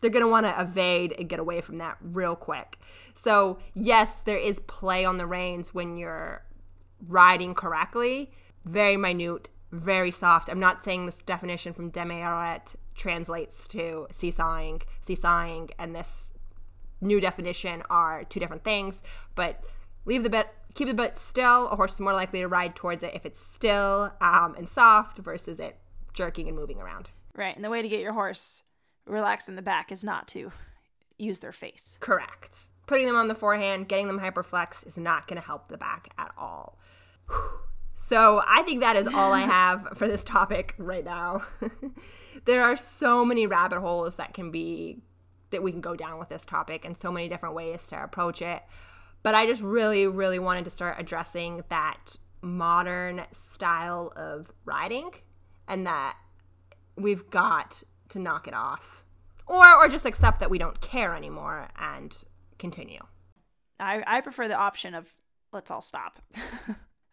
They're 0.00 0.10
going 0.10 0.24
to 0.24 0.30
want 0.30 0.46
to 0.46 0.60
evade 0.60 1.14
and 1.18 1.28
get 1.28 1.38
away 1.38 1.60
from 1.60 1.78
that 1.78 1.98
real 2.00 2.34
quick. 2.34 2.78
So, 3.14 3.58
yes, 3.74 4.22
there 4.24 4.38
is 4.38 4.60
play 4.60 5.04
on 5.04 5.18
the 5.18 5.26
reins 5.26 5.74
when 5.74 5.96
you're 5.96 6.44
riding 7.06 7.54
correctly. 7.54 8.32
Very 8.64 8.96
minute, 8.96 9.48
very 9.70 10.12
soft. 10.12 10.48
I'm 10.48 10.60
not 10.60 10.84
saying 10.84 11.06
this 11.06 11.18
definition 11.18 11.74
from 11.74 11.90
demi-arrêt 11.90 12.76
translates 12.94 13.68
to 13.68 14.06
seesawing, 14.12 14.82
seesawing, 15.02 15.70
and 15.78 15.94
this 15.94 16.32
new 17.00 17.20
definition 17.20 17.82
are 17.90 18.24
two 18.24 18.40
different 18.40 18.64
things. 18.64 19.02
But 19.34 19.62
leave 20.04 20.22
the 20.22 20.30
bit, 20.30 20.48
keep 20.74 20.88
the 20.88 20.94
bit 20.94 21.16
still. 21.18 21.68
A 21.68 21.76
horse 21.76 21.94
is 21.94 22.00
more 22.00 22.12
likely 22.12 22.40
to 22.40 22.48
ride 22.48 22.74
towards 22.74 23.02
it 23.02 23.12
if 23.14 23.24
it's 23.26 23.40
still 23.40 24.12
um, 24.20 24.54
and 24.56 24.68
soft 24.68 25.18
versus 25.18 25.58
it 25.60 25.78
jerking 26.12 26.48
and 26.48 26.56
moving 26.56 26.80
around. 26.80 27.10
right. 27.34 27.54
And 27.54 27.64
the 27.64 27.70
way 27.70 27.82
to 27.82 27.88
get 27.88 28.00
your 28.00 28.12
horse 28.12 28.64
relaxed 29.06 29.48
in 29.48 29.56
the 29.56 29.62
back 29.62 29.92
is 29.92 30.02
not 30.02 30.26
to 30.28 30.52
use 31.18 31.38
their 31.38 31.52
face. 31.52 31.96
Correct. 32.00 32.66
Putting 32.86 33.06
them 33.06 33.16
on 33.16 33.28
the 33.28 33.34
forehand, 33.34 33.88
getting 33.88 34.06
them 34.06 34.18
hyperflex 34.18 34.86
is 34.86 34.96
not 34.96 35.26
going 35.28 35.40
to 35.40 35.46
help 35.46 35.68
the 35.68 35.76
back 35.76 36.08
at 36.18 36.32
all. 36.36 36.78
Whew. 37.28 37.38
So 38.00 38.44
I 38.46 38.62
think 38.62 38.78
that 38.78 38.94
is 38.94 39.08
all 39.08 39.32
I 39.32 39.40
have 39.58 39.88
for 39.96 40.06
this 40.06 40.22
topic 40.22 40.72
right 40.78 41.04
now. 41.04 41.42
there 42.44 42.62
are 42.62 42.76
so 42.76 43.24
many 43.24 43.48
rabbit 43.48 43.80
holes 43.80 44.14
that 44.18 44.34
can 44.34 44.52
be 44.52 45.02
that 45.50 45.62
we 45.62 45.72
can 45.72 45.80
go 45.80 45.96
down 45.96 46.18
with 46.18 46.28
this 46.28 46.44
topic 46.44 46.84
and 46.84 46.96
so 46.96 47.10
many 47.10 47.28
different 47.28 47.54
ways 47.54 47.86
to 47.88 48.02
approach 48.02 48.42
it. 48.42 48.62
But 49.22 49.34
I 49.34 49.46
just 49.46 49.62
really, 49.62 50.06
really 50.06 50.38
wanted 50.38 50.64
to 50.64 50.70
start 50.70 50.96
addressing 50.98 51.64
that 51.68 52.16
modern 52.40 53.22
style 53.32 54.12
of 54.16 54.50
riding 54.64 55.10
and 55.66 55.86
that 55.86 56.16
we've 56.96 57.28
got 57.30 57.82
to 58.10 58.18
knock 58.18 58.46
it 58.46 58.54
off. 58.54 59.04
Or 59.46 59.76
or 59.76 59.88
just 59.88 60.04
accept 60.04 60.40
that 60.40 60.50
we 60.50 60.58
don't 60.58 60.80
care 60.80 61.14
anymore 61.14 61.68
and 61.78 62.16
continue. 62.58 63.00
I, 63.80 64.02
I 64.06 64.20
prefer 64.20 64.46
the 64.46 64.56
option 64.56 64.94
of 64.94 65.12
let's 65.52 65.70
all 65.70 65.80
stop. 65.80 66.20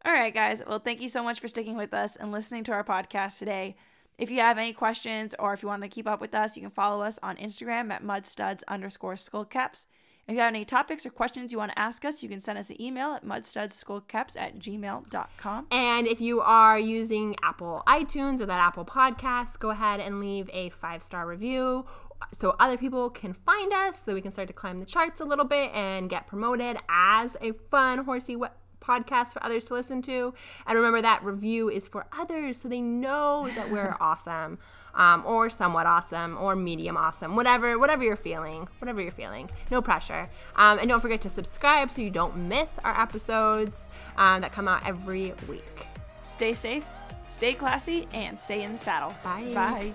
all 0.05 0.13
right, 0.13 0.33
guys. 0.33 0.61
Well, 0.67 0.79
thank 0.79 1.01
you 1.01 1.09
so 1.09 1.23
much 1.23 1.39
for 1.39 1.47
sticking 1.47 1.77
with 1.77 1.93
us 1.93 2.15
and 2.15 2.31
listening 2.31 2.63
to 2.65 2.73
our 2.73 2.83
podcast 2.83 3.39
today. 3.39 3.77
If 4.18 4.32
you 4.32 4.39
have 4.39 4.57
any 4.57 4.74
questions 4.74 5.36
or 5.38 5.53
if 5.53 5.61
you 5.61 5.68
want 5.68 5.84
to 5.84 5.89
keep 5.89 6.07
up 6.07 6.22
with 6.22 6.34
us, 6.34 6.55
you 6.55 6.61
can 6.61 6.72
follow 6.72 7.03
us 7.03 7.20
on 7.22 7.36
Instagram 7.38 7.91
at 7.91 8.03
mudstuds 8.03 8.61
underscore 8.68 9.16
skullcaps. 9.16 9.88
If 10.28 10.34
you 10.34 10.39
have 10.39 10.55
any 10.55 10.66
topics 10.66 11.05
or 11.05 11.11
questions 11.11 11.51
you 11.51 11.59
want 11.59 11.72
to 11.74 11.78
ask 11.80 12.03
us, 12.03 12.24
you 12.24 12.30
can 12.30 12.39
send 12.39 12.57
us 12.57 12.70
an 12.72 12.82
email 12.82 13.13
at 13.13 13.24
mudstudsskullcaps 13.24 14.36
at 14.39 14.57
gmail.com. 14.57 15.68
And 15.70 16.07
if 16.07 16.20
you 16.20 16.41
are 16.41 16.80
using 16.80 17.36
Apple 17.43 17.84
iTunes 17.88 18.39
or 18.41 18.45
that 18.47 18.59
Apple 18.59 18.86
Podcast, 18.86 19.59
go 19.59 19.70
ahead 19.70 19.99
and 19.99 20.20
leave 20.20 20.49
a 20.51 20.70
five 20.70 21.03
star 21.03 21.28
review 21.28 21.86
so 22.32 22.55
other 22.59 22.78
people 22.78 23.09
can 23.09 23.34
find 23.34 23.72
us, 23.74 24.01
so 24.03 24.13
we 24.13 24.22
can 24.22 24.32
start 24.32 24.47
to 24.47 24.53
climb 24.53 24.80
the 24.80 24.86
charts 24.86 25.20
a 25.22 25.26
little 25.26 25.45
bit 25.45 25.70
and 25.74 26.09
get 26.09 26.26
promoted 26.26 26.78
as 26.89 27.36
a 27.41 27.51
fun 27.70 27.99
horsey 28.05 28.36
we- 28.36 28.47
podcast 28.86 29.33
for 29.33 29.43
others 29.43 29.65
to 29.65 29.73
listen 29.73 30.01
to. 30.03 30.33
And 30.65 30.75
remember 30.77 31.01
that 31.01 31.23
review 31.23 31.69
is 31.69 31.88
for 31.88 32.05
others, 32.17 32.59
so 32.59 32.67
they 32.69 32.81
know 32.81 33.49
that 33.55 33.71
we're 33.71 33.95
awesome. 34.01 34.59
Um, 34.93 35.25
or 35.25 35.49
somewhat 35.49 35.86
awesome, 35.88 36.38
or 36.38 36.55
medium 36.55 36.95
awesome, 36.95 37.36
whatever, 37.36 37.77
whatever 37.77 38.01
you're 38.01 38.15
feeling, 38.15 38.69
whatever 38.79 39.01
you're 39.01 39.11
feeling. 39.11 39.49
No 39.69 39.81
pressure. 39.81 40.29
Um, 40.55 40.79
and 40.79 40.88
don't 40.88 41.01
forget 41.01 41.19
to 41.23 41.29
subscribe 41.29 41.91
so 41.91 42.01
you 42.01 42.09
don't 42.09 42.47
miss 42.47 42.79
our 42.81 42.97
episodes 42.97 43.89
um, 44.15 44.39
that 44.39 44.53
come 44.53 44.69
out 44.69 44.88
every 44.88 45.33
week. 45.49 45.88
Stay 46.21 46.53
safe, 46.53 46.86
stay 47.27 47.53
classy, 47.55 48.07
and 48.13 48.39
stay 48.39 48.63
in 48.63 48.71
the 48.71 48.77
saddle. 48.77 49.13
Bye. 49.21 49.91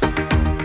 Bye. 0.00 0.55